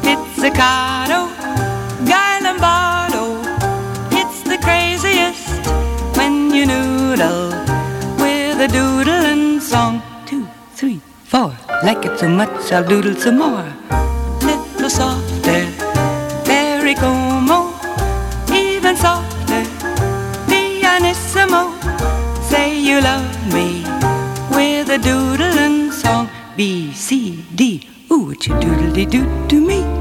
pizzicato, 0.00 1.26
Guy 2.06 2.38
Lombardo. 2.38 3.42
It's 4.12 4.42
the 4.42 4.58
craziest 4.62 5.66
when 6.16 6.54
you 6.54 6.66
noodle 6.66 7.50
with 8.22 8.60
a 8.60 8.68
doodle 8.68 9.24
and 9.32 9.60
song. 9.60 10.00
Two, 10.24 10.46
three, 10.76 11.00
four. 11.24 11.52
Like 11.82 12.06
it 12.06 12.16
so 12.16 12.28
much, 12.28 12.70
I'll 12.70 12.86
doodle 12.86 13.16
some 13.16 13.38
more. 13.38 13.66
Little 14.40 14.88
softer, 14.88 15.66
very 16.44 16.94
como, 16.94 17.74
even 18.54 18.94
softer, 18.96 19.64
pianissimo. 20.46 21.74
Say 22.48 22.78
you 22.78 23.00
love 23.00 23.29
a 24.90 24.98
doodling 24.98 25.92
song. 25.92 26.28
B, 26.56 26.92
C, 26.92 27.44
D. 27.54 27.86
Ooh, 28.10 28.26
what 28.26 28.44
you 28.46 28.54
doodly 28.54 29.08
do 29.08 29.22
to 29.46 29.60
me? 29.60 29.99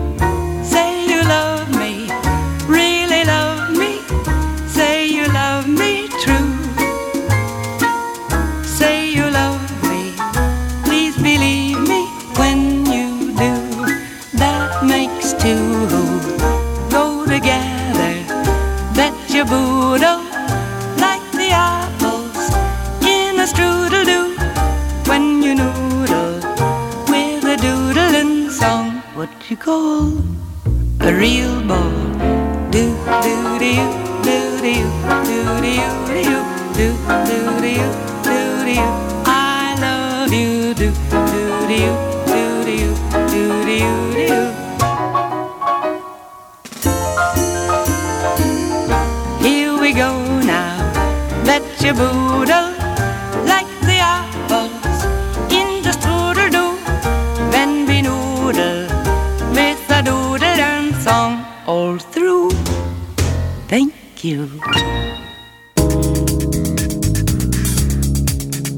Thank 63.69 63.93
you. 64.23 64.47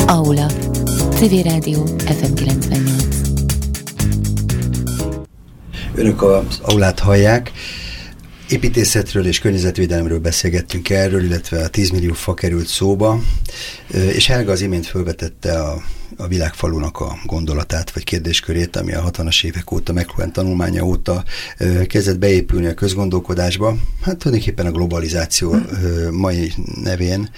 Aula. 0.07 0.47
Civil 1.15 1.43
Rádió 1.43 1.85
FM 1.97 2.33
98. 2.33 3.05
Önök 5.95 6.21
az 6.21 6.59
aulát 6.61 6.99
hallják. 6.99 7.51
Építészetről 8.49 9.25
és 9.25 9.39
környezetvédelemről 9.39 10.19
beszélgettünk 10.19 10.89
erről, 10.89 11.23
illetve 11.23 11.63
a 11.63 11.67
10 11.67 11.89
millió 11.89 12.13
fa 12.13 12.33
került 12.33 12.67
szóba, 12.67 13.19
és 13.91 14.27
Helga 14.27 14.51
az 14.51 14.61
imént 14.61 14.85
felvetette 14.85 15.61
a, 15.61 15.81
a 16.17 16.27
világfalunak 16.27 16.99
a 16.99 17.17
gondolatát, 17.25 17.91
vagy 17.91 18.03
kérdéskörét, 18.03 18.75
ami 18.75 18.93
a 18.93 19.11
60-as 19.11 19.43
évek 19.43 19.71
óta, 19.71 19.93
McLuhan 19.93 20.31
tanulmánya 20.31 20.85
óta 20.85 21.23
kezdett 21.87 22.19
beépülni 22.19 22.65
a 22.65 22.73
közgondolkodásba. 22.73 23.77
Hát 24.01 24.17
tulajdonképpen 24.17 24.65
a 24.65 24.71
globalizáció 24.71 25.55
mai 26.11 26.53
nevén, 26.83 27.29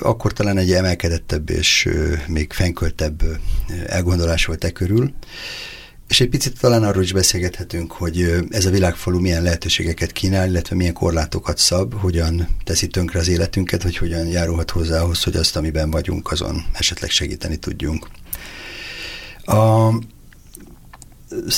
akkor 0.00 0.32
talán 0.32 0.58
egy 0.58 0.72
emelkedettebb 0.72 1.50
és 1.50 1.88
még 2.26 2.52
fenköltebb 2.52 3.22
elgondolás 3.86 4.44
volt 4.44 4.64
e 4.64 4.70
körül. 4.70 5.12
És 6.10 6.20
egy 6.20 6.28
picit 6.28 6.60
talán 6.60 6.84
arról 6.84 7.02
is 7.02 7.12
beszélgethetünk, 7.12 7.92
hogy 7.92 8.44
ez 8.48 8.66
a 8.66 8.70
világfalu 8.70 9.20
milyen 9.20 9.42
lehetőségeket 9.42 10.12
kínál, 10.12 10.48
illetve 10.48 10.76
milyen 10.76 10.92
korlátokat 10.92 11.58
szab, 11.58 11.94
hogyan 11.94 12.48
teszi 12.64 12.86
tönkre 12.86 13.18
az 13.18 13.28
életünket, 13.28 13.82
vagy 13.82 13.96
hogyan 13.96 14.26
járulhat 14.26 14.70
hozzá 14.70 15.00
ahhoz, 15.00 15.22
hogy 15.22 15.36
azt, 15.36 15.56
amiben 15.56 15.90
vagyunk, 15.90 16.30
azon 16.30 16.64
esetleg 16.72 17.10
segíteni 17.10 17.56
tudjunk. 17.56 18.06
A 19.44 19.88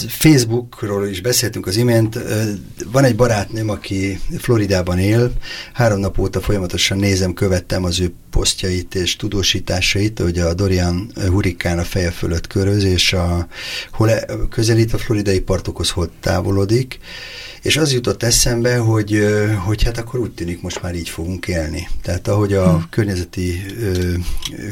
Facebookról 0.08 1.06
is 1.06 1.20
beszéltünk 1.20 1.66
az 1.66 1.76
imént. 1.76 2.18
Van 2.92 3.04
egy 3.04 3.16
barátnőm, 3.16 3.68
aki 3.68 4.20
Floridában 4.38 4.98
él. 4.98 5.32
Három 5.72 5.98
nap 5.98 6.18
óta 6.18 6.40
folyamatosan 6.40 6.98
nézem, 6.98 7.34
követtem 7.34 7.84
az 7.84 8.00
ő 8.00 8.12
posztjait 8.30 8.94
és 8.94 9.16
tudósításait, 9.16 10.18
hogy 10.18 10.38
a 10.38 10.54
Dorian 10.54 11.12
hurikán 11.26 11.78
a 11.78 11.84
feje 11.84 12.10
fölött 12.10 12.46
köröz, 12.46 12.84
és 12.84 13.12
a, 13.12 13.46
hol 13.92 14.10
közelít 14.50 14.92
a 14.92 14.98
floridai 14.98 15.40
partokhoz, 15.40 15.90
hol 15.90 16.10
távolodik. 16.20 16.98
És 17.62 17.76
az 17.76 17.92
jutott 17.92 18.22
eszembe, 18.22 18.76
hogy, 18.76 19.26
hogy 19.64 19.82
hát 19.82 19.98
akkor 19.98 20.20
úgy 20.20 20.30
tűnik, 20.30 20.62
most 20.62 20.82
már 20.82 20.94
így 20.94 21.08
fogunk 21.08 21.48
élni. 21.48 21.88
Tehát 22.02 22.28
ahogy 22.28 22.52
a 22.52 22.72
hmm. 22.72 22.86
környezeti 22.90 23.62
ö, 23.80 24.14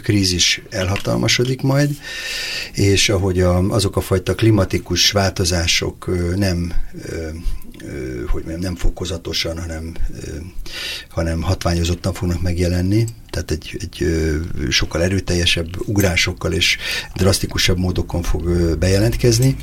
krízis 0.03 0.62
elhatalmasodik 0.70 1.62
majd, 1.62 1.91
és 2.72 3.09
ahogy 3.09 3.41
a, 3.41 3.59
azok 3.59 3.97
a 3.97 4.01
fajta 4.01 4.34
klimatikus 4.34 5.11
változások 5.11 6.07
ö, 6.07 6.34
nem 6.36 6.72
ö, 7.03 7.28
hogy 8.26 8.45
nem 8.45 8.76
fokozatosan, 8.76 9.59
hanem, 9.59 9.95
hanem 11.09 11.43
hatványozottan 11.43 12.12
fognak 12.12 12.43
megjelenni, 12.43 13.05
tehát 13.31 13.51
egy, 13.51 13.76
egy 13.81 14.07
sokkal 14.70 15.03
erőteljesebb 15.03 15.89
ugrásokkal 15.89 16.53
és 16.53 16.76
drasztikusabb 17.14 17.78
módokon 17.78 18.22
fog 18.22 18.76
bejelentkezni. 18.78 19.57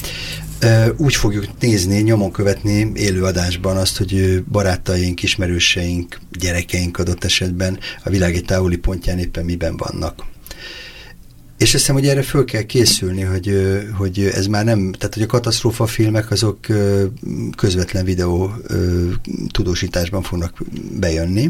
Úgy 0.97 1.15
fogjuk 1.15 1.45
nézni, 1.59 2.01
nyomon 2.01 2.31
követni 2.31 2.91
élőadásban 2.95 3.77
azt, 3.77 3.97
hogy 3.97 4.43
barátaink, 4.43 5.23
ismerőseink, 5.23 6.19
gyerekeink 6.31 6.97
adott 6.97 7.23
esetben 7.23 7.79
a 8.03 8.09
világ 8.09 8.35
egy 8.35 8.45
távoli 8.45 8.77
pontján 8.77 9.19
éppen 9.19 9.45
miben 9.45 9.77
vannak. 9.77 10.23
És 11.57 11.73
azt 11.73 11.83
hiszem, 11.83 11.95
hogy 11.95 12.07
erre 12.07 12.21
föl 12.21 12.45
kell 12.45 12.61
készülni, 12.61 13.21
hogy, 13.21 13.57
hogy 13.97 14.19
ez 14.19 14.47
már 14.47 14.65
nem, 14.65 14.91
tehát 14.91 15.13
hogy 15.13 15.23
a 15.23 15.27
katasztrófa 15.27 15.87
filmek 15.87 16.31
azok 16.31 16.59
közvetlen 17.57 18.05
videó 18.05 18.53
tudósításban 19.51 20.21
fognak 20.21 20.63
bejönni. 20.91 21.47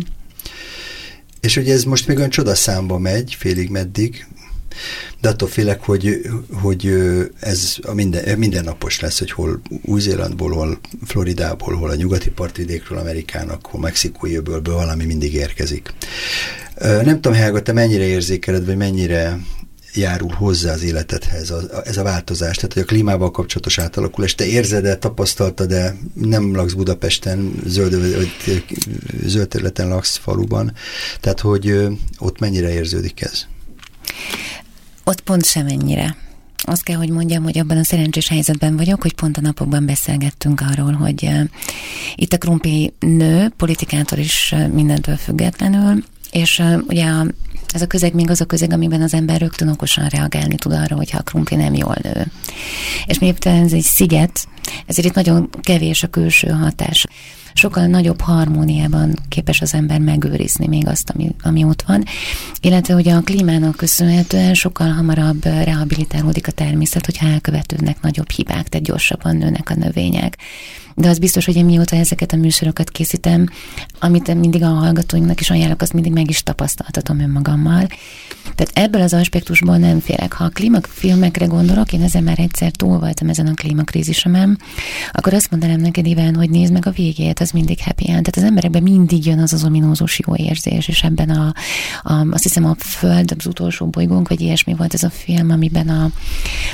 És 1.42 1.56
hogy 1.56 1.70
ez 1.70 1.84
most 1.84 2.08
még 2.08 2.18
olyan 2.18 2.30
csodaszámba 2.30 2.98
megy, 2.98 3.36
félig 3.40 3.70
meddig, 3.70 4.28
de 5.22 5.30
attól 5.30 5.48
félek, 5.48 5.82
hogy, 5.82 6.22
hogy 6.52 6.94
ez 7.40 7.76
a 7.82 7.94
minden, 7.94 8.38
mindennapos 8.38 9.00
lesz, 9.00 9.20
hogy 9.20 9.32
hol 9.32 9.62
Új-Zélandból, 9.82 10.52
hol 10.52 10.80
Floridából, 11.06 11.76
hol 11.76 11.90
a 11.90 11.96
nyugati 11.96 12.30
partvidékről 12.30 12.98
Amerikának, 12.98 13.66
hol 13.66 13.82
Mexikói 13.82 14.36
öbölből 14.36 14.76
valami 14.76 15.06
mindig 15.06 15.34
érkezik. 15.34 15.94
Nem 16.80 17.22
tudom, 17.22 17.34
Helga, 17.34 17.62
te 17.62 17.72
mennyire 17.74 18.04
érzékeled, 18.04 18.66
vagy 18.66 18.78
mennyire 18.78 19.40
járul 19.98 20.32
hozzá 20.32 20.74
az 20.74 20.84
életedhez 20.84 21.50
a, 21.52 21.58
a, 21.58 21.82
ez 21.86 21.98
a 21.98 22.04
változás, 22.04 22.56
tehát 22.56 22.74
hogy 22.74 22.82
a 22.82 22.86
klímával 22.86 23.32
kapcsolatos 23.32 23.78
átalakulás. 23.78 24.36
Te 24.36 24.46
érzed-e, 24.46 24.96
tapasztaltad 24.96 25.68
de 25.68 25.96
nem 26.14 26.56
laksz 26.56 26.74
Budapesten, 26.74 27.54
zöld, 27.66 27.96
zöld 29.26 29.48
területen 29.48 29.88
laksz 29.88 30.16
faluban, 30.18 30.74
tehát 31.20 31.40
hogy 31.40 31.88
ott 32.18 32.40
mennyire 32.40 32.74
érződik 32.74 33.22
ez? 33.22 33.46
Ott 35.04 35.22
pont 35.22 35.46
semennyire. 35.46 36.16
Azt 36.64 36.84
kell, 36.84 36.96
hogy 36.96 37.10
mondjam, 37.10 37.44
hogy 37.44 37.58
abban 37.58 37.78
a 37.78 37.84
szerencsés 37.84 38.28
helyzetben 38.28 38.76
vagyok, 38.76 39.02
hogy 39.02 39.14
pont 39.14 39.38
a 39.38 39.42
napokban 39.42 39.86
beszélgettünk 39.86 40.62
arról, 40.62 40.92
hogy 40.92 41.30
itt 42.16 42.34
a 42.34 42.38
krumpi 42.38 42.94
nő, 43.00 43.54
politikától 43.58 44.20
is 44.20 44.56
mindentől 44.74 45.16
függetlenül, 45.16 46.04
és 46.32 46.64
ugye 46.88 47.06
a 47.06 47.26
ez 47.74 47.82
a 47.82 47.88
közeg 47.88 48.14
még 48.14 48.30
az 48.30 48.42
a 48.42 48.46
közeg, 48.46 48.74
amiben 48.74 49.02
az 49.02 49.14
ember 49.14 49.40
rögtön 49.40 49.68
okosan 49.68 50.08
reagálni 50.08 50.56
tud 50.56 50.72
arra, 50.72 50.96
hogyha 50.96 51.18
a 51.18 51.22
krumpli 51.22 51.56
nem 51.56 51.74
jól 51.74 51.96
nő. 52.02 52.28
És 53.06 53.20
miután 53.20 53.64
ez 53.64 53.74
egy 53.74 53.82
sziget, 53.84 54.48
ezért 54.86 55.08
itt 55.08 55.14
nagyon 55.14 55.50
kevés 55.62 56.04
a 56.04 56.08
külső 56.08 56.48
hatás. 56.48 57.06
Sokkal 57.54 57.86
nagyobb 57.86 58.22
harmóniában 58.22 59.16
képes 59.30 59.62
az 59.62 59.74
ember 59.74 60.00
megőrizni 60.00 60.68
még 60.68 60.88
azt, 60.88 61.10
ami, 61.10 61.36
ami 61.44 61.64
ott 61.64 61.82
van. 61.82 62.04
Illetve 62.62 62.96
ugye 62.96 63.14
a 63.14 63.22
klímának 63.22 63.76
köszönhetően 63.76 64.54
sokkal 64.54 64.92
hamarabb 64.92 65.44
rehabilitálódik 65.44 66.48
a 66.48 66.52
természet, 66.52 67.06
hogyha 67.06 67.28
elkövetődnek 67.28 68.02
nagyobb 68.02 68.30
hibák, 68.30 68.68
tehát 68.68 68.86
gyorsabban 68.86 69.36
nőnek 69.36 69.70
a 69.70 69.76
növények 69.76 70.38
de 71.00 71.10
az 71.10 71.20
biztos, 71.20 71.46
hogy 71.46 71.56
én 71.56 71.66
mióta 71.66 71.96
ezeket 71.96 72.34
a 72.34 72.36
műsorokat 72.36 72.90
készítem, 72.90 73.50
amit 74.00 74.34
mindig 74.34 74.64
a 74.64 74.68
hallgatóinknak 74.68 75.40
is 75.40 75.50
ajánlok, 75.50 75.82
azt 75.82 75.94
mindig 75.94 76.12
meg 76.12 76.30
is 76.30 76.44
tapasztaltatom 76.44 77.20
önmagammal. 77.20 77.88
Tehát 78.56 78.72
ebből 78.74 79.02
az 79.02 79.14
aspektusból 79.14 79.78
nem 79.78 80.00
félek. 80.00 80.34
Ha 80.34 80.44
a 80.44 80.50
klímafilmekre 80.50 81.46
gondolok, 81.46 81.94
én 81.94 82.02
ezen 82.02 82.24
már 82.24 82.40
egyszer 82.40 82.72
túl 82.72 83.00
voltam 83.00 83.30
ezen 83.30 83.48
a 83.48 83.54
klímakrízisemen, 83.54 84.60
akkor 85.12 85.34
azt 85.34 85.52
mondanám 85.52 85.80
neked, 85.80 86.06
Iván, 86.06 86.36
hogy 86.36 86.50
nézd 86.50 86.74
meg 86.74 86.86
a 86.86 86.92
végét, 86.92 87.40
az 87.40 87.52
mindig 87.52 87.84
happy 87.84 88.04
end. 88.10 88.24
Tehát 88.24 88.36
az 88.36 88.44
emberekben 88.44 88.84
mindig 88.84 89.26
jön 89.26 89.40
az 89.40 89.54
az 89.54 89.64
ominózus 89.64 90.20
jó 90.26 90.36
érzés, 90.36 90.88
és 90.88 91.04
ebben 91.04 91.30
a, 91.30 91.54
a 92.04 92.28
azt 92.32 92.44
hiszem 92.44 92.66
a 92.66 92.76
Föld, 92.80 93.34
az 93.38 93.46
utolsó 93.46 93.86
bolygónk, 93.86 94.28
vagy 94.28 94.42
ilyesmi 94.42 94.74
volt 94.74 94.94
ez 94.94 95.04
a 95.04 95.10
film, 95.10 95.50
amiben 95.50 95.90
a, 95.90 96.10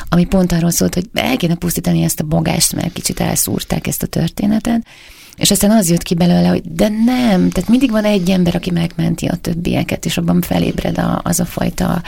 ami 0.10 0.26
pont 0.26 0.52
arról 0.52 0.72
szólt, 0.72 0.94
hogy 0.94 1.10
el 1.14 1.38
kéne 1.38 1.56
pusztítani 1.56 2.04
ezt 2.04 2.20
a 2.20 2.24
bogást, 2.24 2.76
mert 2.76 2.94
kicsit 2.94 3.20
elszúrták 3.20 3.88
ezt 3.88 4.04
a 4.04 4.08
történetet, 4.14 4.86
és 5.38 5.52
aztán 5.52 5.72
az 5.72 5.90
jött 5.90 6.04
ki 6.04 6.14
belőle, 6.14 6.48
hogy 6.48 6.62
de 6.64 6.90
nem, 7.06 7.50
tehát 7.50 7.70
mindig 7.70 7.92
van 7.92 8.04
egy 8.04 8.30
ember, 8.30 8.56
aki 8.56 8.72
megmenti 8.72 9.26
a 9.26 9.36
többieket, 9.36 10.06
és 10.06 10.18
abban 10.18 10.42
felébred 10.42 10.98
a, 10.98 11.22
az 11.24 11.40
a 11.40 11.46
fajta 11.46 12.02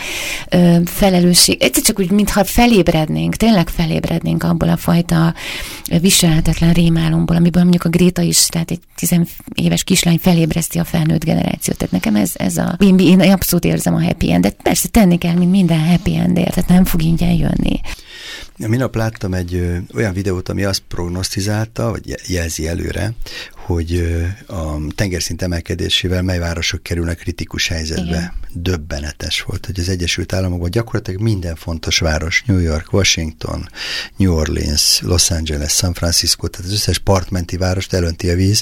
ö, 0.50 0.78
felelősség. 0.86 1.62
Egyszer 1.62 1.84
csak 1.84 2.00
úgy, 2.00 2.12
mintha 2.12 2.44
felébrednénk, 2.44 3.36
tényleg 3.36 3.70
felébrednénk 3.70 4.44
abból 4.44 4.70
a 4.70 4.78
fajta 4.78 5.34
viselhetetlen 6.02 6.74
rémálomból, 6.74 7.36
amiből 7.36 7.62
mondjuk 7.64 7.84
a 7.84 7.90
Gréta 7.90 8.22
is, 8.22 8.46
tehát 8.46 8.72
egy 8.72 8.80
tizen 8.96 9.28
éves 9.54 9.84
kislány 9.84 10.20
felébreszti 10.22 10.80
a 10.80 10.84
felnőtt 10.84 11.24
generációt. 11.24 11.78
Tehát 11.78 11.94
nekem 11.94 12.16
ez, 12.16 12.32
ez 12.36 12.58
a... 12.58 12.78
Én, 12.80 13.00
én 13.00 13.20
abszolút 13.20 13.66
érzem 13.66 13.96
a 13.96 14.04
happy 14.04 14.32
endet. 14.32 14.56
Persze 14.64 14.88
tenni 14.88 15.18
kell, 15.18 15.34
mint 15.34 15.52
minden 15.52 15.88
happy 15.90 16.16
endért, 16.16 16.54
tehát 16.54 16.70
nem 16.70 16.86
fog 16.86 17.02
ingyen 17.02 17.34
jönni. 17.34 17.80
Minap 18.58 18.96
láttam 18.96 19.34
egy 19.34 19.82
olyan 19.94 20.14
videót, 20.14 20.50
ami 20.50 20.64
azt 20.64 20.84
prognosztizálta, 20.88 21.90
vagy 21.90 22.16
jelzi 22.28 22.68
előre, 22.68 23.14
hogy 23.66 24.22
a 24.48 24.94
tengerszint 24.96 25.42
emelkedésével 25.42 26.22
mely 26.22 26.40
városok 26.40 26.84
kerülnek 26.84 27.18
kritikus 27.18 27.68
helyzetbe. 27.68 28.04
Igen. 28.04 28.34
Döbbenetes 28.58 29.42
volt, 29.42 29.66
hogy 29.66 29.80
az 29.80 29.90
Egyesült 29.90 30.34
Államokban 30.34 30.70
gyakorlatilag 30.70 31.22
minden 31.22 31.56
fontos 31.56 32.00
város, 32.00 32.44
New 32.46 32.60
York, 32.60 32.94
Washington, 32.94 33.70
New 34.18 34.34
Orleans, 34.34 35.02
Los 35.02 35.32
Angeles, 35.32 35.72
San 35.72 35.94
Francisco, 35.94 36.48
tehát 36.48 36.68
az 36.68 36.74
összes 36.74 36.98
partmenti 36.98 37.58
várost 37.58 37.94
elönti 37.94 38.30
a 38.30 38.36
víz. 38.36 38.62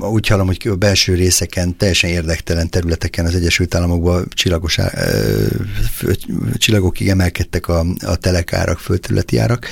Úgy 0.00 0.26
hallom, 0.26 0.46
hogy 0.46 0.68
a 0.68 0.76
belső 0.76 1.14
részeken, 1.14 1.76
teljesen 1.76 2.10
érdektelen 2.10 2.70
területeken 2.70 3.26
az 3.26 3.34
Egyesült 3.34 3.74
Államokban 3.74 4.28
csillagos, 4.34 4.78
csillagokig 6.54 7.08
emelkedtek 7.08 7.68
a, 7.68 7.84
a 8.00 8.16
telekárak, 8.16 8.78
földterületi 8.78 9.38
árak. 9.38 9.68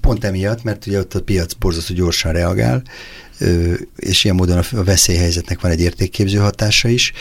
Pont 0.00 0.24
emiatt, 0.24 0.62
mert 0.62 0.86
ugye 0.86 0.98
ott 0.98 1.14
a 1.14 1.22
piac 1.22 1.52
borzasztó 1.52 1.94
gyorsan 1.94 2.32
reagál, 2.32 2.82
és 3.96 4.24
ilyen 4.24 4.36
módon 4.36 4.58
a 4.58 4.76
a 4.76 4.84
veszélyhelyzetnek 4.84 5.60
van 5.60 5.70
egy 5.70 5.80
értékképző 5.80 6.38
hatása 6.38 6.88
is. 6.88 7.12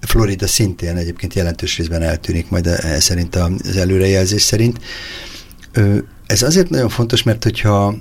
Florida 0.00 0.46
szintén 0.46 0.96
egyébként 0.96 1.34
jelentős 1.34 1.76
részben 1.76 2.02
eltűnik, 2.02 2.48
majd 2.48 2.66
e 2.66 3.00
szerint 3.00 3.34
az 3.34 3.76
előrejelzés 3.76 4.42
szerint. 4.42 4.78
Ez 6.26 6.42
azért 6.42 6.70
nagyon 6.70 6.88
fontos, 6.88 7.22
mert 7.22 7.42
hogyha 7.42 7.96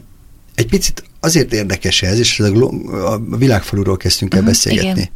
egy 0.56 0.68
picit 0.68 1.04
azért 1.24 1.54
érdekes 1.54 2.02
ez, 2.02 2.20
és 2.20 2.40
a, 2.40 3.14
a 3.14 3.20
világfaluról 3.38 3.98
kezdtünk 3.98 4.34
el 4.34 4.40
Mhm, 4.40 4.50
beszélgetni, 4.50 4.90
igen. 4.90 5.10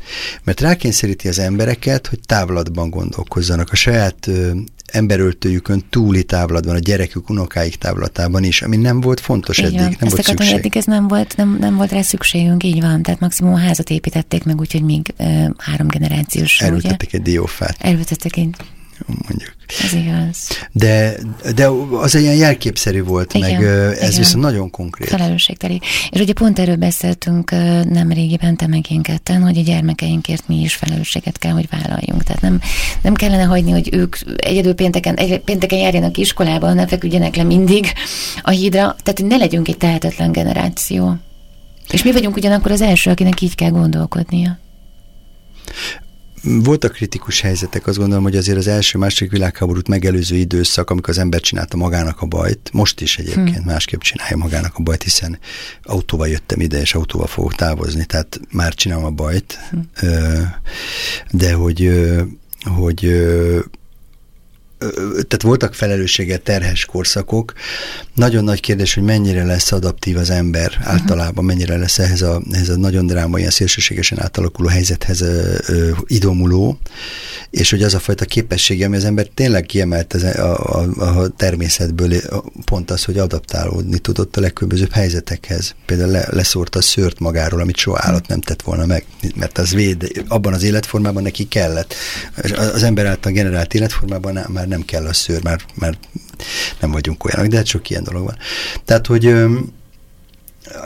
mert 0.43 0.61
rákényszeríti 0.61 1.27
az 1.27 1.39
embereket, 1.39 2.07
hogy 2.07 2.19
távlatban 2.25 2.89
gondolkozzanak, 2.89 3.71
a 3.71 3.75
saját 3.75 4.27
ö, 4.27 4.51
emberöltőjükön 4.85 5.83
túli 5.89 6.23
távlatban, 6.23 6.75
a 6.75 6.79
gyerekük, 6.79 7.29
unokáik 7.29 7.75
távlatában 7.75 8.43
is, 8.43 8.61
ami 8.61 8.75
nem 8.77 9.01
volt 9.01 9.19
fontos 9.19 9.57
Így 9.57 9.65
eddig, 9.65 9.77
nem 9.79 9.87
Ezt 9.89 9.99
volt 9.99 10.11
akartam, 10.13 10.35
szükség. 10.35 10.55
eddig 10.57 10.77
ez 10.77 10.85
nem 10.85 11.07
volt, 11.07 11.35
nem, 11.37 11.57
nem 11.59 11.75
volt 11.75 11.91
rá 11.91 12.01
szükségünk, 12.01 12.63
így 12.63 12.81
van. 12.81 13.01
Tehát 13.01 13.19
maximum 13.19 13.53
a 13.53 13.57
házat 13.59 13.89
építették 13.89 14.43
meg, 14.43 14.59
úgyhogy 14.59 14.83
még 14.83 15.13
ö, 15.17 15.23
három 15.57 15.87
generációs. 15.87 16.55
ugye? 16.57 16.65
Elültettek 16.69 17.13
egy 17.13 17.21
diófát, 17.21 17.75
Elültettek 17.79 18.35
egy, 18.37 18.55
mondjuk. 19.05 19.55
ez 19.83 19.93
igaz. 19.93 20.47
De, 20.71 21.13
de 21.55 21.67
az 22.01 22.15
egy 22.15 22.21
ilyen 22.21 22.35
jelképszerű 22.35 23.03
volt, 23.03 23.33
Igen, 23.33 23.51
meg 23.51 23.63
ez 23.63 23.97
igen. 23.97 24.11
viszont 24.17 24.43
nagyon 24.43 24.69
konkrét. 24.69 25.09
Felelősségteli. 25.09 25.81
És 26.09 26.19
ugye 26.19 26.33
pont 26.33 26.59
erről 26.59 26.75
beszéltünk 26.75 27.51
nem 27.89 28.11
régiben, 28.11 28.55
te 28.55 28.67
meg 28.67 28.91
én 28.91 29.01
ketten, 29.01 29.41
hogy 29.41 29.57
a 29.57 29.61
gyermekeinkért 29.61 30.47
mi 30.47 30.61
is 30.61 30.75
felelősséget 30.75 31.37
kell, 31.37 31.51
hogy 31.51 31.67
vállaljunk. 31.69 32.23
Tehát 32.23 32.41
nem, 32.41 32.61
nem 33.01 33.13
kellene 33.13 33.43
hagyni, 33.43 33.71
hogy 33.71 33.89
ők 33.91 34.15
egyedül 34.35 34.73
pénteken, 34.73 35.15
egy, 35.15 35.39
pénteken 35.39 35.79
járjanak 35.79 36.17
iskolába, 36.17 36.73
ne 36.73 36.87
feküdjenek 36.87 37.35
le 37.35 37.43
mindig 37.43 37.91
a 38.41 38.49
hídra. 38.49 38.95
Tehát, 39.03 39.23
ne 39.23 39.37
legyünk 39.37 39.67
egy 39.67 39.77
tehetetlen 39.77 40.31
generáció. 40.31 41.15
És 41.91 42.03
mi 42.03 42.11
vagyunk 42.11 42.35
ugyanakkor 42.35 42.71
az 42.71 42.81
első, 42.81 43.09
akinek 43.09 43.41
így 43.41 43.55
kell 43.55 43.69
gondolkodnia. 43.69 44.59
Voltak 46.47 46.91
kritikus 46.91 47.41
helyzetek, 47.41 47.87
azt 47.87 47.97
gondolom, 47.97 48.23
hogy 48.23 48.35
azért 48.35 48.57
az 48.57 48.67
első, 48.67 48.97
második 48.97 49.31
világháborút 49.31 49.87
megelőző 49.87 50.35
időszak, 50.35 50.89
amikor 50.89 51.09
az 51.09 51.17
ember 51.17 51.39
csinálta 51.39 51.77
magának 51.77 52.21
a 52.21 52.25
bajt, 52.25 52.69
most 52.73 53.01
is 53.01 53.17
egyébként 53.17 53.57
hm. 53.57 53.65
másképp 53.65 53.99
csinálja 53.99 54.37
magának 54.37 54.77
a 54.77 54.83
bajt, 54.83 55.03
hiszen 55.03 55.39
autóval 55.83 56.27
jöttem 56.27 56.59
ide, 56.59 56.79
és 56.79 56.93
autóval 56.93 57.27
fogok 57.27 57.55
távozni, 57.55 58.05
tehát 58.05 58.39
már 58.51 58.73
csinálom 58.73 59.05
a 59.05 59.09
bajt, 59.09 59.59
hm. 59.69 59.77
de 61.31 61.53
hogy, 61.53 61.91
hogy 62.63 63.25
tehát 65.11 65.41
voltak 65.41 65.73
felelősséggel 65.73 66.37
terhes 66.37 66.85
korszakok. 66.85 67.53
Nagyon 68.13 68.43
nagy 68.43 68.59
kérdés, 68.59 68.93
hogy 68.93 69.03
mennyire 69.03 69.43
lesz 69.43 69.71
adaptív 69.71 70.17
az 70.17 70.29
ember 70.29 70.71
általában, 70.83 71.45
mennyire 71.45 71.77
lesz 71.77 71.99
ehhez 71.99 72.21
a, 72.21 72.41
ehhez 72.51 72.69
a 72.69 72.77
nagyon 72.77 73.05
drámai, 73.05 73.39
ilyen 73.39 73.51
szélsőségesen 73.51 74.21
átalakuló 74.21 74.67
helyzethez 74.67 75.21
ö, 75.21 75.55
ö, 75.67 75.89
idomuló, 76.05 76.79
és 77.49 77.69
hogy 77.69 77.83
az 77.83 77.93
a 77.93 77.99
fajta 77.99 78.25
képessége, 78.25 78.85
ami 78.85 78.95
az 78.95 79.03
ember 79.03 79.27
tényleg 79.27 79.65
kiemelt 79.65 80.13
az, 80.13 80.23
a, 80.23 80.79
a, 80.79 81.01
a 81.01 81.27
természetből, 81.27 82.13
pont 82.65 82.91
az, 82.91 83.03
hogy 83.03 83.17
adaptálódni 83.17 83.99
tudott 83.99 84.37
a 84.37 84.41
legkülönbözőbb 84.41 84.91
helyzetekhez. 84.91 85.75
Például 85.85 86.11
le, 86.11 86.27
leszórta 86.31 86.79
a 86.79 86.81
szőrt 86.81 87.19
magáról, 87.19 87.59
amit 87.59 87.77
soha 87.77 87.97
állat 88.01 88.27
nem 88.27 88.41
tett 88.41 88.61
volna 88.61 88.85
meg, 88.85 89.05
mert 89.35 89.57
az 89.57 89.73
véd, 89.73 90.11
abban 90.27 90.53
az 90.53 90.63
életformában 90.63 91.23
neki 91.23 91.47
kellett. 91.47 91.93
Az 92.57 92.83
ember 92.83 93.05
által 93.05 93.31
generált 93.31 93.73
életformában 93.73 94.39
már 94.47 94.66
nem 94.67 94.85
kell 94.85 95.05
a 95.05 95.13
szőr, 95.13 95.43
már, 95.43 95.61
már 95.73 95.97
nem 96.79 96.91
vagyunk 96.91 97.25
olyanok, 97.25 97.45
de 97.45 97.57
hát 97.57 97.65
sok 97.65 97.89
ilyen 97.89 98.03
dolog 98.03 98.23
van. 98.23 98.37
Tehát, 98.85 99.07
hogy 99.07 99.35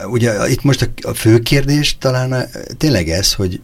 ugye 0.06 0.48
itt 0.48 0.62
most 0.62 0.82
a, 0.82 1.08
a 1.08 1.14
fő 1.14 1.38
kérdés 1.38 1.96
talán 1.98 2.32
a, 2.32 2.44
tényleg 2.76 3.08
ez, 3.08 3.32
hogy 3.32 3.60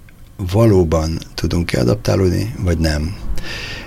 valóban 0.52 1.18
tudunk-e 1.34 1.80
adaptálódni, 1.80 2.54
vagy 2.58 2.78
nem. 2.78 3.16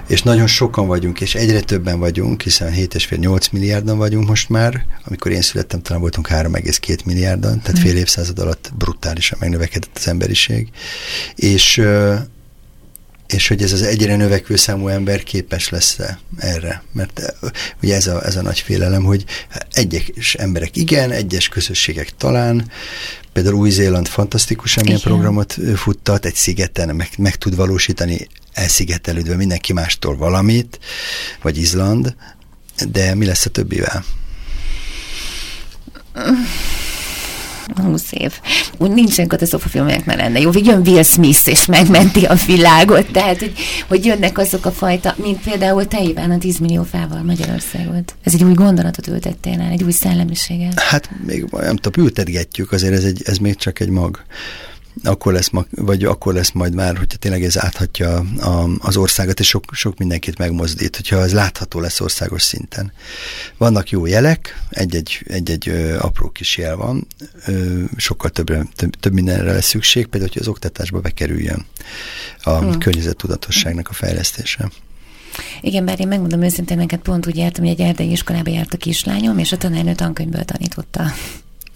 És 0.07 0.21
nagyon 0.23 0.47
sokan 0.47 0.87
vagyunk, 0.87 1.21
és 1.21 1.35
egyre 1.35 1.59
többen 1.59 1.99
vagyunk, 1.99 2.41
hiszen 2.41 2.73
7,5-8 2.73 3.51
milliárdan 3.51 3.97
vagyunk 3.97 4.27
most 4.27 4.49
már, 4.49 4.85
amikor 5.05 5.31
én 5.31 5.41
születtem, 5.41 5.81
talán 5.81 6.01
voltunk 6.01 6.27
3,2 6.29 7.05
milliárdan, 7.05 7.61
tehát 7.61 7.79
fél 7.79 7.97
évszázad 7.97 8.39
alatt 8.39 8.71
brutálisan 8.77 9.37
megnövekedett 9.41 9.95
az 9.95 10.07
emberiség. 10.07 10.69
És 11.35 11.81
és 13.33 13.47
hogy 13.47 13.63
ez 13.63 13.71
az 13.71 13.81
egyre 13.81 14.15
növekvő 14.15 14.55
számú 14.55 14.87
ember 14.87 15.23
képes 15.23 15.69
lesz 15.69 15.99
-e 15.99 16.19
erre. 16.37 16.83
Mert 16.91 17.35
ugye 17.81 17.95
ez 17.95 18.07
a, 18.07 18.25
ez 18.25 18.35
a 18.35 18.41
nagy 18.41 18.59
félelem, 18.59 19.03
hogy 19.03 19.25
egyes 19.71 20.33
emberek 20.33 20.75
igen, 20.75 21.11
egyes 21.11 21.47
közösségek 21.47 22.09
talán, 22.17 22.71
például 23.33 23.55
Új-Zéland 23.55 24.07
fantasztikusan 24.07 24.83
milyen 24.83 24.99
programot 24.99 25.57
futtat, 25.75 26.25
egy 26.25 26.35
szigeten 26.35 26.95
meg, 26.95 27.09
meg 27.17 27.35
tud 27.35 27.55
valósítani 27.55 28.27
elszigetelődve 28.53 29.35
mindenki 29.35 29.73
mástól 29.73 30.17
valamit, 30.17 30.79
vagy 31.41 31.57
Izland, 31.57 32.15
de 32.91 33.15
mi 33.15 33.25
lesz 33.25 33.45
a 33.45 33.49
többivel? 33.49 34.03
20 37.75 38.11
év. 38.11 38.33
Úgy 38.77 38.91
nincsen 38.91 39.27
katasztrofafilmek 39.27 40.05
már 40.05 40.17
lenne. 40.17 40.39
Jó, 40.39 40.49
jön 40.53 40.81
Will 40.87 41.03
Smith, 41.03 41.47
és 41.47 41.65
megmenti 41.65 42.25
a 42.25 42.35
világot. 42.45 43.11
Tehát, 43.11 43.39
hogy, 43.39 43.53
hogy 43.87 44.05
jönnek 44.05 44.37
azok 44.37 44.65
a 44.65 44.71
fajta, 44.71 45.15
mint 45.23 45.41
például 45.41 45.87
te, 45.87 46.01
Iván, 46.01 46.31
a 46.31 46.37
10 46.37 46.57
millió 46.57 46.83
fával 46.83 47.23
Magyarországot. 47.23 48.15
Ez 48.23 48.33
egy 48.33 48.43
új 48.43 48.53
gondolatot 48.53 49.07
ültettél 49.07 49.59
el, 49.59 49.71
egy 49.71 49.83
új 49.83 49.91
szellemiséget. 49.91 50.79
Hát 50.79 51.09
még 51.25 51.45
nem 51.51 51.75
tudom, 51.75 52.05
ültetgetjük, 52.05 52.71
azért 52.71 52.93
ez, 52.93 53.03
egy, 53.03 53.21
ez 53.25 53.37
még 53.37 53.55
csak 53.55 53.79
egy 53.79 53.89
mag 53.89 54.23
akkor 55.03 55.33
lesz, 55.33 55.49
vagy 55.69 56.03
akkor 56.03 56.33
lesz 56.33 56.51
majd 56.51 56.73
már, 56.73 56.97
hogyha 56.97 57.17
tényleg 57.17 57.43
ez 57.43 57.57
áthatja 57.57 58.15
a, 58.39 58.69
az 58.79 58.97
országot, 58.97 59.39
és 59.39 59.47
sok, 59.47 59.63
sok 59.71 59.97
mindenkit 59.97 60.37
megmozdít, 60.37 60.95
hogyha 60.95 61.21
ez 61.21 61.33
látható 61.33 61.79
lesz 61.79 61.99
országos 61.99 62.41
szinten. 62.41 62.91
Vannak 63.57 63.89
jó 63.89 64.05
jelek, 64.05 64.61
egy-egy, 64.69 65.25
egy-egy 65.27 65.69
ö, 65.69 65.97
apró 65.99 66.29
kis 66.29 66.57
jel 66.57 66.75
van, 66.75 67.07
ö, 67.45 67.83
sokkal 67.97 68.29
többre, 68.29 68.67
több, 68.75 68.95
több 68.95 69.13
mindenre 69.13 69.51
lesz 69.51 69.67
szükség, 69.67 70.05
például, 70.05 70.31
hogy 70.33 70.41
az 70.41 70.47
oktatásba 70.47 70.99
bekerüljön 70.99 71.65
a 72.43 72.57
hmm. 72.57 72.77
környezettudatosságnak 72.77 73.89
a 73.89 73.93
fejlesztése. 73.93 74.71
Igen, 75.61 75.85
bár 75.85 75.99
én 75.99 76.07
megmondom 76.07 76.41
őszintén, 76.41 76.77
neked 76.77 76.99
pont 76.99 77.27
úgy 77.27 77.37
jártam, 77.37 77.63
hogy 77.63 77.73
egy 77.73 77.87
erdei 77.87 78.11
iskolába 78.11 78.51
járt 78.51 78.73
a 78.73 78.77
kislányom, 78.77 79.37
és 79.37 79.51
a 79.51 79.57
tanárnő 79.57 79.95
tankönyvből 79.95 80.43
tanította. 80.43 81.03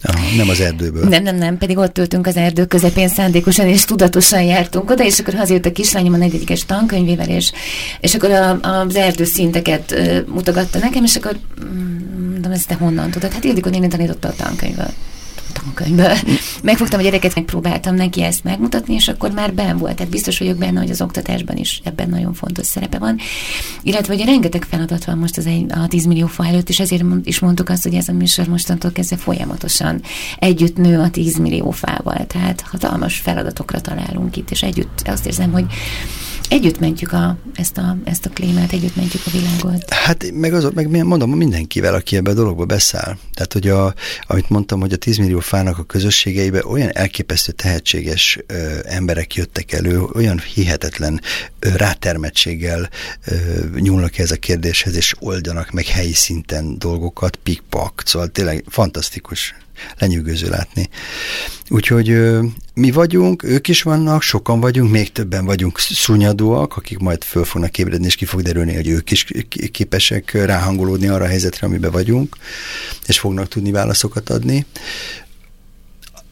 Aha, 0.05 0.35
nem 0.37 0.49
az 0.49 0.59
erdőből. 0.59 1.07
Nem, 1.07 1.23
nem, 1.23 1.35
nem, 1.35 1.57
pedig 1.57 1.77
ott 1.77 1.97
ültünk 1.97 2.27
az 2.27 2.37
erdő 2.37 2.65
közepén 2.65 3.07
szándékosan, 3.07 3.67
és 3.67 3.85
tudatosan 3.85 4.41
jártunk 4.41 4.89
oda, 4.89 5.03
és 5.03 5.19
akkor 5.19 5.33
hazajött 5.33 5.65
a 5.65 5.71
kislányom 5.71 6.13
a 6.13 6.17
negyedikes 6.17 6.65
tankönyvével, 6.65 7.29
és, 7.29 7.51
és 7.99 8.15
akkor 8.15 8.31
a, 8.31 8.59
az 8.61 8.95
erdő 8.95 9.23
szinteket 9.23 9.91
uh, 9.91 10.27
mutogatta 10.27 10.79
nekem, 10.79 11.03
és 11.03 11.15
akkor 11.15 11.37
mondom, 12.31 12.51
ezt 12.51 12.67
te 12.67 12.75
honnan 12.75 13.11
tudod? 13.11 13.33
Hát 13.33 13.43
Ildikó 13.43 13.69
néni 13.69 13.87
tanította 13.87 14.27
a 14.27 14.33
tankönyvből 14.37 14.93
tankönyvből. 15.65 16.17
Megfogtam 16.63 16.99
a 16.99 17.03
gyereket, 17.03 17.35
megpróbáltam 17.35 17.95
neki 17.95 18.23
ezt 18.23 18.43
megmutatni, 18.43 18.93
és 18.93 19.07
akkor 19.07 19.31
már 19.31 19.53
ben 19.53 19.77
volt. 19.77 19.95
Tehát 19.95 20.11
biztos 20.11 20.39
vagyok 20.39 20.57
benne, 20.57 20.79
hogy 20.79 20.89
az 20.89 21.01
oktatásban 21.01 21.57
is 21.57 21.81
ebben 21.83 22.09
nagyon 22.09 22.33
fontos 22.33 22.65
szerepe 22.65 22.97
van. 22.97 23.17
Illetve, 23.81 24.15
hogy 24.15 24.25
rengeteg 24.25 24.65
feladat 24.69 25.05
van 25.05 25.17
most 25.17 25.37
az 25.37 25.45
egy, 25.45 25.65
a 25.69 25.87
10 25.87 26.05
millió 26.05 26.27
fa 26.27 26.45
előtt, 26.45 26.69
és 26.69 26.79
ezért 26.79 27.03
is 27.23 27.39
mondtuk 27.39 27.69
azt, 27.69 27.83
hogy 27.83 27.93
ez 27.93 28.07
a 28.07 28.13
műsor 28.13 28.47
mostantól 28.47 28.91
kezdve 28.91 29.17
folyamatosan 29.17 30.01
együtt 30.39 30.77
nő 30.77 30.99
a 30.99 31.09
10 31.09 31.37
millió 31.37 31.71
fával. 31.71 32.25
Tehát 32.27 32.61
hatalmas 32.61 33.17
feladatokra 33.17 33.81
találunk 33.81 34.37
itt, 34.37 34.51
és 34.51 34.63
együtt 34.63 35.01
azt 35.05 35.25
érzem, 35.25 35.51
hogy 35.51 35.65
együtt 36.49 36.79
mentjük 36.79 37.11
a, 37.11 37.37
ezt, 37.55 37.77
a, 37.77 37.97
ezt 38.03 38.25
a 38.25 38.29
klímát, 38.29 38.71
együtt 38.71 38.95
mentjük 38.95 39.21
a 39.25 39.29
világot. 39.29 39.93
Hát 39.93 40.31
meg, 40.31 40.53
az, 40.53 40.69
meg 40.73 41.05
mondom 41.05 41.31
mindenkivel, 41.31 41.93
aki 41.93 42.15
ebbe 42.15 42.29
a 42.29 42.33
dologba 42.33 42.65
beszáll. 42.65 43.17
Tehát, 43.33 43.53
hogy 43.53 43.67
a, 43.67 43.93
amit 44.21 44.49
mondtam, 44.49 44.79
hogy 44.79 44.93
a 44.93 44.97
10 44.97 45.17
millió 45.17 45.39
fának 45.39 45.77
a 45.77 45.83
közösségeibe 45.83 46.65
olyan 46.65 46.89
elképesztő 46.93 47.51
tehetséges 47.51 48.39
ö, 48.47 48.79
emberek 48.83 49.35
jöttek 49.35 49.71
elő, 49.71 50.01
olyan 50.01 50.39
hihetetlen 50.39 51.21
ö, 51.59 51.69
rátermettséggel 51.75 52.89
ö, 53.25 53.35
nyúlnak 53.79 54.17
ez 54.17 54.31
a 54.31 54.35
kérdéshez, 54.35 54.95
és 54.95 55.15
oldanak 55.19 55.71
meg 55.71 55.85
helyi 55.85 56.13
szinten 56.13 56.79
dolgokat, 56.79 57.35
pikpak, 57.35 58.03
szóval 58.05 58.27
tényleg 58.27 58.63
fantasztikus 58.67 59.55
lenyűgöző 59.97 60.49
látni. 60.49 60.89
Úgyhogy 61.69 62.37
mi 62.73 62.91
vagyunk, 62.91 63.43
ők 63.43 63.67
is 63.67 63.81
vannak, 63.81 64.21
sokan 64.21 64.59
vagyunk, 64.59 64.91
még 64.91 65.11
többen 65.11 65.45
vagyunk 65.45 65.79
szúnyadóak, 65.79 66.77
akik 66.77 66.97
majd 66.97 67.23
föl 67.23 67.43
fognak 67.43 67.77
ébredni, 67.77 68.05
és 68.05 68.15
ki 68.15 68.25
fog 68.25 68.41
derülni, 68.41 68.75
hogy 68.75 68.87
ők 68.87 69.11
is 69.11 69.25
képesek 69.71 70.31
ráhangolódni 70.31 71.07
arra 71.07 71.23
a 71.23 71.27
helyzetre, 71.27 71.67
amiben 71.67 71.91
vagyunk, 71.91 72.35
és 73.05 73.19
fognak 73.19 73.47
tudni 73.47 73.71
válaszokat 73.71 74.29
adni. 74.29 74.65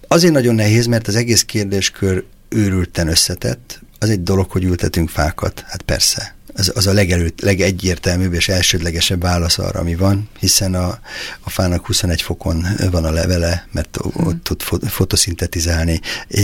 Azért 0.08 0.34
nagyon 0.34 0.56
nehéz, 0.56 0.86
mert 0.86 1.08
az 1.08 1.16
egész 1.16 1.44
kérdéskör 1.44 2.24
őrülten 2.50 3.08
összetett. 3.08 3.82
Az 4.00 4.10
egy 4.10 4.24
dolog, 4.24 4.52
hogy 4.52 4.64
ültetünk 4.64 5.10
fákat, 5.10 5.64
hát 5.68 5.82
persze 5.82 6.36
az, 6.56 6.72
az 6.76 6.88
a 6.88 6.94
legelőtt, 6.94 7.42
legegyértelműbb 7.42 8.34
és 8.34 8.48
elsődlegesebb 8.48 9.22
válasz 9.22 9.58
arra, 9.58 9.80
ami 9.80 9.96
van, 9.96 10.30
hiszen 10.40 10.76
a, 10.76 11.00
a 11.42 11.50
fának 11.50 11.86
21 11.86 12.22
fokon 12.22 12.66
van 12.92 13.06
a 13.06 13.12
levele, 13.12 13.68
mert 13.72 13.98
ott 14.14 14.44
tud 14.44 14.62
fotoszintetizálni, 14.88 16.00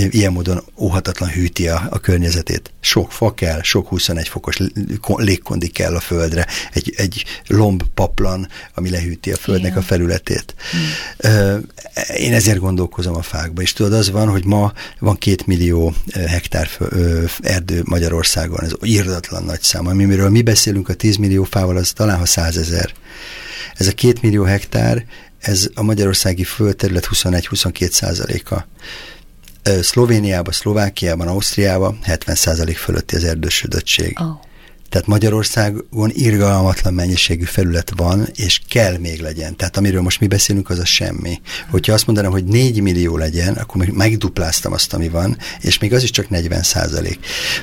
ilyen 0.10 0.32
módon 0.32 0.64
óhatatlan 0.78 1.30
hűti 1.30 1.68
a, 1.68 1.88
a 1.89 1.99
környezetét. 1.99 2.72
Sok 2.80 3.12
fa 3.12 3.34
kell, 3.34 3.62
sok 3.62 3.88
21 3.88 4.28
fokos 4.28 4.57
légkondi 5.18 5.68
kell 5.68 5.95
a 5.95 5.99
földre, 5.99 6.47
egy, 6.74 6.93
egy 6.97 7.24
lomb 7.47 7.84
paplan, 7.93 8.47
ami 8.74 8.89
lehűti 8.89 9.32
a 9.32 9.38
földnek 9.38 9.72
Igen. 9.72 9.84
a 9.84 9.86
felületét. 9.86 10.55
Hmm. 10.72 11.62
Én 12.18 12.34
ezért 12.34 12.60
gondolkozom 12.60 13.16
a 13.16 13.22
fákba, 13.22 13.62
és 13.62 13.74
tudod, 13.74 13.93
az 13.93 14.12
van, 14.12 14.28
hogy 14.28 14.45
ma 14.45 14.74
van 14.99 15.18
két 15.18 15.47
millió 15.47 15.93
hektár 16.28 16.70
erdő 17.41 17.82
Magyarországon, 17.86 18.64
ez 18.64 18.72
írdatlan 18.84 19.43
nagy 19.43 19.62
szám, 19.62 19.88
amiről 20.04 20.30
mi 20.30 20.41
beszélünk 20.41 20.89
a 20.89 20.93
10 20.93 21.16
millió 21.16 21.43
fával, 21.43 21.78
az 21.78 21.91
talán 21.91 22.18
ha 22.18 22.26
100 22.26 22.58
ezer. 22.58 22.91
Ez 23.76 23.88
a 23.88 23.91
2 23.91 24.18
millió 24.22 24.43
hektár, 24.43 25.06
ez 25.39 25.70
a 25.74 25.82
magyarországi 25.82 26.43
földterület 26.43 27.08
21-22 27.12 27.89
százaléka. 27.91 28.68
Szlovéniában, 29.82 30.54
Szlovákiában, 30.54 31.28
Ausztriában 31.28 32.00
70 32.04 32.36
százalék 32.36 32.78
fölötti 32.78 33.16
az 33.16 33.24
erdősödöttség. 33.24 34.18
Oh. 34.20 34.49
Tehát 34.90 35.08
Magyarországon 35.08 36.10
irgalmatlan 36.10 36.94
mennyiségű 36.94 37.44
felület 37.44 37.92
van, 37.96 38.28
és 38.36 38.62
kell 38.70 38.98
még 38.98 39.22
legyen. 39.22 39.56
Tehát 39.56 39.78
amiről 39.78 40.02
most 40.02 40.20
mi 40.20 40.28
beszélünk, 40.28 40.70
az 40.70 40.80
a 40.80 40.86
semmi. 40.86 41.42
Hogyha 41.70 41.94
azt 41.94 42.06
mondanám, 42.06 42.32
hogy 42.32 42.44
4 42.44 42.82
millió 42.82 43.18
legyen, 43.18 43.54
akkor 43.54 43.76
még 43.82 43.92
megdupláztam 43.92 44.74
azt, 44.74 44.94
ami 44.94 45.10
van, 45.10 45.38
és 45.62 45.80
még 45.80 45.94
az 45.94 46.04
is 46.04 46.10
csak 46.10 46.30
40 46.30 46.64
százalék, 46.64 47.20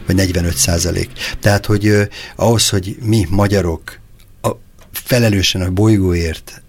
vagy 0.06 0.16
45 0.16 0.56
százalék. 0.56 1.10
Tehát, 1.40 1.66
hogy 1.66 1.88
uh, 1.88 2.02
ahhoz, 2.36 2.68
hogy 2.68 2.96
mi 3.00 3.26
magyarok 3.30 3.98
a, 4.40 4.50
felelősen 4.92 5.60
a 5.60 5.70
bolygóért 5.70 6.62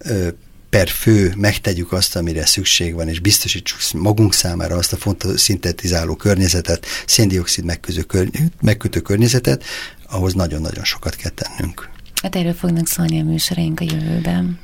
per 0.70 0.90
fő 0.90 1.34
megtegyük 1.38 1.92
azt, 1.92 2.16
amire 2.16 2.46
szükség 2.46 2.94
van, 2.94 3.08
és 3.08 3.20
biztosítsuk 3.20 3.80
magunk 3.94 4.34
számára 4.34 4.76
azt 4.76 4.94
a 4.94 4.98
fontos 4.98 5.42
szintetizáló 5.42 6.16
környezetet, 6.16 6.86
széndiokszid 7.06 7.64
megkötő 8.62 9.00
környezetet, 9.00 9.64
ahhoz 10.10 10.34
nagyon-nagyon 10.34 10.84
sokat 10.84 11.16
kell 11.16 11.32
tennünk. 11.32 11.90
Hát 12.22 12.36
erről 12.36 12.54
fognak 12.54 12.88
szólni 12.88 13.20
a 13.20 13.24
műsoraink 13.24 13.80
a 13.80 13.84
jövőben. 13.84 14.60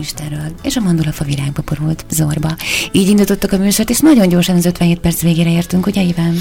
Istenről, 0.00 0.52
és 0.62 0.76
a 0.76 0.80
mandulafa 0.80 1.24
virágba 1.24 1.62
borult 1.66 2.04
zorba. 2.10 2.56
Így 2.92 3.08
indítottak 3.08 3.52
a 3.52 3.58
műsort, 3.58 3.90
és 3.90 3.98
nagyon 3.98 4.28
gyorsan 4.28 4.56
az 4.56 4.64
57 4.64 4.98
perc 4.98 5.20
végére 5.20 5.50
értünk, 5.50 5.86
ugye 5.86 6.02
Iván? 6.02 6.36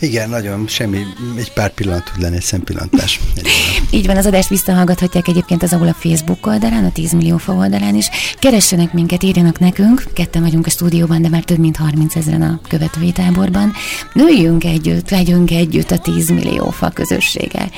Igen, 0.00 0.28
nagyon, 0.28 0.66
semmi, 0.68 0.98
egy 1.36 1.52
pár 1.52 1.70
pillanat 1.70 2.04
tud 2.12 2.22
lenni, 2.22 2.36
egy 2.36 2.42
szempillantás. 2.42 3.20
Így 3.90 4.06
van, 4.06 4.16
az 4.16 4.26
adást 4.26 4.48
visszahallgathatják 4.48 5.28
egyébként 5.28 5.62
az 5.62 5.72
ahol 5.72 5.88
a 5.88 5.94
Facebook 5.94 6.46
oldalán, 6.46 6.84
a 6.84 6.92
10 6.92 7.12
millió 7.12 7.36
fa 7.36 7.52
oldalán 7.52 7.94
is. 7.94 8.08
Keressenek 8.38 8.92
minket, 8.92 9.22
írjanak 9.22 9.58
nekünk, 9.58 10.04
ketten 10.12 10.42
vagyunk 10.42 10.66
a 10.66 10.70
stúdióban, 10.70 11.22
de 11.22 11.28
már 11.28 11.44
több 11.44 11.58
mint 11.58 11.76
30 11.76 12.16
ezeren 12.16 12.42
a 12.42 12.60
követői 12.68 13.12
táborban. 13.12 13.72
Nőjünk 14.12 14.64
együtt, 14.64 15.10
legyünk 15.10 15.50
együtt 15.50 15.90
a 15.90 15.98
10 15.98 16.30
millió 16.30 16.70
fa 16.70 16.90
közössége. 16.90 17.68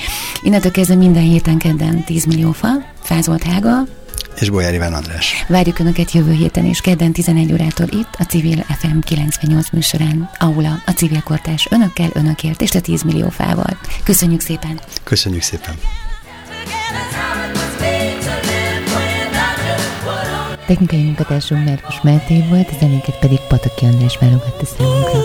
Innentől 0.43 0.71
kezdve 0.71 0.95
minden 0.95 1.23
héten 1.23 1.59
kedden 1.59 2.05
10 2.05 2.25
millió 2.25 2.53
fa, 2.53 2.69
Fázolt 3.03 3.43
Hága, 3.43 3.87
és 4.41 4.51
Bolyár 4.51 4.75
Iván 4.75 4.95
András. 4.95 5.45
Várjuk 5.49 5.79
Önöket 5.79 6.13
jövő 6.13 6.33
héten 6.33 6.65
és 6.65 6.81
kedden 6.81 7.13
11 7.13 7.53
órától 7.53 7.87
itt 7.91 8.15
a 8.19 8.25
Civil 8.25 8.65
FM 8.79 8.99
98 8.99 9.71
műsorán. 9.71 10.31
Aula, 10.39 10.83
a 10.87 10.91
civil 10.91 11.23
kortás 11.23 11.67
önökkel, 11.71 12.11
önökért 12.13 12.63
és 12.63 12.71
a 12.71 12.81
10 12.81 13.03
millió 13.03 13.29
fával. 13.29 13.79
Köszönjük 14.05 14.41
szépen! 14.41 14.81
Köszönjük 15.03 15.43
szépen! 15.43 15.75
Technikai 20.67 21.03
munkatársunk 21.03 21.65
Márkus 21.65 22.01
Máté 22.03 22.45
volt, 22.49 22.69
a 22.69 22.77
zenéket 22.81 23.19
pedig 23.19 23.39
Pataki 23.49 23.85
András 23.85 24.19
válogatta 24.19 24.65
számunkra. 24.65 25.21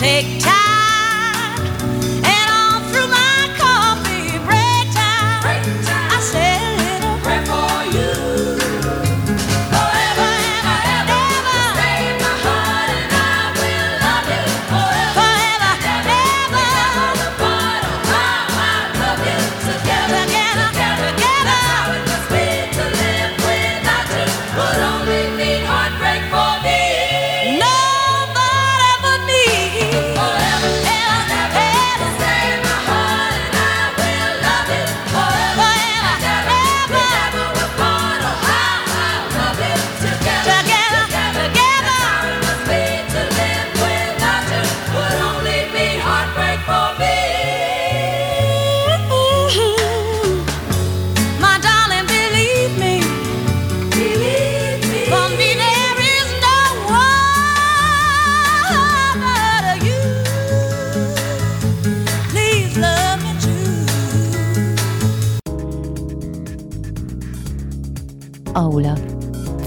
Take 0.00 0.38
time, 0.38 0.49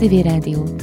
Aula. 0.04 0.10
Civil 0.10 0.26
Rádió 0.26 0.66
FM 0.66 0.83